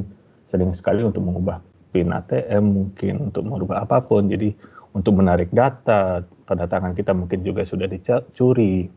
Sering 0.47 0.71
sekali 0.75 1.03
untuk 1.03 1.23
mengubah 1.27 1.59
pin 1.91 2.11
ATM 2.11 2.63
mungkin 2.63 3.31
untuk 3.31 3.43
merubah 3.47 3.83
apa 3.83 3.99
pun. 4.03 4.27
Jadi 4.31 4.53
untuk 4.95 5.19
menarik 5.19 5.51
data 5.51 6.23
tanda 6.47 6.65
tangan 6.67 6.95
kita 6.95 7.11
mungkin 7.11 7.43
juga 7.43 7.67
sudah 7.67 7.87
dicuri. 7.87 8.87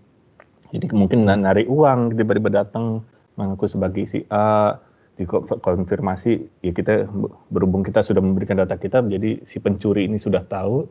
Jadi 0.70 0.86
mungkin 0.94 1.26
narik 1.26 1.66
uang 1.66 2.14
tiba-tiba 2.14 2.62
datang 2.62 3.02
mengaku 3.34 3.66
sebagai 3.66 4.06
si 4.06 4.22
A 4.30 4.78
dikonfirmasi 5.20 6.64
ya 6.64 6.72
kita 6.72 7.04
berhubung 7.52 7.84
kita 7.84 8.00
sudah 8.00 8.24
memberikan 8.24 8.56
data 8.56 8.80
kita 8.80 9.04
jadi 9.04 9.44
si 9.44 9.60
pencuri 9.60 10.08
ini 10.08 10.16
sudah 10.16 10.40
tahu 10.48 10.88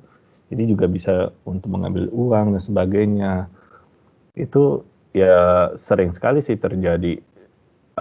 jadi 0.49 0.63
juga 0.65 0.85
bisa 0.89 1.29
untuk 1.45 1.69
mengambil 1.77 2.09
uang 2.09 2.57
dan 2.57 2.61
sebagainya. 2.61 3.33
Itu 4.33 4.81
ya 5.13 5.69
sering 5.77 6.09
sekali 6.09 6.41
sih 6.41 6.57
terjadi 6.57 7.21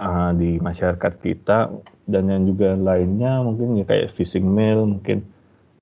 uh, 0.01 0.33
di 0.33 0.57
masyarakat 0.57 1.13
kita 1.21 1.69
dan 2.09 2.23
yang 2.25 2.49
juga 2.49 2.73
lainnya 2.73 3.45
mungkin 3.45 3.77
ya 3.77 3.85
kayak 3.85 4.17
phishing 4.17 4.45
mail 4.49 4.85
mungkin 4.89 5.25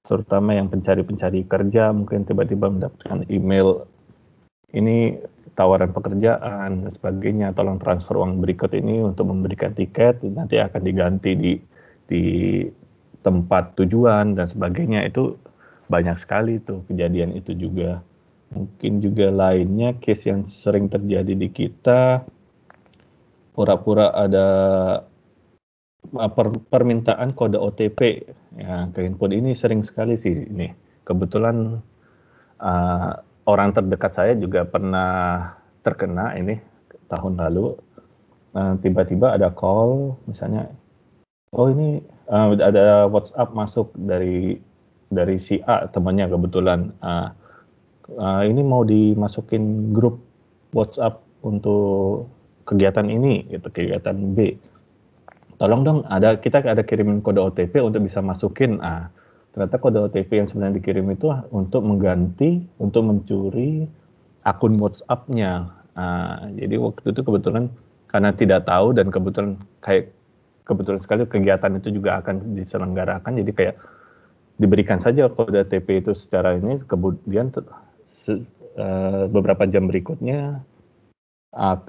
terutama 0.03 0.55
yang 0.55 0.67
pencari-pencari 0.67 1.47
kerja 1.47 1.91
mungkin 1.95 2.27
tiba-tiba 2.27 2.67
mendapatkan 2.67 3.27
email. 3.31 3.87
Ini 4.75 5.15
tawaran 5.57 5.89
pekerjaan 5.89 6.85
dan 6.85 6.91
sebagainya, 6.93 7.57
tolong 7.57 7.81
transfer 7.81 8.13
uang 8.21 8.45
berikut 8.45 8.69
ini 8.77 9.01
untuk 9.01 9.33
memberikan 9.33 9.73
tiket, 9.73 10.21
nanti 10.29 10.61
akan 10.61 10.81
diganti 10.85 11.33
di 11.33 11.53
di 12.07 12.23
tempat 13.25 13.75
tujuan 13.75 14.37
dan 14.37 14.45
sebagainya 14.47 15.03
itu 15.09 15.35
banyak 15.89 16.15
sekali 16.21 16.61
tuh 16.61 16.85
kejadian 16.85 17.33
itu 17.33 17.57
juga. 17.57 18.05
Mungkin 18.47 19.03
juga 19.03 19.27
lainnya 19.27 19.99
case 19.99 20.31
yang 20.31 20.47
sering 20.47 20.87
terjadi 20.87 21.35
di 21.35 21.51
kita 21.51 22.23
pura-pura 23.51 24.15
ada 24.15 24.47
per, 26.07 26.47
permintaan 26.71 27.35
kode 27.35 27.59
OTP 27.59 27.99
ya 28.55 28.87
ke 28.95 29.03
handphone 29.03 29.35
ini 29.35 29.51
sering 29.57 29.83
sekali 29.83 30.15
sih 30.15 30.47
ini. 30.47 30.71
Kebetulan 31.03 31.81
uh, 32.63 33.11
orang 33.47 33.71
terdekat 33.71 34.11
saya 34.13 34.35
juga 34.35 34.67
pernah 34.67 35.55
terkena 35.81 36.35
ini 36.35 36.59
tahun 37.07 37.39
lalu. 37.39 37.79
Tiba 38.51 39.05
tiba-tiba 39.05 39.37
ada 39.37 39.53
call 39.53 40.17
misalnya 40.25 40.65
oh 41.53 41.69
ini 41.69 42.01
uh, 42.25 42.57
ada 42.57 43.05
WhatsApp 43.05 43.53
masuk 43.53 43.93
dari 43.93 44.57
dari 45.13 45.37
si 45.37 45.61
A 45.63 45.87
temannya 45.87 46.25
kebetulan. 46.27 46.89
Uh, 46.99 47.29
uh, 48.17 48.41
ini 48.43 48.65
mau 48.65 48.81
dimasukin 48.81 49.93
grup 49.93 50.19
WhatsApp 50.73 51.21
untuk 51.45 52.27
kegiatan 52.65 53.07
ini 53.07 53.45
gitu 53.47 53.69
kegiatan 53.69 54.17
B. 54.33 54.57
Tolong 55.61 55.81
dong 55.85 55.99
ada 56.09 56.35
kita 56.41 56.65
ada 56.65 56.81
kirimin 56.81 57.21
kode 57.21 57.39
OTP 57.39 57.77
untuk 57.79 58.09
bisa 58.09 58.25
masukin. 58.25 58.81
Ah 58.81 59.13
ternyata 59.57 59.81
kode 59.81 59.97
OTP 60.05 60.37
yang 60.37 60.45
sebenarnya 60.45 60.77
dikirim 60.77 61.09
itu 61.09 61.33
untuk 61.49 61.81
mengganti, 61.81 62.61
untuk 62.77 63.09
mencuri 63.09 63.89
akun 64.45 64.77
WhatsApp-nya. 64.77 65.73
Nah, 65.97 66.45
jadi 66.53 66.77
waktu 66.77 67.09
itu 67.09 67.25
kebetulan 67.25 67.73
karena 68.05 68.37
tidak 68.37 68.69
tahu 68.69 68.93
dan 68.93 69.09
kebetulan 69.09 69.57
kayak 69.81 70.13
kebetulan 70.61 71.01
sekali 71.01 71.25
kegiatan 71.25 71.73
itu 71.73 71.89
juga 71.89 72.21
akan 72.21 72.53
diselenggarakan, 72.53 73.41
jadi 73.41 73.51
kayak 73.57 73.75
diberikan 74.61 75.01
saja 75.01 75.25
kode 75.25 75.65
OTP 75.65 76.05
itu 76.05 76.13
secara 76.13 76.53
ini, 76.53 76.77
kemudian 76.85 77.49
uh, 77.57 79.25
beberapa 79.25 79.65
jam 79.65 79.89
berikutnya 79.89 80.61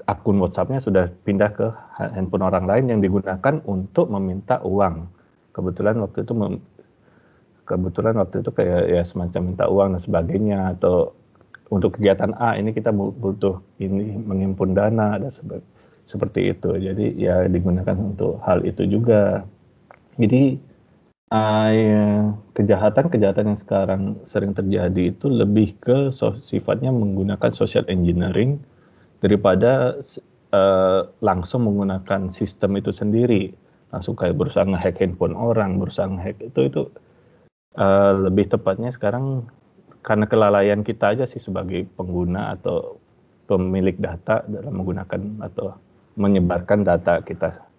akun 0.09 0.41
WhatsApp-nya 0.41 0.81
sudah 0.81 1.13
pindah 1.21 1.53
ke 1.53 1.69
handphone 2.17 2.49
orang 2.49 2.65
lain 2.65 2.97
yang 2.97 2.99
digunakan 3.05 3.61
untuk 3.69 4.09
meminta 4.09 4.57
uang. 4.65 5.05
Kebetulan 5.53 6.01
waktu 6.01 6.25
itu 6.25 6.33
kebetulan 7.69 8.17
waktu 8.17 8.41
itu 8.41 8.49
kayak 8.49 8.81
ya 8.89 9.01
semacam 9.05 9.41
minta 9.53 9.69
uang 9.69 9.93
dan 9.93 10.01
sebagainya 10.01 10.59
atau 10.73 11.13
untuk 11.69 12.01
kegiatan 12.01 12.33
A 12.41 12.57
ini 12.57 12.73
kita 12.73 12.89
butuh 12.89 13.61
ini 13.77 14.17
menghimpun 14.17 14.73
dana 14.73 15.21
dan 15.21 15.29
seperti 16.09 16.49
itu. 16.49 16.73
Jadi 16.73 17.13
ya 17.21 17.45
digunakan 17.45 17.93
untuk 17.93 18.41
hal 18.41 18.65
itu 18.65 18.89
juga. 18.89 19.45
Jadi 20.17 20.57
uh, 21.29 22.33
kejahatan-kejahatan 22.57 23.53
yang 23.53 23.59
sekarang 23.61 24.01
sering 24.25 24.57
terjadi 24.57 25.13
itu 25.13 25.29
lebih 25.29 25.77
ke 25.77 26.09
sifatnya 26.41 26.89
menggunakan 26.89 27.53
social 27.53 27.85
engineering 27.85 28.57
daripada 29.21 30.01
uh, 30.51 31.05
langsung 31.21 31.69
menggunakan 31.69 32.33
sistem 32.33 32.81
itu 32.81 32.89
sendiri 32.89 33.53
langsung 33.89 34.13
kayak 34.13 34.37
berusaha 34.37 34.65
ngehack 34.65 35.01
handphone 35.01 35.33
orang 35.33 35.81
berusaha 35.81 36.05
ngehack 36.05 36.37
itu 36.45 36.61
itu 36.69 36.81
uh, 37.77 38.13
lebih 38.29 38.49
tepatnya 38.49 38.89
sekarang 38.89 39.45
karena 40.01 40.25
kelalaian 40.25 40.81
kita 40.81 41.13
aja 41.13 41.25
sih 41.27 41.43
sebagai 41.43 41.85
pengguna 41.93 42.55
atau 42.55 42.97
pemilik 43.45 43.97
data 43.99 44.45
dalam 44.47 44.79
menggunakan 44.79 45.43
atau 45.43 45.75
menyebarkan 46.15 46.85
data 46.87 47.19
kita 47.25 47.69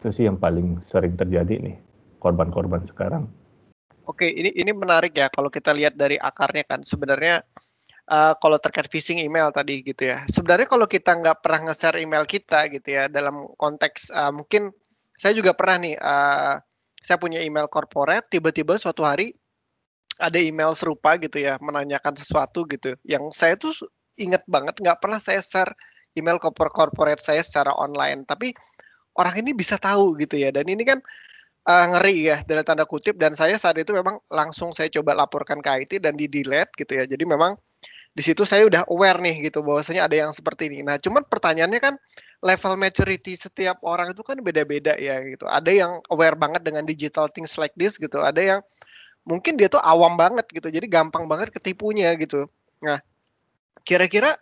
itu 0.00 0.08
sih 0.16 0.24
yang 0.24 0.40
paling 0.40 0.80
sering 0.80 1.12
terjadi 1.12 1.60
nih 1.60 1.76
korban-korban 2.16 2.80
sekarang. 2.88 3.28
Oke, 4.08 4.32
ini 4.32 4.48
ini 4.56 4.72
menarik 4.72 5.12
ya 5.12 5.28
kalau 5.28 5.52
kita 5.52 5.76
lihat 5.76 5.92
dari 5.92 6.16
akarnya 6.16 6.64
kan 6.64 6.80
sebenarnya 6.80 7.44
uh, 8.08 8.32
kalau 8.40 8.56
terkait 8.56 8.88
phishing 8.88 9.20
email 9.20 9.52
tadi 9.52 9.84
gitu 9.84 10.08
ya. 10.08 10.24
Sebenarnya 10.24 10.64
kalau 10.64 10.88
kita 10.88 11.20
nggak 11.20 11.44
pernah 11.44 11.68
nge-share 11.68 12.00
email 12.00 12.24
kita 12.24 12.72
gitu 12.72 12.88
ya 12.88 13.12
dalam 13.12 13.44
konteks 13.60 14.08
uh, 14.08 14.32
mungkin 14.32 14.72
saya 15.20 15.36
juga 15.36 15.52
pernah 15.52 15.76
nih 15.84 15.94
uh, 16.00 16.54
saya 17.00 17.16
punya 17.16 17.40
email 17.40 17.66
corporate 17.66 18.28
tiba-tiba 18.28 18.76
suatu 18.76 19.02
hari 19.02 19.32
ada 20.20 20.36
email 20.36 20.76
serupa 20.76 21.16
gitu 21.16 21.40
ya 21.40 21.56
menanyakan 21.64 22.12
sesuatu 22.12 22.68
gitu. 22.68 22.94
Yang 23.08 23.24
saya 23.32 23.56
tuh 23.56 23.72
inget 24.20 24.44
banget 24.44 24.76
nggak 24.76 25.00
pernah 25.00 25.16
saya 25.16 25.40
share 25.40 25.72
email 26.14 26.36
corporate 26.36 27.24
saya 27.24 27.40
secara 27.40 27.72
online. 27.80 28.28
Tapi 28.28 28.52
orang 29.16 29.40
ini 29.40 29.56
bisa 29.56 29.80
tahu 29.80 30.14
gitu 30.20 30.38
ya 30.38 30.52
dan 30.52 30.68
ini 30.68 30.84
kan 30.84 31.00
uh, 31.66 31.84
ngeri 31.96 32.28
ya 32.28 32.36
dalam 32.44 32.62
tanda 32.62 32.84
kutip. 32.84 33.16
Dan 33.16 33.32
saya 33.32 33.56
saat 33.56 33.80
itu 33.80 33.96
memang 33.96 34.20
langsung 34.28 34.76
saya 34.76 34.92
coba 34.92 35.16
laporkan 35.16 35.64
ke 35.64 35.88
IT 35.88 36.04
dan 36.04 36.14
di 36.20 36.28
delete 36.28 36.76
gitu 36.76 37.00
ya. 37.00 37.08
Jadi 37.08 37.24
memang 37.24 37.56
di 38.10 38.22
situ 38.26 38.42
saya 38.42 38.66
udah 38.66 38.82
aware 38.90 39.22
nih 39.22 39.50
gitu 39.50 39.62
bahwasanya 39.62 40.10
ada 40.10 40.16
yang 40.18 40.32
seperti 40.34 40.66
ini. 40.66 40.82
Nah, 40.82 40.98
cuman 40.98 41.22
pertanyaannya 41.30 41.78
kan 41.78 41.94
level 42.42 42.74
maturity 42.74 43.38
setiap 43.38 43.78
orang 43.86 44.10
itu 44.10 44.22
kan 44.26 44.42
beda-beda 44.42 44.98
ya 44.98 45.22
gitu. 45.22 45.46
Ada 45.46 45.70
yang 45.70 45.92
aware 46.10 46.34
banget 46.34 46.66
dengan 46.66 46.82
digital 46.82 47.30
things 47.30 47.54
like 47.54 47.74
this 47.78 47.94
gitu. 47.94 48.18
Ada 48.18 48.58
yang 48.58 48.60
mungkin 49.22 49.54
dia 49.54 49.70
tuh 49.70 49.78
awam 49.78 50.18
banget 50.18 50.42
gitu. 50.50 50.66
Jadi 50.74 50.90
gampang 50.90 51.30
banget 51.30 51.54
ketipunya 51.54 52.10
gitu. 52.18 52.50
Nah, 52.82 52.98
kira-kira 53.86 54.34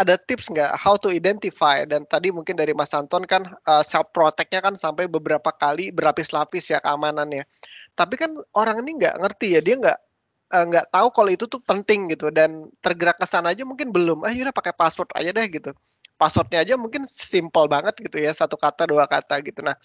ada 0.00 0.16
tips 0.16 0.48
nggak 0.48 0.80
how 0.80 0.96
to 0.96 1.12
identify 1.12 1.84
dan 1.84 2.08
tadi 2.08 2.32
mungkin 2.32 2.56
dari 2.56 2.72
Mas 2.72 2.96
Anton 2.96 3.28
kan 3.28 3.44
uh, 3.68 3.84
self 3.84 4.08
protectnya 4.16 4.64
kan 4.64 4.72
sampai 4.80 5.04
beberapa 5.04 5.52
kali 5.60 5.92
berlapis-lapis 5.92 6.72
ya 6.72 6.80
keamanannya. 6.80 7.44
Tapi 7.92 8.16
kan 8.16 8.32
orang 8.56 8.80
ini 8.80 8.96
nggak 8.96 9.20
ngerti 9.20 9.46
ya 9.54 9.60
dia 9.60 9.76
nggak 9.76 9.98
Eh, 10.00 10.09
nggak 10.50 10.86
uh, 10.86 10.90
tahu 10.90 11.08
kalau 11.14 11.30
itu 11.30 11.46
tuh 11.46 11.62
penting 11.62 12.10
gitu 12.10 12.26
dan 12.34 12.66
tergerak 12.82 13.14
ke 13.14 13.26
sana 13.26 13.54
aja 13.54 13.62
mungkin 13.62 13.94
belum. 13.94 14.26
Ah 14.26 14.34
yaudah 14.34 14.50
pakai 14.50 14.74
password 14.74 15.10
aja 15.14 15.30
deh 15.30 15.46
gitu. 15.46 15.70
Passwordnya 16.18 16.66
aja 16.66 16.74
mungkin 16.74 17.06
simple 17.06 17.70
banget 17.70 17.94
gitu 18.02 18.18
ya 18.18 18.34
satu 18.34 18.58
kata 18.58 18.90
dua 18.90 19.06
kata 19.06 19.38
gitu. 19.46 19.62
Nah 19.62 19.78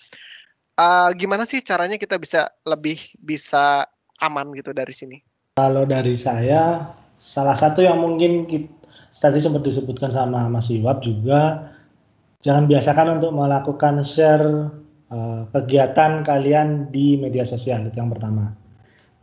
uh, 0.82 1.10
gimana 1.14 1.46
sih 1.46 1.62
caranya 1.62 2.02
kita 2.02 2.18
bisa 2.18 2.50
lebih 2.66 2.98
bisa 3.22 3.86
aman 4.20 4.50
gitu 4.58 4.74
dari 4.74 4.92
sini? 4.92 5.18
Kalau 5.56 5.88
dari 5.88 6.18
saya 6.18 6.92
salah 7.16 7.56
satu 7.56 7.80
yang 7.80 8.02
mungkin 8.02 8.44
kita, 8.50 8.68
tadi 9.16 9.40
sempat 9.40 9.64
disebutkan 9.64 10.12
sama 10.12 10.52
Mas 10.52 10.68
Iwab 10.68 11.00
juga 11.00 11.72
jangan 12.44 12.68
biasakan 12.68 13.22
untuk 13.22 13.32
melakukan 13.32 14.04
share 14.04 14.70
uh, 15.10 15.48
kegiatan 15.56 16.26
kalian 16.26 16.92
di 16.92 17.16
media 17.16 17.48
sosial 17.48 17.88
itu 17.88 17.96
yang 17.96 18.12
pertama. 18.12 18.52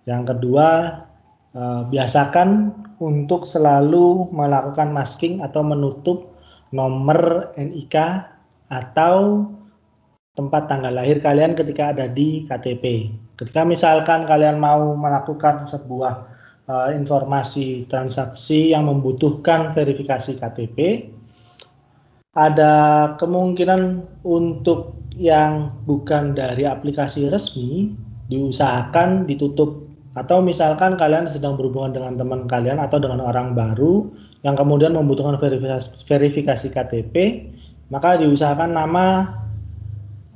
Yang 0.09 0.35
kedua 0.35 0.68
uh, 1.56 1.82
biasakan 1.88 2.72
untuk 3.02 3.48
selalu 3.48 4.30
melakukan 4.30 4.92
masking 4.94 5.42
atau 5.42 5.64
menutup 5.66 6.32
nomor 6.72 7.52
NIK 7.58 7.96
atau 8.72 9.46
tempat 10.32 10.64
tanggal 10.64 10.96
lahir 10.96 11.20
kalian 11.20 11.52
ketika 11.52 11.92
ada 11.92 12.08
di 12.08 12.48
KTP. 12.48 13.12
Ketika 13.36 13.68
misalkan 13.68 14.24
kalian 14.24 14.56
mau 14.56 14.96
melakukan 14.96 15.68
sebuah 15.68 16.14
uh, 16.72 16.88
informasi 16.96 17.84
transaksi 17.84 18.72
yang 18.72 18.88
membutuhkan 18.88 19.76
verifikasi 19.76 20.40
KTP, 20.40 20.78
ada 22.32 23.12
kemungkinan 23.20 24.08
untuk 24.24 24.96
yang 25.12 25.76
bukan 25.84 26.32
dari 26.32 26.64
aplikasi 26.64 27.28
resmi 27.28 27.92
diusahakan 28.32 29.28
ditutup 29.28 29.91
atau 30.12 30.44
misalkan 30.44 31.01
kalian 31.01 31.29
sedang 31.29 31.57
berhubungan 31.57 31.96
dengan 31.96 32.12
teman 32.20 32.44
kalian 32.44 32.77
atau 32.81 33.01
dengan 33.01 33.25
orang 33.25 33.57
baru 33.57 34.12
yang 34.44 34.59
kemudian 34.59 34.92
membutuhkan 34.92 35.40
verifikasi, 35.40 36.05
verifikasi 36.05 36.66
KTP, 36.68 37.14
maka 37.88 38.20
diusahakan 38.20 38.77
nama, 38.77 39.05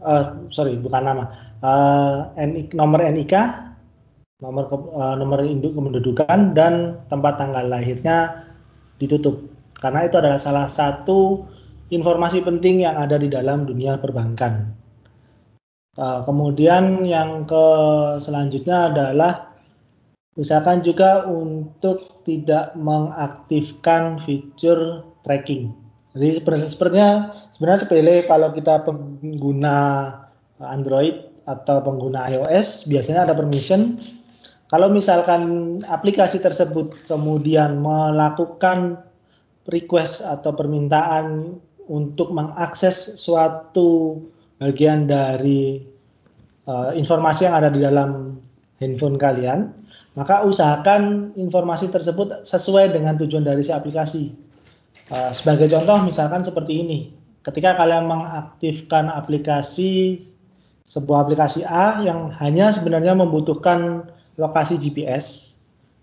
uh, 0.00 0.48
sorry 0.48 0.80
bukan 0.80 1.02
nama, 1.04 1.24
uh, 1.60 2.32
eh, 2.40 2.48
NIK, 2.48 2.72
nomor 2.72 3.00
NIK, 3.04 3.34
nomor 4.40 4.64
uh, 4.72 5.14
nomor 5.16 5.44
induk 5.44 5.76
kependudukan 5.76 6.56
dan 6.56 7.00
tempat 7.08 7.40
tanggal 7.40 7.64
lahirnya 7.68 8.48
ditutup 9.00 9.56
karena 9.76 10.08
itu 10.08 10.16
adalah 10.16 10.40
salah 10.40 10.68
satu 10.68 11.44
informasi 11.92 12.40
penting 12.42 12.88
yang 12.88 12.96
ada 12.96 13.20
di 13.20 13.28
dalam 13.28 13.68
dunia 13.68 14.00
perbankan. 14.00 14.72
Uh, 15.96 16.20
kemudian 16.28 17.04
yang 17.08 17.48
ke 17.48 17.64
selanjutnya 18.20 18.92
adalah 18.92 19.45
Usahakan 20.36 20.84
juga 20.84 21.24
untuk 21.24 22.22
tidak 22.28 22.76
mengaktifkan 22.76 24.20
fitur 24.20 25.00
tracking. 25.24 25.72
Jadi 26.12 26.44
sepertinya 26.44 27.32
sebenarnya 27.52 27.80
sepele 27.84 28.16
kalau 28.28 28.52
kita 28.52 28.84
pengguna 28.84 29.76
Android 30.60 31.28
atau 31.44 31.80
pengguna 31.80 32.28
iOS 32.32 32.88
biasanya 32.88 33.28
ada 33.28 33.34
permission. 33.36 33.96
Kalau 34.66 34.90
misalkan 34.90 35.76
aplikasi 35.86 36.42
tersebut 36.42 37.06
kemudian 37.06 37.78
melakukan 37.78 38.98
request 39.70 40.26
atau 40.26 40.52
permintaan 40.52 41.54
untuk 41.86 42.34
mengakses 42.34 43.14
suatu 43.22 44.18
bagian 44.58 45.06
dari 45.06 45.86
uh, 46.66 46.90
informasi 46.96 47.46
yang 47.46 47.54
ada 47.62 47.70
di 47.70 47.78
dalam 47.78 48.42
handphone 48.82 49.14
kalian, 49.14 49.70
maka 50.16 50.42
usahakan 50.48 51.36
informasi 51.36 51.92
tersebut 51.92 52.42
sesuai 52.48 52.96
dengan 52.96 53.20
tujuan 53.20 53.44
dari 53.44 53.60
si 53.60 53.70
aplikasi. 53.70 54.32
Uh, 55.12 55.30
sebagai 55.30 55.68
contoh 55.68 56.08
misalkan 56.08 56.40
seperti 56.40 56.80
ini, 56.80 56.98
ketika 57.44 57.76
kalian 57.76 58.08
mengaktifkan 58.08 59.12
aplikasi 59.12 60.24
sebuah 60.88 61.28
aplikasi 61.28 61.62
A 61.68 62.00
yang 62.00 62.32
hanya 62.40 62.72
sebenarnya 62.72 63.12
membutuhkan 63.12 64.08
lokasi 64.40 64.80
GPS, 64.80 65.54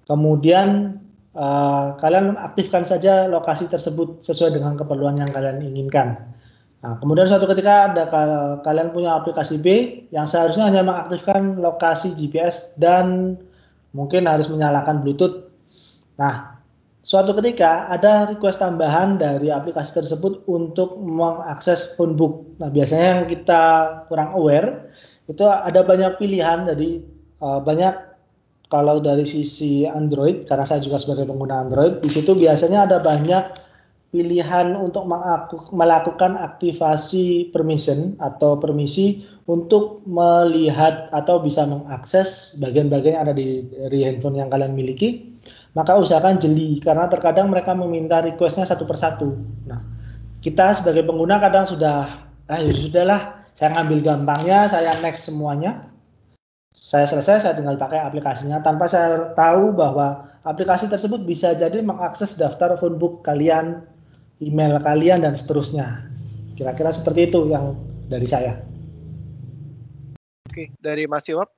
kemudian 0.05 1.01
uh, 1.33 1.97
kalian 1.97 2.37
aktifkan 2.37 2.85
saja 2.85 3.25
lokasi 3.25 3.65
tersebut 3.65 4.21
sesuai 4.21 4.61
dengan 4.61 4.77
keperluan 4.77 5.17
yang 5.17 5.31
kalian 5.33 5.59
inginkan. 5.65 6.21
Nah, 6.85 6.99
kemudian 6.99 7.31
suatu 7.31 7.47
ketika 7.47 7.95
ada 7.95 8.03
kalian 8.61 8.91
punya 8.93 9.15
aplikasi 9.15 9.55
B 9.57 9.67
yang 10.11 10.27
seharusnya 10.27 10.67
hanya 10.67 10.83
mengaktifkan 10.83 11.57
lokasi 11.57 12.11
GPS 12.11 12.75
dan 12.75 13.39
mungkin 13.93 14.25
harus 14.25 14.49
menyalakan 14.49 15.05
Bluetooth. 15.05 15.47
Nah, 16.17 16.59
suatu 17.05 17.31
ketika 17.37 17.87
ada 17.87 18.27
request 18.27 18.59
tambahan 18.59 19.21
dari 19.21 19.53
aplikasi 19.53 19.93
tersebut 20.03 20.43
untuk 20.49 20.97
mengakses 20.99 21.93
phonebook. 21.95 22.57
Nah, 22.57 22.73
biasanya 22.73 23.21
yang 23.21 23.25
kita 23.29 23.63
kurang 24.09 24.33
aware 24.33 24.91
itu 25.29 25.45
ada 25.47 25.87
banyak 25.87 26.19
pilihan 26.19 26.67
jadi 26.67 26.89
uh, 27.39 27.63
banyak 27.63 27.95
kalau 28.67 28.97
dari 28.99 29.23
sisi 29.23 29.85
Android 29.85 30.49
karena 30.49 30.65
saya 30.65 30.81
juga 30.81 30.99
sebagai 30.99 31.29
pengguna 31.29 31.63
Android 31.63 32.01
di 32.01 32.09
situ 32.09 32.35
biasanya 32.35 32.89
ada 32.89 32.97
banyak 32.99 33.43
pilihan 34.13 34.77
untuk 34.77 35.09
melakukan 35.73 36.37
aktivasi 36.37 37.49
permission 37.49 38.13
atau 38.21 38.61
permisi 38.61 39.25
untuk 39.49 40.05
melihat 40.05 41.09
atau 41.09 41.41
bisa 41.41 41.65
mengakses 41.65 42.53
bagian-bagian 42.61 43.17
yang 43.17 43.23
ada 43.25 43.33
di, 43.33 43.65
dari 43.73 44.05
handphone 44.05 44.37
yang 44.37 44.53
kalian 44.53 44.77
miliki, 44.77 45.33
maka 45.73 45.97
usahakan 45.97 46.37
jeli. 46.37 46.77
Karena 46.77 47.09
terkadang 47.09 47.49
mereka 47.49 47.73
meminta 47.73 48.21
requestnya 48.21 48.69
satu 48.69 48.85
persatu. 48.85 49.33
Nah, 49.65 49.81
kita 50.45 50.77
sebagai 50.77 51.09
pengguna 51.09 51.41
kadang 51.41 51.65
sudah 51.65 52.29
ah 52.45 52.59
ya 52.61 52.69
sudahlah 52.69 53.49
saya 53.57 53.73
ngambil 53.73 53.99
gampangnya 54.05 54.69
saya 54.69 54.93
next 55.01 55.25
semuanya. 55.25 55.89
Saya 56.73 57.09
selesai 57.09 57.49
saya 57.49 57.53
tinggal 57.57 57.81
pakai 57.81 57.97
aplikasinya. 58.01 58.61
Tanpa 58.61 58.85
saya 58.85 59.33
tahu 59.33 59.73
bahwa 59.73 60.29
aplikasi 60.45 60.85
tersebut 60.89 61.21
bisa 61.23 61.53
jadi 61.53 61.81
mengakses 61.81 62.35
daftar 62.37 62.75
phonebook 62.77 63.21
kalian 63.21 63.85
email 64.49 64.79
kalian 64.83 65.23
dan 65.23 65.33
seterusnya. 65.33 66.07
Kira-kira 66.53 66.91
seperti 66.93 67.31
itu 67.31 67.49
yang 67.49 67.77
dari 68.07 68.27
saya. 68.27 68.59
Oke 70.49 70.69
dari 70.83 71.09
Mas 71.09 71.25
Iwap 71.31 71.49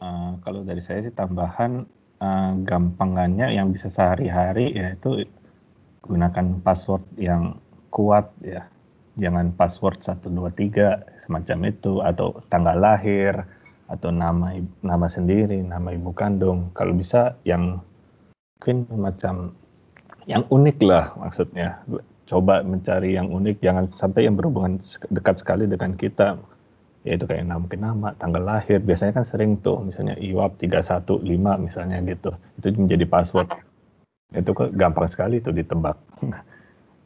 uh, 0.00 0.38
kalau 0.44 0.62
dari 0.64 0.82
saya 0.84 1.04
sih 1.04 1.14
tambahan 1.14 1.84
uh, 2.20 2.52
gampangannya 2.64 3.52
yang 3.52 3.72
bisa 3.72 3.88
sehari-hari 3.88 4.72
yaitu 4.76 5.24
gunakan 6.04 6.62
password 6.62 7.02
yang 7.18 7.58
kuat 7.90 8.30
ya. 8.44 8.68
Jangan 9.16 9.56
password 9.56 10.04
123 10.04 11.24
semacam 11.24 11.58
itu 11.72 12.04
atau 12.04 12.36
tanggal 12.52 12.76
lahir 12.76 13.32
atau 13.88 14.12
nama 14.12 14.52
nama 14.84 15.08
sendiri 15.08 15.64
nama 15.64 15.96
ibu 15.96 16.12
kandung. 16.12 16.68
Kalau 16.76 16.92
bisa 16.92 17.40
yang 17.48 17.80
mungkin 18.60 18.84
macam 19.00 19.56
yang 20.26 20.44
unik 20.50 20.78
lah 20.82 21.14
maksudnya. 21.16 21.80
Coba 22.26 22.58
mencari 22.66 23.14
yang 23.14 23.30
unik 23.30 23.62
jangan 23.62 23.86
sampai 23.94 24.26
yang 24.26 24.34
berhubungan 24.34 24.82
dekat 25.14 25.38
sekali 25.38 25.70
dengan 25.70 25.94
kita. 25.94 26.34
Yaitu 27.06 27.22
kayak 27.22 27.46
nama 27.46 27.62
mungkin 27.62 27.86
nama 27.86 28.08
tanggal 28.18 28.42
lahir. 28.42 28.82
Biasanya 28.82 29.22
kan 29.22 29.24
sering 29.24 29.62
tuh 29.62 29.78
misalnya 29.86 30.18
IWAP 30.18 30.58
315 30.58 31.22
misalnya 31.62 32.02
gitu. 32.02 32.34
Itu 32.58 32.74
menjadi 32.74 33.06
password. 33.06 33.54
Itu 34.34 34.50
gampang 34.74 35.06
sekali 35.06 35.38
itu 35.38 35.54
ditebak. 35.54 35.94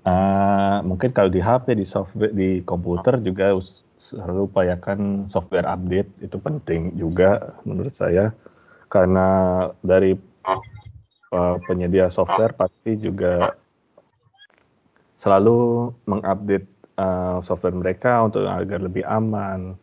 Uh, 0.08 0.80
mungkin 0.88 1.12
kalau 1.12 1.28
di 1.28 1.44
HP, 1.44 1.76
di 1.76 1.84
software, 1.84 2.32
di 2.32 2.64
komputer 2.64 3.20
juga 3.20 3.52
selalu 4.00 4.48
upayakan 4.48 5.28
software 5.28 5.68
update. 5.68 6.08
Itu 6.24 6.40
penting 6.40 6.96
juga 6.96 7.60
menurut 7.68 7.92
saya. 7.92 8.32
Karena 8.88 9.68
dari 9.84 10.16
uh, 11.30 11.56
penyedia 11.64 12.10
software 12.10 12.54
pasti 12.54 12.98
juga 12.98 13.54
selalu 15.20 15.90
mengupdate 16.08 16.68
uh, 16.96 17.38
software 17.44 17.76
mereka 17.76 18.24
untuk 18.24 18.46
agar 18.48 18.80
lebih 18.80 19.04
aman, 19.04 19.76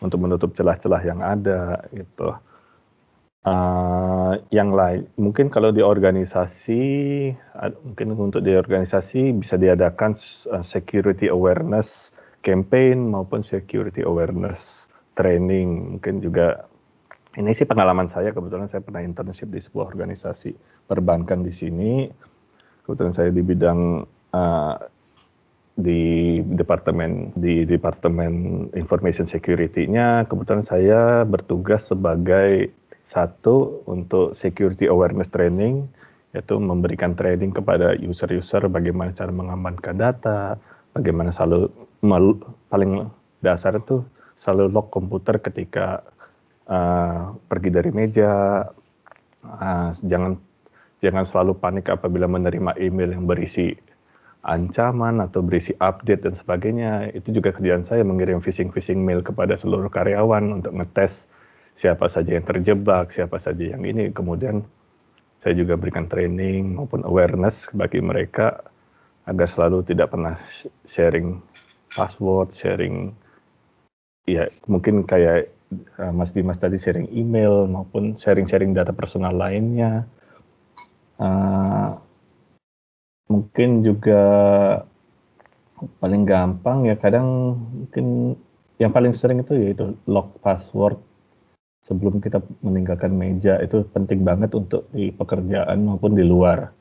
untuk 0.00 0.18
menutup 0.22 0.54
celah-celah 0.54 1.02
yang 1.02 1.20
ada 1.20 1.82
gitu. 1.92 2.34
Uh, 3.44 4.40
yang 4.48 4.72
lain, 4.72 5.04
mungkin 5.20 5.52
kalau 5.52 5.68
di 5.68 5.84
organisasi, 5.84 6.82
mungkin 7.84 8.16
untuk 8.16 8.40
di 8.40 8.56
organisasi 8.56 9.36
bisa 9.36 9.60
diadakan 9.60 10.16
security 10.64 11.28
awareness 11.28 12.08
campaign 12.40 13.12
maupun 13.12 13.44
security 13.44 14.00
awareness 14.00 14.88
training. 15.20 16.00
Mungkin 16.00 16.24
juga 16.24 16.64
ini 17.36 17.52
sih 17.52 17.68
pengalaman 17.68 18.08
saya 18.08 18.32
kebetulan 18.32 18.70
saya 18.70 18.80
pernah 18.80 19.04
internship 19.04 19.52
di 19.52 19.60
sebuah 19.60 19.92
organisasi 19.92 20.56
perbankan 20.86 21.44
di 21.44 21.52
sini. 21.52 21.92
Kebetulan 22.84 23.14
saya 23.16 23.30
di 23.32 23.40
bidang 23.40 24.04
uh, 24.32 24.76
di 25.74 26.38
departemen 26.38 27.34
di 27.34 27.66
departemen 27.66 28.66
information 28.78 29.26
security-nya 29.26 30.22
kebetulan 30.30 30.62
saya 30.62 31.26
bertugas 31.26 31.90
sebagai 31.90 32.70
satu, 33.10 33.86
untuk 33.86 34.34
security 34.34 34.90
awareness 34.90 35.30
training, 35.30 35.86
yaitu 36.34 36.58
memberikan 36.58 37.14
training 37.14 37.54
kepada 37.54 37.94
user-user 37.94 38.66
bagaimana 38.66 39.14
cara 39.14 39.30
mengamankan 39.30 39.94
data, 39.94 40.58
bagaimana 40.90 41.30
selalu 41.30 41.70
paling 42.70 43.06
dasar 43.38 43.78
itu 43.78 44.02
selalu 44.34 44.74
lock 44.74 44.90
komputer 44.90 45.38
ketika 45.38 46.02
uh, 46.66 47.38
pergi 47.46 47.70
dari 47.70 47.90
meja, 47.94 48.66
uh, 49.46 49.88
jangan 50.02 50.34
jangan 51.04 51.28
selalu 51.28 51.60
panik 51.60 51.92
apabila 51.92 52.24
menerima 52.24 52.80
email 52.80 53.12
yang 53.12 53.28
berisi 53.28 53.76
ancaman 54.44 55.20
atau 55.24 55.40
berisi 55.40 55.76
update 55.76 56.24
dan 56.24 56.34
sebagainya. 56.36 57.12
Itu 57.12 57.32
juga 57.36 57.52
kerjaan 57.52 57.84
saya 57.84 58.04
mengirim 58.04 58.40
phishing-phishing 58.40 59.00
mail 59.00 59.20
kepada 59.20 59.56
seluruh 59.56 59.92
karyawan 59.92 60.60
untuk 60.60 60.72
ngetes 60.72 61.28
siapa 61.76 62.06
saja 62.08 62.38
yang 62.38 62.46
terjebak, 62.46 63.12
siapa 63.12 63.36
saja 63.40 63.76
yang 63.76 63.82
ini. 63.84 64.12
Kemudian 64.12 64.64
saya 65.44 65.56
juga 65.56 65.76
berikan 65.76 66.08
training 66.08 66.76
maupun 66.76 67.04
awareness 67.04 67.68
bagi 67.76 68.00
mereka 68.00 68.64
agar 69.28 69.48
selalu 69.48 69.84
tidak 69.84 70.12
pernah 70.12 70.36
sharing 70.88 71.40
password, 71.96 72.52
sharing 72.52 73.12
ya 74.24 74.48
mungkin 74.68 75.04
kayak 75.04 75.52
uh, 76.00 76.12
Mas 76.12 76.32
Dimas 76.32 76.56
tadi 76.56 76.80
sharing 76.80 77.12
email 77.12 77.68
maupun 77.68 78.16
sharing-sharing 78.20 78.72
data 78.76 78.92
personal 78.92 79.36
lainnya. 79.36 80.04
Uh, 81.24 81.96
mungkin 83.32 83.80
juga 83.80 84.22
paling 86.00 86.28
gampang 86.28 86.84
ya 86.84 87.00
kadang 87.00 87.56
mungkin 87.56 88.36
yang 88.76 88.92
paling 88.92 89.16
sering 89.16 89.40
itu 89.40 89.56
yaitu 89.56 89.96
lock 90.04 90.36
password 90.44 91.00
sebelum 91.88 92.20
kita 92.20 92.44
meninggalkan 92.60 93.12
meja 93.16 93.56
itu 93.64 93.84
penting 93.92 94.20
banget 94.20 94.52
untuk 94.52 94.88
di 94.92 95.08
pekerjaan 95.12 95.84
maupun 95.84 96.12
di 96.12 96.24
luar. 96.24 96.72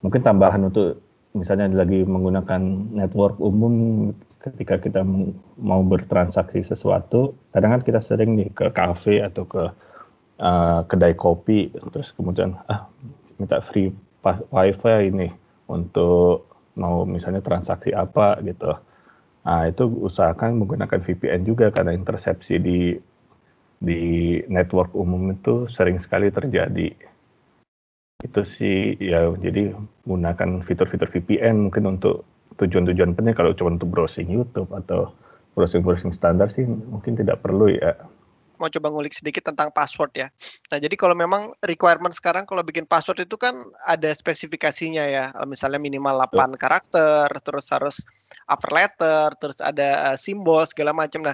Mungkin 0.00 0.24
tambahan 0.24 0.72
untuk 0.72 1.00
misalnya 1.36 1.68
lagi 1.72 2.04
menggunakan 2.04 2.60
network 2.96 3.36
umum 3.40 4.08
ketika 4.40 4.80
kita 4.80 5.04
mau 5.60 5.84
bertransaksi 5.84 6.64
sesuatu, 6.64 7.36
kadang 7.52 7.76
kan 7.76 7.82
kita 7.84 8.00
sering 8.00 8.40
nih 8.40 8.48
ke 8.56 8.72
kafe 8.72 9.20
atau 9.20 9.44
ke 9.44 9.62
uh, 10.40 10.80
kedai 10.88 11.12
kopi, 11.12 11.68
terus 11.92 12.16
kemudian 12.16 12.56
ah 12.64 12.88
minta 13.40 13.58
free 13.64 13.88
wifi 14.52 15.08
ini 15.08 15.32
untuk 15.72 16.44
mau 16.76 17.08
misalnya 17.08 17.40
transaksi 17.40 17.90
apa 17.96 18.36
gitu. 18.44 18.76
Nah 19.48 19.64
itu 19.66 19.88
usahakan 19.88 20.60
menggunakan 20.60 21.00
VPN 21.00 21.48
juga 21.48 21.72
karena 21.72 21.96
intersepsi 21.96 22.60
di 22.60 22.94
di 23.80 24.00
network 24.44 24.92
umum 24.92 25.32
itu 25.32 25.64
sering 25.72 25.96
sekali 25.96 26.28
terjadi. 26.28 26.92
Itu 28.20 28.44
sih 28.44 29.00
ya 29.00 29.32
jadi 29.40 29.72
gunakan 30.04 30.60
fitur-fitur 30.60 31.08
VPN 31.08 31.72
mungkin 31.72 31.96
untuk 31.96 32.28
tujuan-tujuan 32.60 33.16
penting 33.16 33.32
kalau 33.32 33.56
cuma 33.56 33.72
untuk 33.72 33.88
browsing 33.88 34.28
YouTube 34.28 34.68
atau 34.76 35.16
browsing-browsing 35.56 36.12
standar 36.12 36.52
sih 36.52 36.68
mungkin 36.68 37.16
tidak 37.16 37.40
perlu 37.40 37.72
ya 37.72 37.96
mau 38.60 38.68
coba 38.68 38.92
ngulik 38.92 39.16
sedikit 39.16 39.48
tentang 39.48 39.72
password 39.72 40.12
ya. 40.12 40.28
Nah, 40.68 40.78
jadi 40.78 40.92
kalau 41.00 41.16
memang 41.16 41.56
requirement 41.64 42.12
sekarang 42.12 42.44
kalau 42.44 42.60
bikin 42.60 42.84
password 42.84 43.24
itu 43.24 43.40
kan 43.40 43.56
ada 43.88 44.12
spesifikasinya 44.12 45.04
ya. 45.08 45.24
Misalnya 45.48 45.80
minimal 45.80 46.28
8 46.28 46.60
karakter, 46.60 47.32
terus 47.40 47.72
harus 47.72 47.96
upper 48.44 48.70
letter, 48.70 49.32
terus 49.40 49.56
ada 49.64 50.12
uh, 50.12 50.16
simbol 50.20 50.60
segala 50.68 50.92
macam. 50.92 51.24
Nah, 51.24 51.32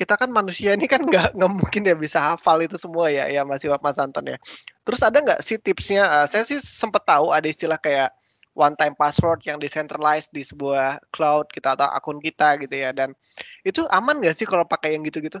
kita 0.00 0.16
kan 0.16 0.32
manusia 0.32 0.72
ini 0.72 0.88
kan 0.88 1.04
nggak 1.04 1.36
nggak 1.36 1.52
mungkin 1.52 1.84
ya 1.84 1.92
bisa 1.92 2.18
hafal 2.32 2.64
itu 2.64 2.80
semua 2.80 3.12
ya, 3.12 3.28
ya 3.28 3.44
masih 3.44 3.68
Mas 3.84 4.00
Anton 4.00 4.24
ya. 4.32 4.40
Terus 4.88 5.04
ada 5.04 5.20
nggak 5.20 5.44
sih 5.44 5.60
tipsnya? 5.60 6.08
Uh, 6.08 6.26
saya 6.26 6.48
sih 6.48 6.56
sempat 6.58 7.04
tahu 7.04 7.30
ada 7.30 7.44
istilah 7.44 7.76
kayak 7.76 8.08
one 8.52 8.76
time 8.76 8.92
password 8.96 9.40
yang 9.48 9.56
decentralized 9.56 10.28
di 10.32 10.44
sebuah 10.44 11.00
cloud 11.12 11.48
kita 11.48 11.76
atau 11.76 11.88
akun 11.88 12.20
kita 12.20 12.60
gitu 12.60 12.84
ya 12.84 12.92
dan 12.92 13.16
itu 13.64 13.84
aman 13.88 14.20
nggak 14.20 14.36
sih 14.36 14.46
kalau 14.48 14.64
pakai 14.68 14.96
yang 14.96 15.02
gitu-gitu? 15.04 15.40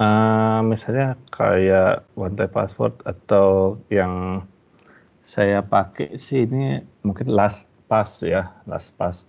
Uh, 0.00 0.64
misalnya 0.66 1.14
kayak 1.30 2.08
one 2.16 2.34
time 2.34 2.50
password 2.50 2.96
atau 3.04 3.76
yang 3.92 4.44
saya 5.22 5.62
pakai 5.62 6.16
sih 6.18 6.48
ini 6.48 6.82
mungkin 7.06 7.30
LastPass 7.30 8.24
ya, 8.24 8.50
LastPass. 8.66 9.24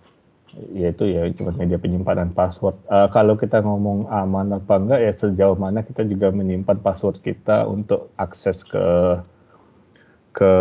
Yaitu 0.70 1.10
ya 1.10 1.26
cuma 1.34 1.50
media 1.54 1.76
penyimpanan 1.82 2.30
password. 2.30 2.78
Uh, 2.86 3.10
kalau 3.10 3.34
kita 3.34 3.58
ngomong 3.58 4.06
aman 4.06 4.54
apa 4.54 4.78
enggak 4.78 5.00
ya 5.02 5.12
sejauh 5.12 5.58
mana 5.58 5.82
kita 5.82 6.06
juga 6.06 6.30
menyimpan 6.30 6.78
password 6.78 7.18
kita 7.26 7.66
untuk 7.66 8.14
akses 8.22 8.62
ke 8.62 9.18
ke 10.30 10.52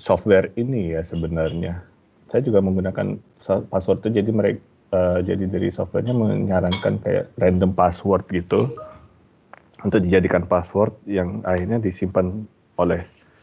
software 0.00 0.48
ini 0.56 0.96
ya 0.96 1.04
sebenarnya. 1.04 1.84
Saya 2.32 2.40
juga 2.40 2.64
menggunakan 2.64 3.20
password 3.68 4.00
itu 4.04 4.08
jadi 4.24 4.30
mereka 4.32 4.71
uh, 4.92 5.18
jadi 5.24 5.48
dari 5.48 5.72
softwarenya 5.72 6.14
menyarankan 6.14 7.00
kayak 7.02 7.32
random 7.40 7.72
password 7.72 8.28
gitu 8.30 8.68
untuk 9.82 10.00
dijadikan 10.04 10.46
password 10.46 10.94
yang 11.08 11.42
akhirnya 11.42 11.82
disimpan 11.82 12.46
oleh 12.78 13.02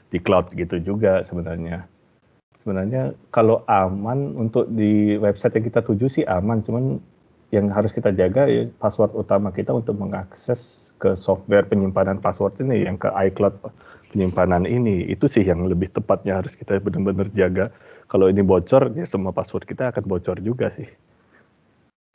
di 0.10 0.18
cloud 0.18 0.50
gitu 0.56 0.80
juga 0.82 1.22
sebenarnya. 1.28 1.86
Sebenarnya 2.64 3.14
kalau 3.34 3.64
aman 3.68 4.36
untuk 4.36 4.70
di 4.72 5.16
website 5.18 5.60
yang 5.60 5.66
kita 5.68 5.82
tuju 5.84 6.06
sih 6.08 6.26
aman, 6.28 6.64
cuman 6.64 7.00
yang 7.50 7.70
harus 7.74 7.89
kita 7.89 8.14
jaga 8.14 8.45
ya 8.45 8.70
password 8.78 9.16
utama 9.18 9.50
kita 9.50 9.74
untuk 9.74 9.97
mengakses 9.97 10.78
ke 11.00 11.16
software 11.16 11.66
penyimpanan 11.66 12.20
password 12.20 12.60
ini 12.62 12.86
yang 12.86 13.00
ke 13.00 13.08
iCloud 13.10 13.56
penyimpanan 14.12 14.68
ini 14.68 15.08
itu 15.08 15.26
sih 15.32 15.47
yang 15.47 15.66
lebih 15.66 15.89
tepatnya 15.95 16.43
harus 16.43 16.54
kita 16.54 16.78
benar-benar 16.84 17.32
jaga 17.32 17.66
kalau 18.12 18.28
ini 18.28 18.43
bocor 18.43 18.91
ya 18.93 19.08
semua 19.08 19.32
password 19.32 19.66
kita 19.66 19.89
akan 19.95 20.04
bocor 20.06 20.38
juga 20.43 20.70
sih. 20.70 20.89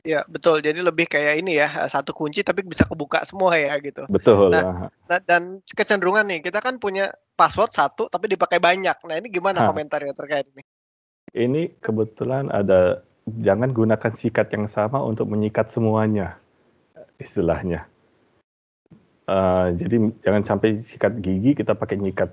Ya 0.05 0.21
betul. 0.29 0.61
Jadi 0.61 0.85
lebih 0.85 1.09
kayak 1.09 1.41
ini 1.41 1.57
ya 1.57 1.89
satu 1.89 2.13
kunci 2.13 2.45
tapi 2.45 2.61
bisa 2.61 2.85
kebuka 2.85 3.25
semua 3.25 3.57
ya 3.57 3.73
gitu. 3.81 4.05
Betul. 4.05 4.53
Nah, 4.53 4.93
nah 5.09 5.19
dan 5.25 5.65
kecenderungan 5.65 6.29
nih 6.29 6.45
kita 6.45 6.61
kan 6.61 6.77
punya 6.77 7.09
password 7.33 7.73
satu 7.73 8.05
tapi 8.07 8.29
dipakai 8.29 8.61
banyak. 8.61 8.93
Nah 9.09 9.15
ini 9.17 9.33
gimana 9.33 9.65
ha. 9.65 9.67
komentarnya 9.67 10.13
terkait 10.13 10.45
ini? 10.53 10.61
Ini 11.33 11.81
kebetulan 11.81 12.53
ada 12.53 13.01
jangan 13.25 13.73
gunakan 13.73 14.13
sikat 14.13 14.53
yang 14.53 14.69
sama 14.69 15.01
untuk 15.01 15.25
menyikat 15.25 15.73
semuanya 15.73 16.37
istilahnya. 17.17 17.89
Uh, 19.25 19.73
jadi 19.73 20.13
jangan 20.21 20.43
sampai 20.45 20.85
sikat 20.85 21.17
gigi 21.17 21.57
kita 21.57 21.73
pakai 21.73 21.97
nyikat 21.97 22.29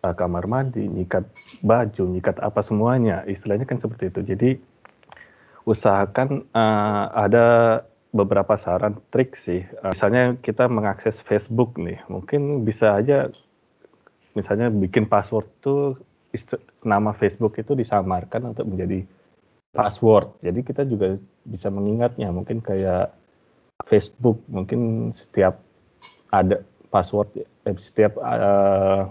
uh, 0.00 0.16
kamar 0.16 0.48
mandi, 0.48 0.88
nyikat 0.88 1.28
baju, 1.60 2.04
nyikat 2.08 2.40
apa 2.40 2.64
semuanya. 2.64 3.20
Istilahnya 3.28 3.68
kan 3.68 3.76
seperti 3.76 4.08
itu. 4.08 4.20
Jadi 4.24 4.50
usahakan 5.70 6.50
uh, 6.50 7.04
ada 7.14 7.46
beberapa 8.10 8.58
saran 8.58 8.98
trik 9.14 9.38
sih. 9.38 9.62
Uh, 9.78 9.94
misalnya 9.94 10.34
kita 10.42 10.66
mengakses 10.66 11.14
Facebook 11.22 11.78
nih, 11.78 12.02
mungkin 12.10 12.66
bisa 12.66 12.98
aja 12.98 13.30
misalnya 14.34 14.70
bikin 14.70 15.06
password 15.06 15.46
tuh 15.62 15.98
nama 16.86 17.10
Facebook 17.14 17.58
itu 17.58 17.74
disamarkan 17.74 18.54
untuk 18.54 18.66
menjadi 18.66 19.06
password. 19.70 20.34
Jadi 20.42 20.60
kita 20.66 20.82
juga 20.86 21.18
bisa 21.46 21.70
mengingatnya. 21.70 22.30
Mungkin 22.30 22.62
kayak 22.62 23.14
Facebook, 23.86 24.42
mungkin 24.50 25.10
setiap 25.14 25.62
ada 26.30 26.62
password, 26.90 27.46
eh, 27.66 27.74
setiap 27.78 28.18
uh, 28.18 29.10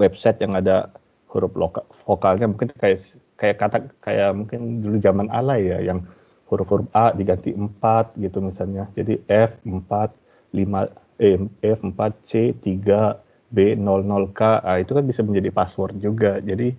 website 0.00 0.40
yang 0.40 0.56
ada 0.56 0.92
huruf 1.28 1.52
lokal, 1.52 1.84
vokalnya 2.08 2.48
mungkin 2.48 2.72
kayak 2.72 3.04
kayak 3.38 3.56
kata 3.56 3.78
kayak 4.02 4.30
mungkin 4.34 4.82
dulu 4.82 4.96
zaman 4.98 5.30
alay 5.30 5.70
ya 5.70 5.78
yang 5.94 6.02
huruf-huruf 6.50 6.88
A 6.96 7.14
diganti 7.14 7.54
4 7.54 8.18
gitu 8.18 8.38
misalnya. 8.42 8.90
Jadi 8.98 9.22
F 9.30 9.62
4 9.62 10.10
5 10.52 11.22
eh, 11.22 11.38
F 11.62 11.78
4 11.84 11.94
C 12.26 12.56
3 12.56 13.54
B 13.54 13.58
00K 13.78 14.40
ah, 14.60 14.76
itu 14.76 14.92
kan 14.92 15.04
bisa 15.06 15.20
menjadi 15.22 15.48
password 15.54 16.02
juga. 16.02 16.42
Jadi 16.42 16.74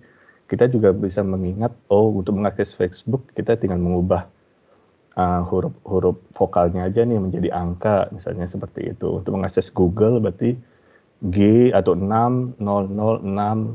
kita 0.50 0.66
juga 0.66 0.90
bisa 0.90 1.22
mengingat 1.22 1.70
oh 1.88 2.10
untuk 2.10 2.34
mengakses 2.34 2.74
Facebook 2.74 3.30
kita 3.38 3.54
tinggal 3.54 3.78
mengubah 3.78 4.26
uh, 5.14 5.46
huruf-huruf 5.46 6.18
vokalnya 6.34 6.90
aja 6.90 7.06
nih 7.06 7.22
menjadi 7.22 7.54
angka 7.54 8.10
misalnya 8.10 8.50
seperti 8.50 8.90
itu. 8.90 9.22
Untuk 9.22 9.32
mengakses 9.34 9.70
Google 9.70 10.18
berarti 10.18 10.58
G 11.20 11.68
atau 11.76 11.92
6006 11.92 12.64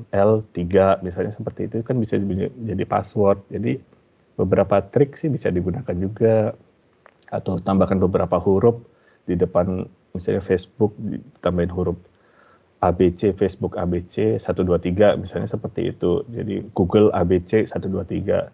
L3 0.10 0.62
misalnya 1.06 1.34
seperti 1.34 1.70
itu 1.70 1.86
kan 1.86 2.02
bisa 2.02 2.18
jadi 2.18 2.84
password. 2.90 3.38
Jadi 3.54 3.78
beberapa 4.34 4.82
trik 4.82 5.14
sih 5.22 5.30
bisa 5.30 5.54
digunakan 5.54 5.94
juga 5.94 6.58
atau 7.30 7.62
tambahkan 7.62 8.02
beberapa 8.02 8.42
huruf 8.42 8.82
di 9.30 9.38
depan 9.38 9.86
misalnya 10.18 10.42
Facebook 10.42 10.98
tambahin 11.46 11.70
huruf 11.70 11.98
ABC 12.82 13.34
Facebook 13.38 13.78
ABC 13.78 14.42
123 14.42 15.22
misalnya 15.22 15.50
seperti 15.50 15.94
itu. 15.94 16.26
Jadi 16.34 16.66
Google 16.74 17.14
ABC 17.14 17.70
123. 17.70 18.50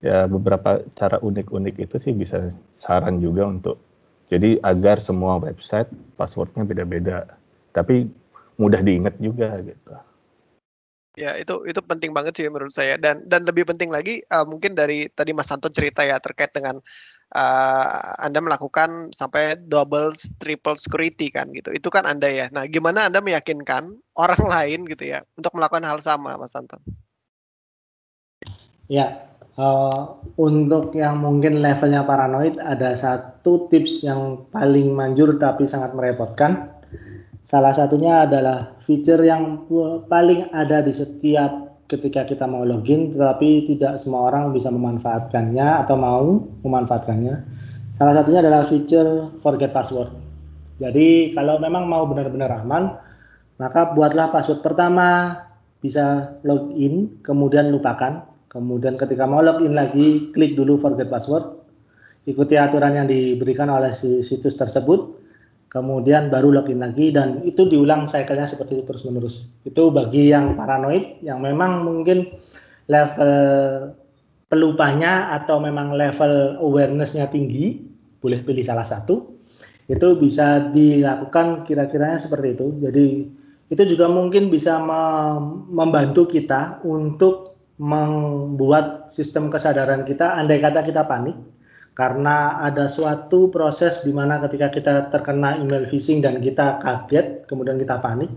Ya 0.00 0.24
beberapa 0.24 0.80
cara 0.96 1.20
unik-unik 1.20 1.76
itu 1.76 1.96
sih 2.00 2.16
bisa 2.16 2.56
saran 2.80 3.20
juga 3.20 3.44
untuk 3.44 3.76
jadi 4.32 4.56
agar 4.64 4.96
semua 5.04 5.36
website 5.36 5.92
passwordnya 6.16 6.64
beda-beda. 6.64 7.36
Tapi 7.76 8.08
mudah 8.60 8.84
diingat 8.84 9.16
juga 9.16 9.56
gitu. 9.64 9.96
Ya 11.18 11.34
itu 11.40 11.66
itu 11.66 11.80
penting 11.82 12.12
banget 12.12 12.38
sih 12.38 12.46
menurut 12.46 12.70
saya 12.70 12.94
dan 13.00 13.24
dan 13.26 13.42
lebih 13.42 13.66
penting 13.66 13.90
lagi 13.90 14.22
uh, 14.30 14.46
mungkin 14.46 14.78
dari 14.78 15.10
tadi 15.10 15.34
Mas 15.34 15.48
Santo 15.50 15.72
cerita 15.72 16.06
ya 16.06 16.22
terkait 16.22 16.54
dengan 16.54 16.78
uh, 17.34 17.88
Anda 18.22 18.38
melakukan 18.38 19.10
sampai 19.16 19.58
double 19.58 20.14
triple 20.38 20.78
security 20.78 21.32
kan 21.32 21.50
gitu. 21.50 21.74
Itu 21.74 21.90
kan 21.90 22.06
Anda 22.06 22.30
ya. 22.30 22.46
Nah, 22.54 22.70
gimana 22.70 23.10
Anda 23.10 23.18
meyakinkan 23.24 23.90
orang 24.22 24.42
lain 24.46 24.80
gitu 24.86 25.10
ya 25.10 25.26
untuk 25.34 25.56
melakukan 25.58 25.82
hal 25.82 25.98
sama 25.98 26.38
Mas 26.38 26.54
Santo? 26.54 26.78
Ya, 28.90 29.22
uh, 29.54 30.18
untuk 30.34 30.94
yang 30.98 31.22
mungkin 31.22 31.62
levelnya 31.62 32.02
paranoid 32.02 32.58
ada 32.58 32.94
satu 32.98 33.70
tips 33.70 34.02
yang 34.02 34.46
paling 34.50 34.90
manjur 34.90 35.38
tapi 35.38 35.66
sangat 35.66 35.94
merepotkan 35.94 36.74
Salah 37.50 37.74
satunya 37.74 38.30
adalah 38.30 38.78
fitur 38.78 39.18
yang 39.26 39.66
paling 40.06 40.54
ada 40.54 40.86
di 40.86 40.94
setiap 40.94 41.82
ketika 41.90 42.22
kita 42.22 42.46
mau 42.46 42.62
login, 42.62 43.10
tetapi 43.10 43.66
tidak 43.66 43.98
semua 43.98 44.30
orang 44.30 44.54
bisa 44.54 44.70
memanfaatkannya 44.70 45.82
atau 45.82 45.98
mau 45.98 46.46
memanfaatkannya. 46.62 47.34
Salah 47.98 48.14
satunya 48.14 48.46
adalah 48.46 48.62
fitur 48.70 49.34
forget 49.42 49.74
password. 49.74 50.14
Jadi 50.78 51.34
kalau 51.34 51.58
memang 51.58 51.90
mau 51.90 52.06
benar-benar 52.06 52.62
aman, 52.62 52.94
maka 53.58 53.98
buatlah 53.98 54.30
password 54.30 54.62
pertama, 54.62 55.42
bisa 55.82 56.38
login, 56.46 57.18
kemudian 57.26 57.74
lupakan. 57.74 58.30
Kemudian 58.46 58.94
ketika 58.94 59.26
mau 59.26 59.42
login 59.42 59.74
lagi, 59.74 60.30
klik 60.30 60.54
dulu 60.54 60.78
forget 60.78 61.10
password. 61.10 61.50
Ikuti 62.30 62.54
aturan 62.54 62.94
yang 62.94 63.10
diberikan 63.10 63.66
oleh 63.74 63.90
si 63.90 64.22
situs 64.22 64.54
tersebut 64.54 65.19
kemudian 65.70 66.28
baru 66.28 66.50
login 66.50 66.82
lagi 66.82 67.14
dan 67.14 67.46
itu 67.46 67.64
diulang 67.70 68.10
cycle-nya 68.10 68.50
seperti 68.50 68.82
itu 68.82 68.84
terus 68.84 69.06
menerus. 69.06 69.54
Itu 69.62 69.94
bagi 69.94 70.34
yang 70.34 70.58
paranoid 70.58 71.22
yang 71.22 71.38
memang 71.38 71.86
mungkin 71.86 72.26
level 72.90 73.32
pelupahnya 74.50 75.30
atau 75.38 75.62
memang 75.62 75.94
level 75.94 76.58
awareness-nya 76.58 77.30
tinggi, 77.30 77.86
boleh 78.18 78.42
pilih 78.42 78.66
salah 78.66 78.82
satu. 78.82 79.38
Itu 79.86 80.18
bisa 80.18 80.74
dilakukan 80.74 81.62
kira-kiranya 81.62 82.18
seperti 82.18 82.58
itu. 82.58 82.66
Jadi 82.82 83.06
itu 83.70 83.82
juga 83.94 84.10
mungkin 84.10 84.50
bisa 84.50 84.82
membantu 85.70 86.26
kita 86.26 86.82
untuk 86.82 87.62
membuat 87.80 89.08
sistem 89.08 89.48
kesadaran 89.48 90.04
kita 90.04 90.36
andai 90.36 90.60
kata 90.60 90.84
kita 90.84 91.06
panik 91.08 91.32
karena 91.94 92.62
ada 92.62 92.86
suatu 92.86 93.50
proses 93.50 94.06
di 94.06 94.14
mana 94.14 94.38
ketika 94.46 94.70
kita 94.70 94.92
terkena 95.10 95.58
email 95.58 95.84
phishing 95.90 96.22
dan 96.22 96.38
kita 96.38 96.78
kaget, 96.80 97.44
kemudian 97.50 97.76
kita 97.76 97.98
panik, 97.98 98.30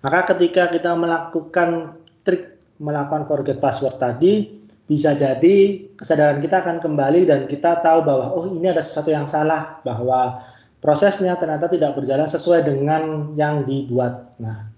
maka 0.00 0.32
ketika 0.34 0.70
kita 0.70 0.94
melakukan 0.94 2.00
trik 2.22 2.56
melakukan 2.80 3.28
forget 3.28 3.60
password 3.60 4.00
tadi, 4.00 4.48
bisa 4.88 5.12
jadi 5.12 5.86
kesadaran 5.94 6.40
kita 6.40 6.64
akan 6.64 6.80
kembali 6.80 7.28
dan 7.28 7.44
kita 7.44 7.84
tahu 7.84 8.02
bahwa 8.02 8.32
oh 8.32 8.48
ini 8.50 8.72
ada 8.72 8.80
sesuatu 8.80 9.12
yang 9.12 9.28
salah, 9.28 9.78
bahwa 9.84 10.40
prosesnya 10.80 11.36
ternyata 11.36 11.68
tidak 11.68 11.94
berjalan 11.94 12.26
sesuai 12.26 12.64
dengan 12.64 13.34
yang 13.36 13.68
dibuat. 13.68 14.32
Nah, 14.40 14.70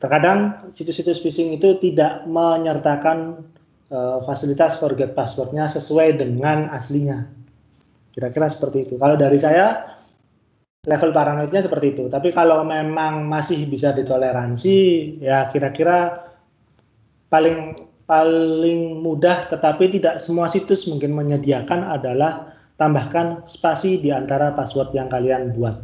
terkadang 0.00 0.72
situs-situs 0.72 1.20
phishing 1.20 1.52
itu 1.52 1.76
tidak 1.84 2.24
menyertakan 2.24 3.44
uh, 3.92 4.24
fasilitas 4.24 4.80
forget 4.80 5.12
passwordnya 5.12 5.68
sesuai 5.68 6.16
dengan 6.16 6.72
aslinya. 6.72 7.39
Kira-kira 8.10 8.46
seperti 8.50 8.90
itu. 8.90 8.94
Kalau 8.98 9.14
dari 9.14 9.38
saya 9.38 9.96
level 10.86 11.12
paranoidnya 11.12 11.60
seperti 11.60 11.92
itu. 11.92 12.04
Tapi 12.08 12.32
kalau 12.32 12.64
memang 12.64 13.28
masih 13.28 13.68
bisa 13.68 13.92
ditoleransi, 13.92 14.76
ya 15.20 15.52
kira-kira 15.52 16.28
paling 17.28 17.88
paling 18.08 18.98
mudah 18.98 19.46
tetapi 19.46 19.86
tidak 19.94 20.18
semua 20.18 20.50
situs 20.50 20.90
mungkin 20.90 21.14
menyediakan 21.14 21.94
adalah 21.94 22.58
tambahkan 22.74 23.46
spasi 23.46 24.02
di 24.02 24.10
antara 24.10 24.50
password 24.56 24.90
yang 24.96 25.06
kalian 25.06 25.54
buat. 25.54 25.78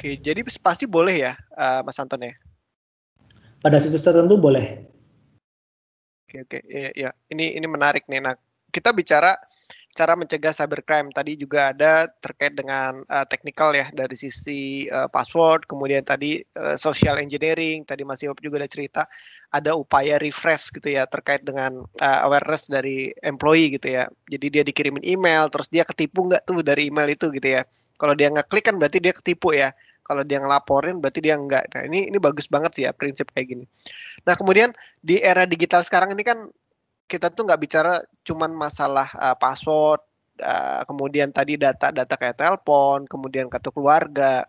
Oke, 0.00 0.16
jadi 0.16 0.40
spasi 0.48 0.88
boleh 0.88 1.28
ya, 1.28 1.32
uh, 1.60 1.84
Mas 1.84 2.00
Anton 2.00 2.24
ya? 2.24 2.32
Pada 3.60 3.76
situs 3.76 4.00
tertentu 4.00 4.40
boleh. 4.40 4.88
Oke 6.30 6.46
oke 6.46 6.58
ya, 6.70 6.94
ya. 6.94 7.10
ini 7.34 7.58
ini 7.58 7.66
menarik 7.66 8.06
nih. 8.06 8.22
Nah 8.22 8.38
kita 8.70 8.94
bicara 8.94 9.34
cara 9.90 10.14
mencegah 10.14 10.54
cybercrime 10.54 11.10
tadi 11.10 11.34
juga 11.34 11.74
ada 11.74 12.06
terkait 12.22 12.54
dengan 12.54 13.02
uh, 13.10 13.26
technical 13.26 13.74
ya 13.74 13.90
dari 13.90 14.14
sisi 14.14 14.86
uh, 14.86 15.10
password, 15.10 15.66
kemudian 15.66 16.06
tadi 16.06 16.38
uh, 16.54 16.78
social 16.78 17.18
engineering, 17.18 17.82
tadi 17.82 18.06
Mas 18.06 18.22
Yop 18.22 18.38
juga 18.38 18.62
ada 18.62 18.70
cerita 18.70 19.02
ada 19.50 19.74
upaya 19.74 20.22
refresh 20.22 20.70
gitu 20.70 20.94
ya 20.94 21.02
terkait 21.10 21.42
dengan 21.42 21.82
uh, 21.82 22.20
awareness 22.30 22.70
dari 22.70 23.10
employee 23.26 23.74
gitu 23.74 23.98
ya. 23.98 24.06
Jadi 24.30 24.46
dia 24.54 24.62
dikirimin 24.62 25.02
email, 25.02 25.50
terus 25.50 25.66
dia 25.66 25.82
ketipu 25.82 26.30
nggak 26.30 26.46
tuh 26.46 26.62
dari 26.62 26.86
email 26.86 27.10
itu 27.10 27.26
gitu 27.34 27.58
ya. 27.58 27.66
Kalau 27.98 28.14
dia 28.14 28.30
nggak 28.30 28.46
klik 28.46 28.70
kan 28.70 28.78
berarti 28.78 29.02
dia 29.02 29.10
ketipu 29.10 29.50
ya 29.50 29.74
kalau 30.10 30.26
dia 30.26 30.42
ngelaporin 30.42 30.98
berarti 30.98 31.22
dia 31.22 31.38
enggak. 31.38 31.70
Nah, 31.70 31.86
ini 31.86 32.10
ini 32.10 32.18
bagus 32.18 32.50
banget 32.50 32.74
sih 32.74 32.82
ya 32.82 32.90
prinsip 32.90 33.30
kayak 33.30 33.54
gini. 33.54 33.64
Nah, 34.26 34.34
kemudian 34.34 34.74
di 34.98 35.22
era 35.22 35.46
digital 35.46 35.86
sekarang 35.86 36.10
ini 36.18 36.26
kan 36.26 36.50
kita 37.06 37.30
tuh 37.30 37.46
nggak 37.46 37.60
bicara 37.62 38.02
cuman 38.26 38.50
masalah 38.50 39.06
uh, 39.14 39.38
password, 39.38 40.02
uh, 40.42 40.82
kemudian 40.90 41.30
tadi 41.30 41.54
data-data 41.54 42.18
kayak 42.18 42.42
telepon, 42.42 43.06
kemudian 43.06 43.46
kartu 43.46 43.70
keluarga, 43.70 44.42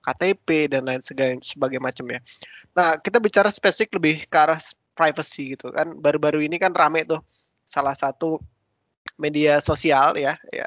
KTP 0.00 0.72
dan 0.72 0.88
lain 0.88 1.04
sebagainya 1.04 1.84
macam 1.84 2.08
ya. 2.08 2.20
Nah, 2.72 2.96
kita 2.96 3.20
bicara 3.20 3.52
spesifik 3.52 4.00
lebih 4.00 4.24
ke 4.24 4.36
arah 4.40 4.60
privacy 4.96 5.52
gitu 5.52 5.68
kan. 5.76 5.92
Baru-baru 6.00 6.40
ini 6.40 6.56
kan 6.56 6.72
rame 6.72 7.04
tuh 7.04 7.20
salah 7.68 7.92
satu 7.92 8.40
media 9.20 9.60
sosial 9.60 10.16
ya, 10.16 10.40
ya 10.48 10.64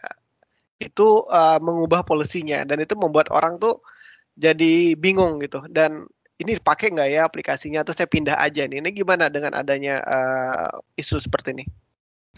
itu 0.79 1.23
uh, 1.31 1.57
mengubah 1.63 2.03
polisinya 2.03 2.67
dan 2.67 2.83
itu 2.83 2.93
membuat 2.99 3.31
orang 3.31 3.55
tuh 3.57 3.79
jadi 4.36 4.93
bingung 4.99 5.39
gitu. 5.41 5.63
Dan 5.71 6.05
ini 6.36 6.59
dipakai 6.59 6.91
nggak 6.91 7.09
ya 7.09 7.21
aplikasinya? 7.23 7.81
Atau 7.81 7.95
saya 7.95 8.11
pindah 8.11 8.36
aja 8.36 8.67
nih. 8.67 8.83
Ini 8.83 8.89
gimana 8.91 9.31
dengan 9.31 9.55
adanya 9.55 10.03
uh, 10.03 10.69
isu 10.99 11.23
seperti 11.23 11.55
ini? 11.55 11.65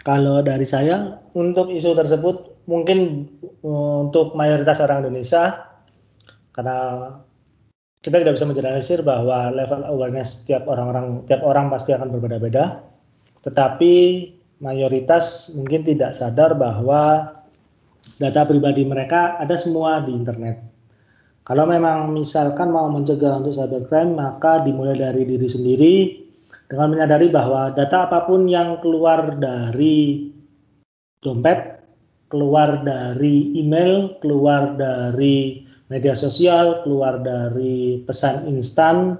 Kalau 0.06 0.46
dari 0.46 0.64
saya 0.64 1.18
untuk 1.34 1.74
isu 1.74 1.98
tersebut 1.98 2.70
mungkin 2.70 3.26
uh, 3.66 4.06
untuk 4.06 4.38
mayoritas 4.38 4.78
orang 4.78 5.02
Indonesia 5.02 5.74
karena 6.54 6.78
kita 8.06 8.22
tidak 8.22 8.38
bisa 8.38 8.46
menjelaskan 8.46 9.02
bahwa 9.02 9.50
level 9.50 9.82
awareness 9.90 10.46
tiap 10.46 10.70
orang-orang 10.70 11.26
tiap 11.26 11.42
orang 11.42 11.74
pasti 11.74 11.98
akan 11.98 12.14
berbeda-beda. 12.14 12.86
Tetapi 13.42 13.94
mayoritas 14.62 15.50
mungkin 15.58 15.82
tidak 15.82 16.14
sadar 16.14 16.54
bahwa 16.54 17.34
data 18.22 18.46
pribadi 18.46 18.86
mereka 18.86 19.42
ada 19.42 19.58
semua 19.58 20.06
di 20.06 20.14
internet 20.14 20.77
kalau 21.48 21.64
memang 21.64 22.12
misalkan 22.12 22.76
mau 22.76 22.92
mencegah 22.92 23.40
untuk 23.40 23.56
cybercrime, 23.56 24.20
maka 24.20 24.68
dimulai 24.68 25.00
dari 25.00 25.24
diri 25.24 25.48
sendiri 25.48 25.96
dengan 26.68 26.92
menyadari 26.92 27.32
bahwa 27.32 27.72
data 27.72 28.04
apa 28.12 28.28
pun 28.28 28.52
yang 28.52 28.84
keluar 28.84 29.32
dari 29.40 30.28
dompet, 31.24 31.80
keluar 32.28 32.84
dari 32.84 33.56
email, 33.56 34.20
keluar 34.20 34.76
dari 34.76 35.64
media 35.88 36.20
sosial, 36.20 36.84
keluar 36.84 37.24
dari 37.24 38.04
pesan 38.04 38.52
instan, 38.52 39.16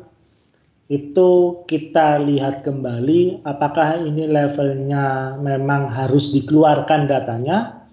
itu 0.92 1.64
kita 1.64 2.20
lihat 2.28 2.68
kembali 2.68 3.48
apakah 3.48 4.04
ini 4.04 4.28
levelnya 4.28 5.40
memang 5.40 5.88
harus 5.96 6.36
dikeluarkan 6.36 7.08
datanya 7.08 7.88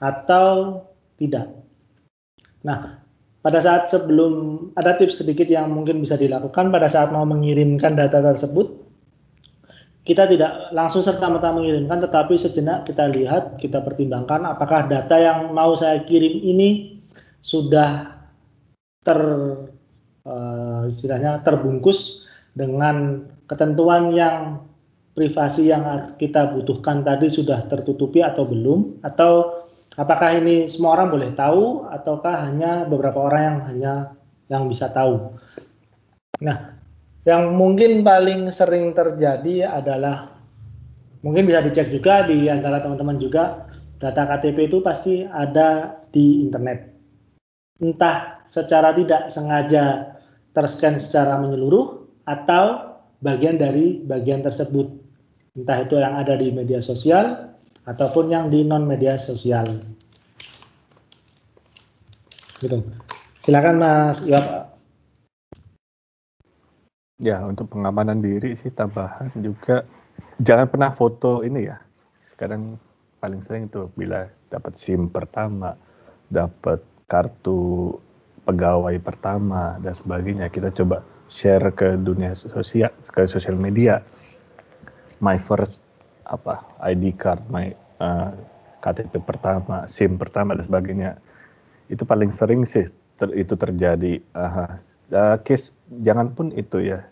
atau 0.00 0.80
tidak. 1.20 1.52
Nah, 2.64 3.03
pada 3.44 3.60
saat 3.60 3.92
sebelum 3.92 4.66
ada 4.72 4.96
tips 4.96 5.20
sedikit 5.20 5.44
yang 5.44 5.68
mungkin 5.68 6.00
bisa 6.00 6.16
dilakukan 6.16 6.72
pada 6.72 6.88
saat 6.88 7.12
mau 7.12 7.28
mengirimkan 7.28 7.92
data 7.92 8.24
tersebut. 8.24 8.80
Kita 10.04 10.24
tidak 10.28 10.72
langsung 10.72 11.04
serta-merta 11.04 11.52
mengirimkan 11.52 12.00
tetapi 12.00 12.36
sejenak 12.40 12.88
kita 12.88 13.08
lihat 13.08 13.56
kita 13.60 13.84
pertimbangkan 13.84 14.48
apakah 14.48 14.88
data 14.88 15.16
yang 15.16 15.52
mau 15.52 15.76
saya 15.76 16.00
kirim 16.04 16.40
ini 16.44 17.00
sudah 17.40 18.12
ter 19.04 19.20
uh, 20.28 20.82
istilahnya 20.88 21.40
terbungkus 21.40 22.28
dengan 22.52 23.28
ketentuan 23.48 24.12
yang 24.12 24.64
privasi 25.14 25.70
yang 25.70 25.84
kita 26.16 26.52
butuhkan 26.52 27.06
tadi 27.06 27.30
sudah 27.30 27.64
tertutupi 27.70 28.20
atau 28.20 28.44
belum 28.44 29.04
atau 29.06 29.53
Apakah 29.94 30.34
ini 30.34 30.66
semua 30.66 30.98
orang 30.98 31.14
boleh 31.14 31.30
tahu 31.38 31.86
ataukah 31.86 32.50
hanya 32.50 32.82
beberapa 32.82 33.30
orang 33.30 33.42
yang 33.42 33.58
hanya 33.70 33.94
yang 34.50 34.66
bisa 34.66 34.90
tahu? 34.90 35.38
Nah, 36.42 36.74
yang 37.22 37.54
mungkin 37.54 38.02
paling 38.02 38.50
sering 38.50 38.90
terjadi 38.90 39.70
adalah 39.70 40.34
mungkin 41.22 41.46
bisa 41.46 41.62
dicek 41.62 41.94
juga 41.94 42.26
di 42.26 42.50
antara 42.50 42.82
teman-teman 42.82 43.22
juga 43.22 43.70
data 44.02 44.26
KTP 44.26 44.66
itu 44.66 44.82
pasti 44.82 45.22
ada 45.22 46.02
di 46.10 46.42
internet. 46.42 46.90
Entah 47.78 48.42
secara 48.50 48.90
tidak 48.98 49.30
sengaja 49.30 50.18
terscan 50.50 50.98
secara 50.98 51.38
menyeluruh 51.38 52.02
atau 52.26 52.98
bagian 53.22 53.62
dari 53.62 54.02
bagian 54.02 54.42
tersebut. 54.42 54.90
Entah 55.54 55.86
itu 55.86 56.02
yang 56.02 56.18
ada 56.18 56.34
di 56.34 56.50
media 56.50 56.82
sosial 56.82 57.53
ataupun 57.84 58.32
yang 58.32 58.48
di 58.48 58.64
non 58.64 58.88
media 58.88 59.20
sosial. 59.20 59.80
Gitu. 62.60 62.80
Silakan 63.44 63.76
Mas 63.76 64.24
Iwap. 64.24 64.72
Ya, 67.20 67.44
untuk 67.44 67.70
pengamanan 67.70 68.24
diri 68.24 68.56
sih 68.58 68.72
tambahan 68.72 69.30
juga 69.38 69.84
jangan 70.40 70.66
pernah 70.66 70.90
foto 70.90 71.44
ini 71.44 71.68
ya. 71.68 71.78
Sekarang 72.26 72.80
paling 73.20 73.44
sering 73.44 73.68
itu 73.68 73.88
bila 73.94 74.26
dapat 74.48 74.76
SIM 74.80 75.12
pertama, 75.12 75.76
dapat 76.32 76.80
kartu 77.04 77.94
pegawai 78.44 78.96
pertama 79.00 79.76
dan 79.80 79.92
sebagainya 79.92 80.48
kita 80.48 80.72
coba 80.72 81.04
share 81.28 81.72
ke 81.72 81.96
dunia 82.00 82.36
sosial 82.36 82.92
ke 83.08 83.24
sosial 83.24 83.56
media 83.56 84.04
my 85.20 85.40
first 85.40 85.83
apa 86.24 86.64
ID 86.80 87.14
card, 87.16 87.44
my 87.52 87.72
uh, 88.00 88.32
KTP 88.84 89.20
pertama, 89.24 89.88
SIM 89.88 90.16
pertama 90.20 90.56
dan 90.56 90.64
sebagainya. 90.64 91.10
Itu 91.88 92.04
paling 92.08 92.32
sering 92.32 92.64
sih 92.64 92.88
ter, 93.16 93.28
itu 93.36 93.54
terjadi. 93.56 94.20
Uh, 94.32 94.80
uh, 95.12 95.36
case 95.44 95.72
jangan 96.04 96.32
pun 96.32 96.52
itu 96.56 96.80
ya 96.84 97.04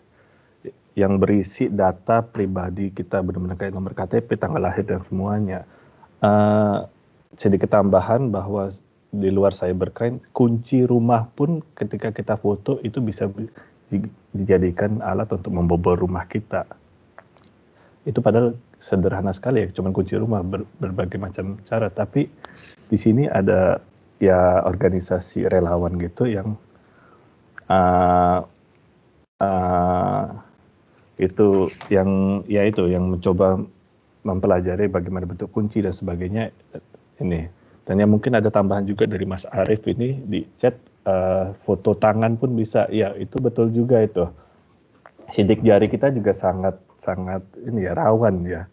yang 0.93 1.17
berisi 1.17 1.73
data 1.73 2.21
pribadi 2.21 2.93
kita 2.93 3.25
benar-benar 3.25 3.57
kayak 3.57 3.73
nomor 3.73 3.97
KTP, 3.97 4.37
tanggal 4.37 4.61
lahir 4.61 4.85
dan 4.85 5.01
semuanya. 5.01 5.65
Uh, 6.21 6.85
sedikit 7.33 7.73
tambahan 7.73 8.29
bahwa 8.29 8.69
di 9.13 9.29
luar 9.29 9.53
cybercrime 9.53 10.21
kunci 10.33 10.85
rumah 10.85 11.29
pun 11.37 11.61
ketika 11.77 12.09
kita 12.09 12.33
foto 12.37 12.81
itu 12.81 12.97
bisa 12.97 13.29
dijadikan 14.33 15.01
alat 15.05 15.29
untuk 15.29 15.53
membobol 15.53 15.97
rumah 15.97 16.25
kita. 16.25 16.65
Itu 18.05 18.21
padahal 18.25 18.57
sederhana 18.83 19.31
sekali 19.31 19.63
ya, 19.63 19.67
cuma 19.71 19.95
kunci 19.95 20.19
rumah 20.19 20.43
ber, 20.43 20.67
berbagai 20.83 21.15
macam 21.15 21.55
cara. 21.63 21.87
Tapi 21.87 22.27
di 22.91 22.97
sini 22.99 23.31
ada 23.31 23.79
ya 24.19 24.59
organisasi 24.67 25.47
relawan 25.47 25.95
gitu 26.03 26.27
yang 26.27 26.59
uh, 27.71 28.43
uh, 29.39 30.23
itu 31.15 31.71
yang 31.87 32.43
ya 32.51 32.67
itu 32.67 32.91
yang 32.91 33.07
mencoba 33.07 33.63
mempelajari 34.27 34.91
bagaimana 34.91 35.23
bentuk 35.31 35.47
kunci 35.55 35.79
dan 35.79 35.95
sebagainya 35.95 36.51
ini. 37.23 37.47
Dan 37.83 37.99
yang 37.99 38.11
mungkin 38.11 38.35
ada 38.35 38.47
tambahan 38.47 38.87
juga 38.87 39.03
dari 39.07 39.27
Mas 39.27 39.43
Arief 39.47 39.83
ini 39.91 40.15
di 40.27 40.43
chat 40.59 40.75
uh, 41.07 41.51
foto 41.63 41.95
tangan 41.95 42.35
pun 42.35 42.55
bisa. 42.55 42.87
Ya 42.91 43.15
itu 43.15 43.39
betul 43.39 43.71
juga 43.71 44.03
itu. 44.03 44.27
Sidik 45.35 45.63
jari 45.63 45.87
kita 45.91 46.11
juga 46.11 46.31
sangat 46.35 46.79
sangat 47.03 47.43
ini 47.67 47.83
ya 47.83 47.91
rawan 47.99 48.47
ya 48.47 48.63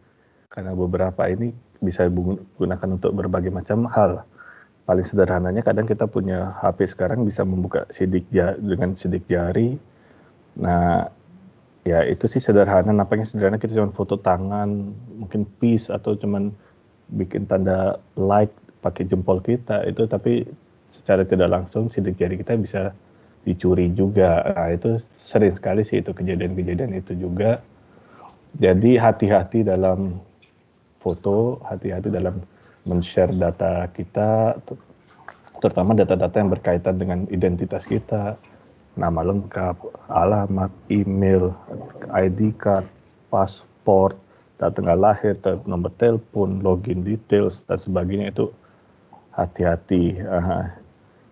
karena 0.51 0.75
beberapa 0.75 1.31
ini 1.31 1.55
bisa 1.79 2.11
digunakan 2.11 2.89
untuk 2.91 3.15
berbagai 3.15 3.55
macam 3.55 3.87
hal. 3.87 4.27
Paling 4.85 5.07
sederhananya 5.07 5.63
kadang 5.63 5.87
kita 5.87 6.11
punya 6.11 6.59
HP 6.59 6.91
sekarang 6.91 7.23
bisa 7.23 7.47
membuka 7.47 7.87
sidik 7.95 8.27
jari 8.35 8.59
dengan 8.59 8.99
sidik 8.99 9.23
jari. 9.31 9.79
Nah, 10.59 11.07
ya 11.87 12.03
itu 12.03 12.27
sih 12.27 12.43
sederhana, 12.43 12.91
nampaknya 12.91 13.31
sederhana 13.31 13.63
kita 13.63 13.79
cuma 13.79 13.95
foto 13.95 14.19
tangan, 14.19 14.91
mungkin 15.17 15.47
peace 15.63 15.89
atau 15.89 16.19
cuman 16.19 16.51
bikin 17.15 17.47
tanda 17.47 18.03
like 18.19 18.51
pakai 18.83 19.07
jempol 19.07 19.39
kita 19.39 19.87
itu 19.87 20.07
tapi 20.11 20.47
secara 20.91 21.23
tidak 21.23 21.51
langsung 21.51 21.87
sidik 21.95 22.19
jari 22.19 22.35
kita 22.35 22.59
bisa 22.59 22.91
dicuri 23.47 23.95
juga. 23.95 24.43
Nah, 24.59 24.75
itu 24.75 24.99
sering 25.15 25.55
sekali 25.55 25.87
sih 25.87 26.03
itu 26.03 26.11
kejadian-kejadian 26.11 26.99
itu 26.99 27.15
juga 27.15 27.63
jadi 28.59 28.99
hati-hati 28.99 29.63
dalam 29.63 30.19
foto, 31.01 31.59
hati-hati 31.67 32.13
dalam 32.13 32.45
men-share 32.85 33.33
data 33.33 33.89
kita, 33.93 34.57
terutama 35.61 35.93
data-data 35.97 36.37
yang 36.41 36.53
berkaitan 36.53 36.97
dengan 36.97 37.19
identitas 37.29 37.85
kita, 37.85 38.37
nama 38.97 39.21
lengkap, 39.25 39.77
alamat, 40.09 40.73
email, 40.89 41.53
ID 42.13 42.57
card, 42.57 42.89
paspor, 43.29 44.17
data 44.61 44.77
tanggal 44.77 44.97
lahir, 44.97 45.37
nomor 45.65 45.93
telepon, 45.97 46.61
login 46.61 47.01
details, 47.05 47.65
dan 47.65 47.81
sebagainya 47.81 48.33
itu 48.33 48.53
hati-hati. 49.33 50.21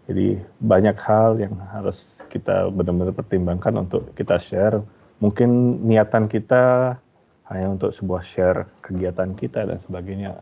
Jadi 0.09 0.41
banyak 0.65 0.97
hal 1.05 1.37
yang 1.37 1.53
harus 1.69 2.09
kita 2.33 2.73
benar-benar 2.73 3.13
pertimbangkan 3.13 3.85
untuk 3.85 4.09
kita 4.17 4.41
share. 4.41 4.81
Mungkin 5.21 5.83
niatan 5.85 6.25
kita 6.31 6.97
hanya 7.49 7.73
untuk 7.73 7.97
sebuah 7.97 8.23
share 8.25 8.69
kegiatan 8.85 9.33
kita 9.37 9.65
dan 9.65 9.81
sebagainya. 9.81 10.37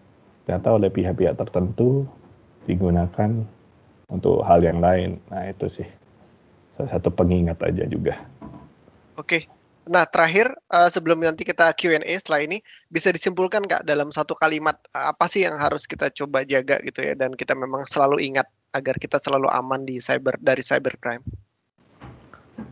Ternyata 0.47 0.69
oleh 0.75 0.91
pihak-pihak 0.91 1.39
tertentu 1.39 2.07
digunakan 2.67 3.31
untuk 4.11 4.43
hal 4.43 4.63
yang 4.63 4.83
lain. 4.83 5.23
Nah 5.31 5.47
itu 5.47 5.71
sih 5.71 5.89
salah 6.75 6.91
satu 6.91 7.11
pengingat 7.15 7.63
aja 7.63 7.87
juga. 7.87 8.19
Oke. 9.19 9.47
Nah 9.87 10.03
terakhir 10.03 10.51
uh, 10.75 10.91
sebelum 10.91 11.23
nanti 11.23 11.47
kita 11.47 11.71
Q&A 11.79 12.03
setelah 12.19 12.43
ini 12.43 12.59
bisa 12.91 13.15
disimpulkan 13.15 13.63
kak 13.71 13.87
dalam 13.87 14.11
satu 14.11 14.35
kalimat 14.35 14.75
apa 14.91 15.31
sih 15.31 15.47
yang 15.47 15.55
harus 15.63 15.87
kita 15.87 16.11
coba 16.11 16.43
jaga 16.43 16.83
gitu 16.83 17.07
ya? 17.07 17.15
Dan 17.15 17.39
kita 17.39 17.55
memang 17.55 17.87
selalu 17.87 18.27
ingat 18.27 18.51
agar 18.75 18.99
kita 18.99 19.23
selalu 19.23 19.47
aman 19.47 19.87
di 19.87 20.03
cyber 20.03 20.35
dari 20.43 20.61
cybercrime 20.61 21.23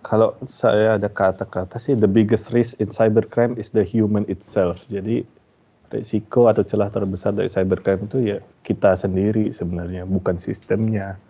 Kalau 0.04 0.32
saya 0.48 0.96
ada 0.96 1.08
kata-kata 1.12 1.76
sih, 1.76 1.92
the 1.92 2.08
biggest 2.08 2.52
risk 2.52 2.76
in 2.80 2.88
cybercrime 2.88 3.56
is 3.60 3.68
the 3.72 3.84
human 3.84 4.24
itself. 4.32 4.80
Jadi 4.88 5.24
risiko 5.92 6.48
atau 6.48 6.64
celah 6.64 6.88
terbesar 6.88 7.36
dari 7.36 7.52
cybercrime 7.52 8.08
itu 8.08 8.18
ya 8.34 8.38
kita 8.64 8.96
sendiri 8.96 9.52
sebenarnya, 9.52 10.08
bukan 10.08 10.40
sistemnya. 10.40 11.20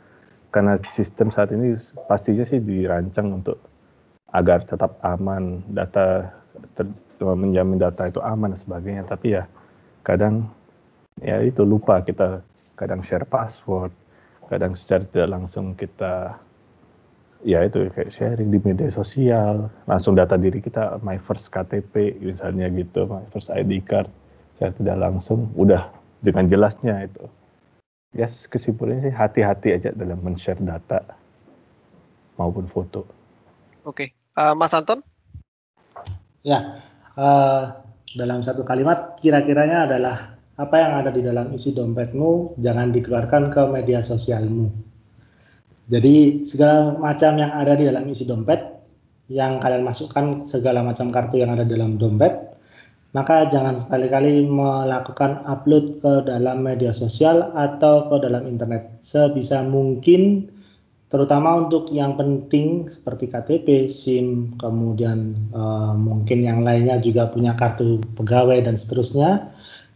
Karena 0.55 0.79
sistem 0.95 1.35
saat 1.35 1.51
ini 1.51 1.75
pastinya 2.07 2.47
sih 2.47 2.63
dirancang 2.63 3.43
untuk 3.43 3.59
agar 4.31 4.63
tetap 4.63 5.03
aman, 5.03 5.63
data 5.71 6.31
ter, 6.79 6.87
menjamin 7.19 7.79
data 7.83 8.07
itu 8.07 8.23
aman 8.23 8.55
dan 8.55 8.61
sebagainya. 8.63 9.03
Tapi 9.07 9.35
ya 9.35 9.51
kadang 10.07 10.47
ya 11.19 11.43
itu 11.43 11.67
lupa 11.67 12.03
kita 12.07 12.43
kadang 12.79 13.03
share 13.03 13.27
password, 13.27 13.91
kadang 14.47 14.79
secara 14.79 15.03
tidak 15.11 15.29
langsung 15.31 15.75
kita 15.75 16.39
ya 17.45 17.61
itu 17.63 17.93
kayak 17.93 18.11
sharing 18.11 18.49
di 18.49 18.59
media 18.65 18.89
sosial, 18.89 19.69
langsung 19.85 20.17
data 20.17 20.35
diri 20.41 20.65
kita 20.65 20.99
my 21.05 21.21
first 21.21 21.53
KTP 21.53 22.17
misalnya 22.25 22.73
gitu, 22.73 23.05
my 23.05 23.23
first 23.31 23.53
ID 23.53 23.85
card, 23.85 24.09
saya 24.57 24.73
tidak 24.73 24.97
langsung 24.97 25.53
udah 25.55 25.93
dengan 26.25 26.49
jelasnya 26.49 27.05
itu. 27.05 27.25
Ya 28.17 28.27
yes, 28.31 28.49
kesimpulannya 28.49 29.11
sih 29.11 29.15
hati-hati 29.15 29.69
aja 29.77 29.91
dalam 29.93 30.23
men-share 30.25 30.63
data 30.63 31.05
maupun 32.41 32.65
foto. 32.65 33.05
Oke, 33.85 34.09
okay. 34.09 34.09
uh, 34.41 34.57
Mas 34.57 34.73
Anton? 34.73 35.05
Ya, 36.41 36.81
uh, 37.19 37.85
dalam 38.17 38.41
satu 38.41 38.65
kalimat 38.65 39.19
kira-kiranya 39.21 39.91
adalah 39.91 40.39
apa 40.55 40.77
yang 40.79 40.93
ada 41.03 41.11
di 41.11 41.21
dalam 41.21 41.51
isi 41.51 41.75
dompetmu 41.75 42.57
jangan 42.63 42.95
dikeluarkan 42.95 43.51
ke 43.51 43.63
media 43.75 44.01
sosialmu. 44.01 44.94
Jadi 45.85 46.49
segala 46.49 46.97
macam 46.97 47.37
yang 47.37 47.53
ada 47.53 47.77
di 47.77 47.85
dalam 47.85 48.09
isi 48.09 48.25
dompet, 48.25 48.61
yang 49.29 49.61
kalian 49.61 49.85
masukkan 49.85 50.45
segala 50.45 50.85
macam 50.85 51.09
kartu 51.13 51.41
yang 51.41 51.53
ada 51.53 51.65
dalam 51.65 51.97
dompet, 51.97 52.33
maka 53.15 53.47
jangan 53.47 53.79
sekali-kali 53.79 54.43
melakukan 54.45 55.45
upload 55.47 56.03
ke 56.03 56.13
dalam 56.27 56.67
media 56.67 56.91
sosial 56.91 57.53
atau 57.55 58.11
ke 58.11 58.17
dalam 58.21 58.45
internet. 58.49 59.01
Sebisa 59.07 59.63
mungkin, 59.63 60.51
terutama 61.13 61.69
untuk 61.69 61.95
yang 61.95 62.19
penting 62.19 62.91
seperti 62.91 63.31
KTP, 63.31 63.87
SIM, 63.87 64.59
kemudian 64.59 65.37
uh, 65.55 65.95
mungkin 65.95 66.43
yang 66.43 66.67
lainnya 66.67 66.99
juga 66.99 67.31
punya 67.31 67.55
kartu 67.55 68.03
pegawai 68.19 68.61
dan 68.67 68.75
seterusnya, 68.75 69.53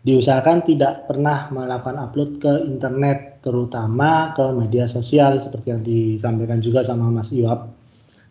diusahakan 0.06 0.62
tidak 0.62 1.10
pernah 1.10 1.50
melakukan 1.50 1.98
upload 1.98 2.38
ke 2.38 2.52
internet 2.66 3.42
terutama 3.42 4.30
ke 4.34 4.44
media 4.54 4.86
sosial 4.86 5.42
seperti 5.42 5.66
yang 5.74 5.82
disampaikan 5.82 6.62
juga 6.62 6.86
sama 6.86 7.10
Mas 7.10 7.34
Iwab 7.34 7.74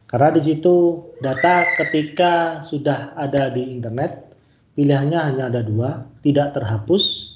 karena 0.07 0.30
di 0.32 0.41
situ 0.43 1.03
data 1.20 1.68
ketika 1.76 2.63
sudah 2.63 3.11
ada 3.20 3.51
di 3.51 3.68
internet 3.68 4.32
pilihannya 4.80 5.20
hanya 5.20 5.43
ada 5.51 5.61
dua 5.63 6.07
tidak 6.24 6.55
terhapus 6.55 7.36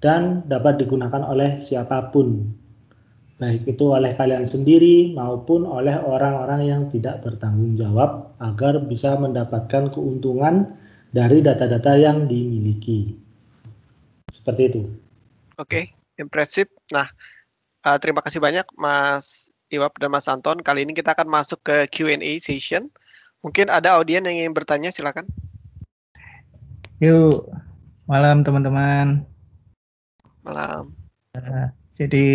dan 0.00 0.44
dapat 0.48 0.80
digunakan 0.80 1.20
oleh 1.28 1.60
siapa 1.60 2.08
pun 2.08 2.48
baik 3.36 3.68
itu 3.68 3.84
oleh 3.92 4.16
kalian 4.16 4.48
sendiri 4.48 5.12
maupun 5.12 5.68
oleh 5.68 6.00
orang-orang 6.00 6.64
yang 6.64 6.82
tidak 6.88 7.20
bertanggung 7.20 7.76
jawab 7.76 8.32
agar 8.40 8.80
bisa 8.80 9.12
mendapatkan 9.20 9.92
keuntungan 9.92 10.72
dari 11.12 11.44
data-data 11.44 11.96
yang 12.00 12.24
dimiliki. 12.24 13.25
Seperti 14.46 14.62
itu. 14.70 14.80
Oke, 15.58 15.66
okay, 15.66 15.84
impresif. 16.22 16.70
Nah, 16.94 17.10
uh, 17.82 17.98
terima 17.98 18.22
kasih 18.22 18.38
banyak 18.38 18.62
Mas 18.78 19.50
Iwap 19.74 19.98
dan 19.98 20.14
Mas 20.14 20.30
Anton. 20.30 20.62
Kali 20.62 20.86
ini 20.86 20.94
kita 20.94 21.18
akan 21.18 21.26
masuk 21.26 21.58
ke 21.66 21.90
Q&A 21.90 22.38
session. 22.38 22.86
Mungkin 23.42 23.66
ada 23.66 23.98
audien 23.98 24.22
yang 24.22 24.38
ingin 24.38 24.54
bertanya, 24.54 24.94
silakan. 24.94 25.26
Yuk, 27.02 27.50
malam 28.06 28.46
teman-teman. 28.46 29.26
Malam. 30.46 30.94
Uh, 31.34 31.66
jadi 31.98 32.26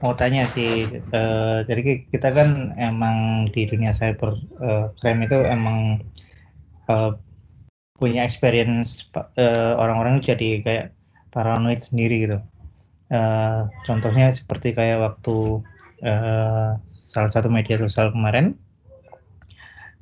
mau 0.00 0.16
tanya 0.16 0.48
sih, 0.48 0.88
uh, 1.12 1.60
jadi 1.68 2.08
kita 2.08 2.32
kan 2.32 2.72
emang 2.80 3.52
di 3.52 3.68
dunia 3.68 3.92
cyber 3.92 4.32
uh, 4.64 4.88
crime 4.96 5.28
itu 5.28 5.36
emang 5.44 6.00
uh, 6.88 7.12
punya 8.00 8.24
experience 8.24 9.04
uh, 9.12 9.76
orang-orang 9.76 10.24
jadi 10.24 10.64
kayak 10.64 10.86
paranoid 11.38 11.78
sendiri 11.78 12.26
gitu. 12.26 12.42
Uh, 13.14 13.70
contohnya 13.86 14.34
seperti 14.34 14.74
kayak 14.74 14.98
waktu 14.98 15.62
uh, 16.02 16.74
salah 16.90 17.30
satu 17.30 17.46
media 17.46 17.78
sosial 17.78 18.10
kemarin, 18.10 18.58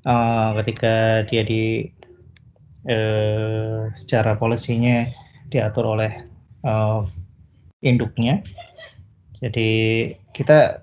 uh, 0.08 0.56
ketika 0.64 1.28
dia 1.28 1.44
di 1.44 1.92
uh, 2.88 3.92
secara 4.00 4.40
polisinya 4.40 5.12
diatur 5.52 5.84
oleh 5.92 6.24
uh, 6.64 7.04
induknya, 7.84 8.40
jadi 9.44 9.68
kita 10.32 10.80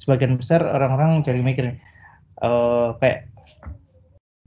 sebagian 0.00 0.40
besar 0.40 0.64
orang-orang 0.64 1.20
jadi 1.20 1.44
mikir 1.44 1.66
uh, 2.42 2.96
kayak 2.98 3.28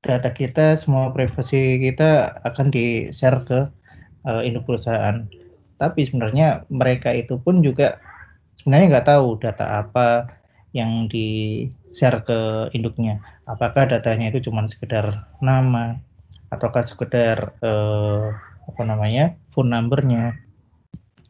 data 0.03 0.32
kita, 0.36 0.75
semua 0.75 1.15
privasi 1.15 1.80
kita 1.80 2.39
akan 2.43 2.71
di 2.71 3.07
share 3.15 3.43
ke 3.47 3.78
uh, 4.26 4.41
induk 4.43 4.67
perusahaan. 4.67 5.28
Tapi 5.80 6.03
sebenarnya 6.03 6.67
mereka 6.67 7.15
itu 7.15 7.39
pun 7.39 7.63
juga 7.63 7.99
sebenarnya 8.59 8.99
nggak 8.99 9.07
tahu 9.07 9.39
data 9.39 9.86
apa 9.86 10.28
yang 10.76 11.07
di 11.07 11.65
share 11.95 12.22
ke 12.22 12.70
induknya. 12.76 13.24
Apakah 13.47 13.89
datanya 13.89 14.30
itu 14.30 14.51
cuma 14.51 14.67
sekedar 14.67 15.26
nama 15.39 15.97
ataukah 16.49 16.84
sekedar 16.84 17.53
uh, 17.61 18.34
apa 18.70 18.82
namanya 18.86 19.38
phone 19.53 19.74
numbernya 19.74 20.38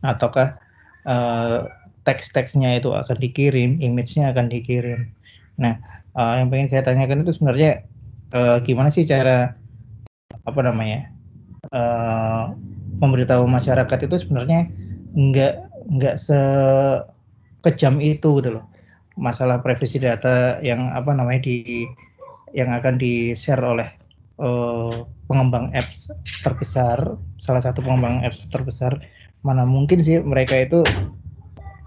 ataukah 0.04 0.60
uh, 1.08 1.68
teks-teksnya 2.08 2.80
itu 2.80 2.92
akan 2.96 3.18
dikirim, 3.20 3.80
image-nya 3.80 4.32
akan 4.32 4.48
dikirim. 4.50 5.12
Nah, 5.60 5.78
uh, 6.16 6.40
yang 6.40 6.48
pengen 6.50 6.72
saya 6.72 6.84
tanyakan 6.88 7.28
itu 7.28 7.36
sebenarnya 7.36 7.84
uh, 8.32 8.58
gimana 8.64 8.90
sih 8.90 9.04
cara 9.04 9.56
apa 10.48 10.60
namanya 10.64 11.12
uh, 11.76 12.56
memberitahu 13.00 13.48
masyarakat 13.48 14.00
itu 14.06 14.16
sebenarnya 14.22 14.68
nggak 15.16 15.54
nggak 16.00 16.16
sekejam 16.22 17.98
itu 18.04 18.30
gitu 18.40 18.50
loh. 18.60 18.66
Masalah 19.20 19.60
privasi 19.60 20.00
data 20.00 20.60
yang 20.64 20.92
apa 20.96 21.12
namanya 21.12 21.48
di 21.48 21.88
yang 22.56 22.72
akan 22.72 22.96
di 22.96 23.36
share 23.36 23.62
oleh 23.62 23.90
uh, 24.40 25.04
pengembang 25.28 25.70
apps 25.76 26.10
terbesar 26.42 27.20
salah 27.42 27.62
satu 27.64 27.84
pengembang 27.84 28.24
apps 28.24 28.48
terbesar. 28.52 29.00
Mana 29.44 29.64
mungkin 29.64 30.04
sih 30.04 30.20
mereka 30.20 30.56
itu 30.60 30.84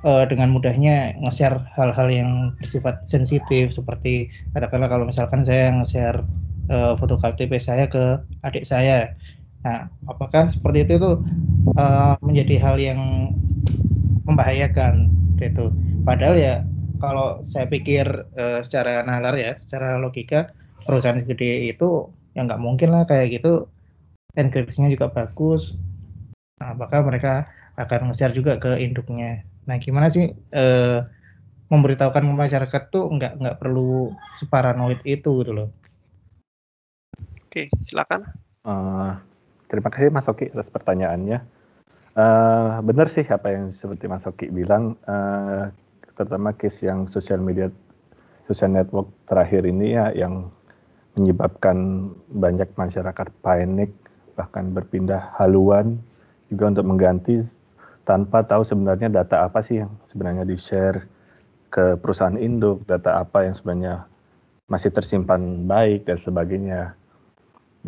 uh, 0.07 0.25
dengan 0.29 0.53
mudahnya 0.53 1.17
nge-share 1.23 1.63
hal-hal 1.75 2.09
yang 2.11 2.31
bersifat 2.59 3.03
sensitif 3.07 3.73
seperti 3.75 4.29
katakanlah 4.53 4.91
kalau 4.91 5.05
misalkan 5.09 5.43
saya 5.43 5.73
nge-share 5.73 6.23
uh, 6.71 6.95
foto 6.99 7.19
KTP 7.19 7.59
saya 7.59 7.87
ke 7.89 8.21
adik 8.47 8.67
saya 8.67 9.15
Nah, 9.63 9.87
apakah 10.11 10.51
seperti 10.51 10.91
itu 10.91 10.95
tuh 10.99 11.17
uh, 11.79 12.19
menjadi 12.19 12.55
hal 12.59 12.77
yang 12.83 13.01
membahayakan 14.27 15.11
gitu. 15.39 15.71
Padahal 16.03 16.35
ya 16.39 16.55
kalau 16.99 17.43
saya 17.47 17.67
pikir 17.67 18.07
uh, 18.39 18.59
secara 18.63 19.07
nalar 19.07 19.35
ya, 19.39 19.55
secara 19.59 19.99
logika 19.99 20.51
perusahaan 20.83 21.23
gede 21.23 21.71
itu 21.71 22.11
ya 22.35 22.43
nggak 22.43 22.63
mungkin 22.63 22.91
lah 22.91 23.07
kayak 23.07 23.39
gitu 23.43 23.71
enkripsinya 24.35 24.91
juga 24.91 25.11
bagus. 25.11 25.79
Nah, 26.59 26.75
apakah 26.75 27.07
mereka 27.07 27.47
akan 27.79 28.11
nge-share 28.11 28.35
juga 28.35 28.59
ke 28.59 28.79
induknya. 28.83 29.47
Nah, 29.67 29.79
gimana 29.79 30.11
sih 30.11 30.31
uh, 30.55 31.07
memberitahukan 31.71 32.23
ke 32.23 32.35
masyarakat 32.35 32.83
tuh 32.93 33.09
nggak 33.15 33.33
nggak 33.41 33.57
perlu 33.63 34.13
separanoid 34.37 35.01
itu 35.07 35.31
gitu 35.43 35.53
loh. 35.55 35.69
Oke, 37.47 37.69
silakan. 37.81 38.27
Uh, 38.63 39.19
Terima 39.73 39.89
kasih 39.89 40.13
Mas 40.13 40.29
Oki 40.29 40.53
atas 40.53 40.69
pertanyaannya. 40.69 41.41
Uh, 42.13 42.85
benar 42.85 43.09
sih 43.09 43.25
apa 43.25 43.57
yang 43.57 43.73
seperti 43.73 44.05
Mas 44.05 44.29
Oki 44.29 44.53
bilang, 44.53 45.01
uh, 45.09 45.73
terutama 46.13 46.53
case 46.53 46.85
yang 46.85 47.09
sosial 47.09 47.41
media, 47.41 47.73
social 48.45 48.69
network 48.69 49.09
terakhir 49.25 49.65
ini 49.65 49.97
ya 49.97 50.13
yang 50.13 50.53
menyebabkan 51.17 52.13
banyak 52.29 52.69
masyarakat 52.77 53.33
panik, 53.41 53.97
bahkan 54.37 54.77
berpindah 54.77 55.33
haluan 55.41 55.97
juga 56.53 56.77
untuk 56.77 56.93
mengganti 56.93 57.41
tanpa 58.05 58.45
tahu 58.45 58.69
sebenarnya 58.69 59.09
data 59.09 59.49
apa 59.49 59.65
sih 59.65 59.81
yang 59.81 59.97
sebenarnya 60.13 60.45
di-share 60.45 61.09
ke 61.73 61.97
perusahaan 61.97 62.37
induk, 62.37 62.85
data 62.85 63.25
apa 63.25 63.49
yang 63.49 63.57
sebenarnya 63.57 64.05
masih 64.69 64.93
tersimpan 64.93 65.65
baik 65.65 66.05
dan 66.05 66.21
sebagainya. 66.21 66.93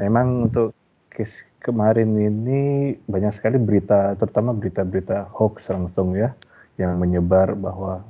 Memang 0.01 0.49
untuk 0.49 0.73
case 1.13 1.45
kemarin 1.65 2.13
ini 2.13 2.93
banyak 3.09 3.33
sekali 3.33 3.57
berita, 3.57 4.13
terutama 4.21 4.53
berita-berita 4.53 5.33
hoax 5.33 5.73
langsung 5.73 6.13
ya, 6.13 6.37
yang 6.77 7.01
menyebar 7.01 7.57
bahwa 7.57 8.05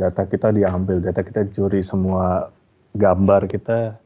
data 0.00 0.24
kita 0.24 0.48
diambil, 0.48 1.04
data 1.04 1.20
kita 1.20 1.44
dicuri 1.44 1.84
semua 1.84 2.48
gambar 2.96 3.44
kita 3.52 4.00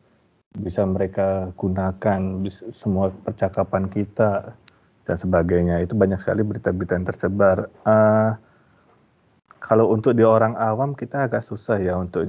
bisa 0.59 0.83
mereka 0.83 1.55
gunakan 1.55 2.21
bisa, 2.43 2.67
semua 2.75 3.15
percakapan 3.23 3.87
kita 3.87 4.59
dan 5.07 5.17
sebagainya. 5.17 5.79
Itu 5.87 5.95
banyak 5.95 6.19
sekali 6.19 6.43
berita-berita 6.43 6.99
yang 6.99 7.07
tersebar. 7.07 7.71
Uh, 7.87 8.35
kalau 9.63 9.95
untuk 9.95 10.19
di 10.19 10.27
orang 10.27 10.59
awam 10.59 10.99
kita 10.99 11.31
agak 11.31 11.47
susah 11.47 11.79
ya 11.79 11.95
untuk 11.95 12.27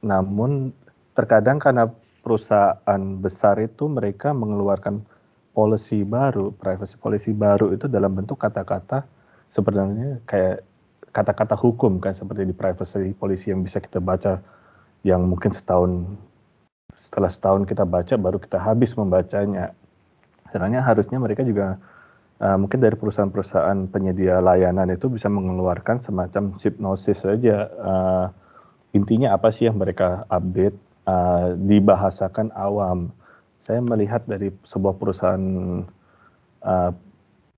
namun 0.00 0.72
terkadang 1.12 1.60
karena 1.60 1.92
perusahaan 2.24 3.02
besar 3.20 3.60
itu 3.60 3.90
mereka 3.90 4.30
mengeluarkan 4.32 5.02
policy 5.52 6.02
baru 6.02 6.50
privacy 6.56 6.96
policy 6.96 7.30
baru 7.36 7.72
itu 7.76 7.86
dalam 7.86 8.16
bentuk 8.16 8.40
kata-kata 8.40 9.04
sebenarnya 9.52 10.24
kayak 10.24 10.64
kata-kata 11.12 11.54
hukum 11.60 12.00
kan 12.00 12.16
seperti 12.16 12.48
di 12.48 12.56
privacy 12.56 13.12
policy 13.12 13.52
yang 13.52 13.60
bisa 13.60 13.78
kita 13.78 14.00
baca 14.00 14.40
yang 15.04 15.28
mungkin 15.28 15.52
setahun 15.52 16.08
setelah 17.02 17.28
setahun 17.28 17.66
kita 17.66 17.82
baca 17.82 18.14
baru 18.14 18.38
kita 18.38 18.62
habis 18.62 18.94
membacanya. 18.94 19.74
Sebenarnya 20.48 20.84
harusnya 20.84 21.18
mereka 21.18 21.42
juga 21.42 21.80
uh, 22.38 22.56
mungkin 22.60 22.78
dari 22.78 22.94
perusahaan-perusahaan 22.94 23.90
penyedia 23.90 24.38
layanan 24.38 24.88
itu 24.94 25.10
bisa 25.10 25.26
mengeluarkan 25.26 25.98
semacam 25.98 26.54
hipnosis 26.56 27.26
saja. 27.26 27.66
Uh, 27.76 28.26
intinya 28.94 29.34
apa 29.34 29.50
sih 29.50 29.66
yang 29.66 29.80
mereka 29.80 30.22
update 30.30 30.76
uh, 31.08 31.58
dibahasakan 31.58 32.54
awam. 32.54 33.10
Saya 33.62 33.78
melihat 33.78 34.26
dari 34.26 34.50
sebuah 34.66 34.98
perusahaan 34.98 35.44
uh, 36.66 36.90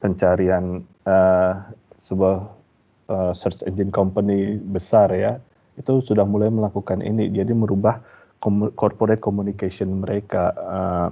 pencarian 0.04 0.84
uh, 1.08 1.64
sebuah 2.04 2.36
uh, 3.08 3.32
search 3.32 3.64
engine 3.64 3.88
company 3.88 4.60
besar 4.60 5.08
ya 5.16 5.40
itu 5.80 6.04
sudah 6.04 6.22
mulai 6.28 6.52
melakukan 6.52 7.00
ini. 7.02 7.32
Jadi 7.32 7.56
merubah 7.56 7.98
corporate 8.76 9.24
communication 9.24 10.04
mereka 10.04 10.52
uh, 10.60 11.08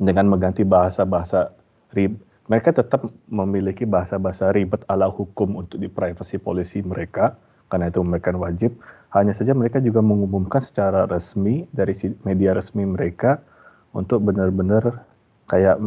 dengan 0.00 0.32
mengganti 0.32 0.64
bahasa-bahasa 0.64 1.52
rib. 1.92 2.16
Mereka 2.48 2.74
tetap 2.74 3.06
memiliki 3.30 3.86
bahasa-bahasa 3.86 4.50
ribet 4.50 4.82
ala 4.90 5.06
hukum 5.06 5.60
untuk 5.60 5.78
di 5.78 5.86
privacy 5.86 6.40
policy 6.40 6.82
mereka 6.82 7.38
karena 7.70 7.92
itu 7.92 8.02
mereka 8.02 8.34
wajib. 8.34 8.74
Hanya 9.14 9.36
saja 9.36 9.54
mereka 9.54 9.78
juga 9.78 10.02
mengumumkan 10.02 10.58
secara 10.58 11.06
resmi 11.06 11.68
dari 11.70 11.94
media 12.26 12.56
resmi 12.56 12.82
mereka 12.88 13.38
untuk 13.90 14.22
benar-benar 14.22 15.04
kayak 15.50 15.82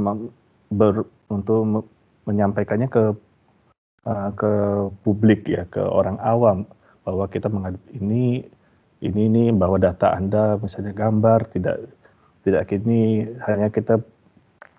ber, 0.74 1.08
untuk 1.32 1.88
menyampaikannya 2.28 2.88
ke 2.92 3.04
uh, 4.08 4.30
ke 4.36 4.52
publik 5.04 5.48
ya 5.48 5.64
ke 5.68 5.80
orang 5.80 6.20
awam 6.20 6.68
bahwa 7.04 7.28
kita 7.28 7.48
menghadapi 7.52 8.00
ini 8.00 8.48
ini 9.04 9.22
ini 9.28 9.44
bahwa 9.52 9.76
data 9.80 10.16
Anda 10.16 10.56
misalnya 10.60 10.96
gambar 10.96 11.52
tidak 11.52 11.92
tidak 12.44 12.64
kini 12.72 13.28
hanya 13.48 13.68
kita 13.72 14.00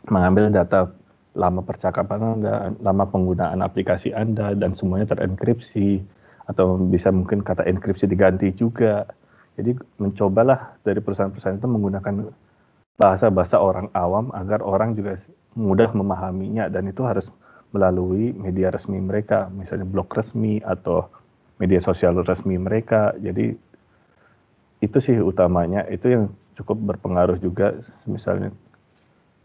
mengambil 0.09 0.53
data 0.53 0.93
lama 1.35 1.61
percakapan 1.65 2.41
Anda, 2.41 2.73
lama 2.81 3.05
penggunaan 3.09 3.61
aplikasi 3.61 4.15
Anda 4.15 4.55
dan 4.55 4.73
semuanya 4.73 5.17
terenkripsi 5.17 6.01
atau 6.45 6.77
bisa 6.77 7.09
mungkin 7.09 7.41
kata 7.41 7.65
enkripsi 7.67 8.05
diganti 8.07 8.53
juga. 8.53 9.09
Jadi 9.55 9.75
mencobalah 10.03 10.79
dari 10.83 10.99
perusahaan-perusahaan 10.99 11.59
itu 11.59 11.69
menggunakan 11.71 12.15
bahasa-bahasa 12.95 13.59
orang 13.59 13.91
awam 13.91 14.31
agar 14.31 14.63
orang 14.63 14.95
juga 14.95 15.19
mudah 15.59 15.91
memahaminya 15.95 16.71
dan 16.71 16.87
itu 16.91 17.03
harus 17.03 17.31
melalui 17.75 18.31
media 18.31 18.71
resmi 18.71 19.03
mereka, 19.03 19.51
misalnya 19.51 19.83
blog 19.83 20.07
resmi 20.15 20.63
atau 20.63 21.11
media 21.59 21.83
sosial 21.83 22.15
resmi 22.23 22.55
mereka. 22.55 23.11
Jadi 23.19 23.51
itu 24.79 24.99
sih 25.03 25.19
utamanya, 25.19 25.83
itu 25.91 26.07
yang 26.07 26.25
cukup 26.55 26.95
berpengaruh 26.95 27.39
juga 27.43 27.75
misalnya. 28.07 28.55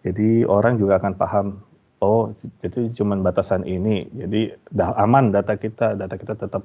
Jadi 0.06 0.46
orang 0.46 0.78
juga 0.78 1.02
akan 1.02 1.14
paham, 1.18 1.48
oh 2.06 2.38
jadi 2.62 2.94
cuma 2.94 3.18
batasan 3.18 3.66
ini, 3.66 4.06
jadi 4.14 4.56
dah 4.70 4.94
aman 5.02 5.34
data 5.34 5.58
kita, 5.58 5.98
data 5.98 6.16
kita 6.16 6.38
tetap 6.38 6.64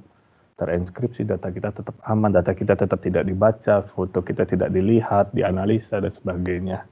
terenkripsi, 0.55 1.27
data 1.27 1.51
kita 1.51 1.75
tetap 1.75 1.99
aman, 2.07 2.31
data 2.31 2.55
kita 2.55 2.79
tetap 2.79 3.03
tidak 3.03 3.27
dibaca, 3.27 3.83
foto 3.91 4.23
kita 4.23 4.47
tidak 4.47 4.71
dilihat, 4.71 5.35
dianalisa 5.35 5.99
dan 5.99 6.15
sebagainya. 6.15 6.87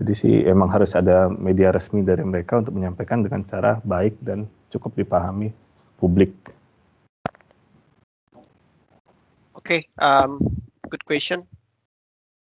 Jadi 0.00 0.12
sih 0.16 0.34
emang 0.48 0.72
harus 0.72 0.96
ada 0.96 1.28
media 1.28 1.72
resmi 1.72 2.00
dari 2.00 2.24
mereka 2.24 2.60
untuk 2.60 2.72
menyampaikan 2.72 3.20
dengan 3.20 3.44
cara 3.44 3.80
baik 3.84 4.16
dan 4.24 4.48
cukup 4.72 4.96
dipahami 4.96 5.52
publik. 6.00 6.32
Oke, 9.52 9.84
okay, 9.84 9.92
um, 10.00 10.40
good 10.88 11.04
question. 11.04 11.44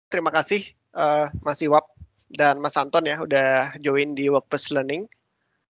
Terima 0.09 0.33
kasih 0.33 0.65
uh, 0.97 1.29
Mas 1.45 1.61
Iwap 1.61 1.93
dan 2.33 2.57
Mas 2.57 2.77
Anton 2.81 3.05
ya 3.05 3.21
udah 3.21 3.77
join 3.85 4.17
di 4.17 4.33
Workplace 4.33 4.73
Learning. 4.73 5.05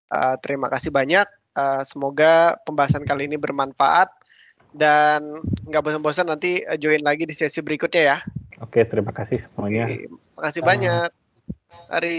Uh, 0.07 0.39
terima 0.39 0.71
kasih 0.71 0.95
banyak. 0.95 1.27
Uh, 1.59 1.83
semoga 1.83 2.55
pembahasan 2.63 3.03
kali 3.03 3.27
ini 3.27 3.35
bermanfaat 3.35 4.22
dan 4.73 5.41
nggak 5.69 5.83
bosan-bosan 5.85 6.29
nanti 6.29 6.65
join 6.81 7.01
lagi 7.05 7.29
di 7.29 7.35
sesi 7.37 7.61
berikutnya 7.61 8.03
ya. 8.03 8.19
Oke, 8.65 8.85
terima 8.89 9.13
kasih 9.13 9.43
semuanya. 9.53 9.91
Terima 9.91 10.43
kasih 10.49 10.61
banyak. 10.65 11.09
Mari. 11.93 12.19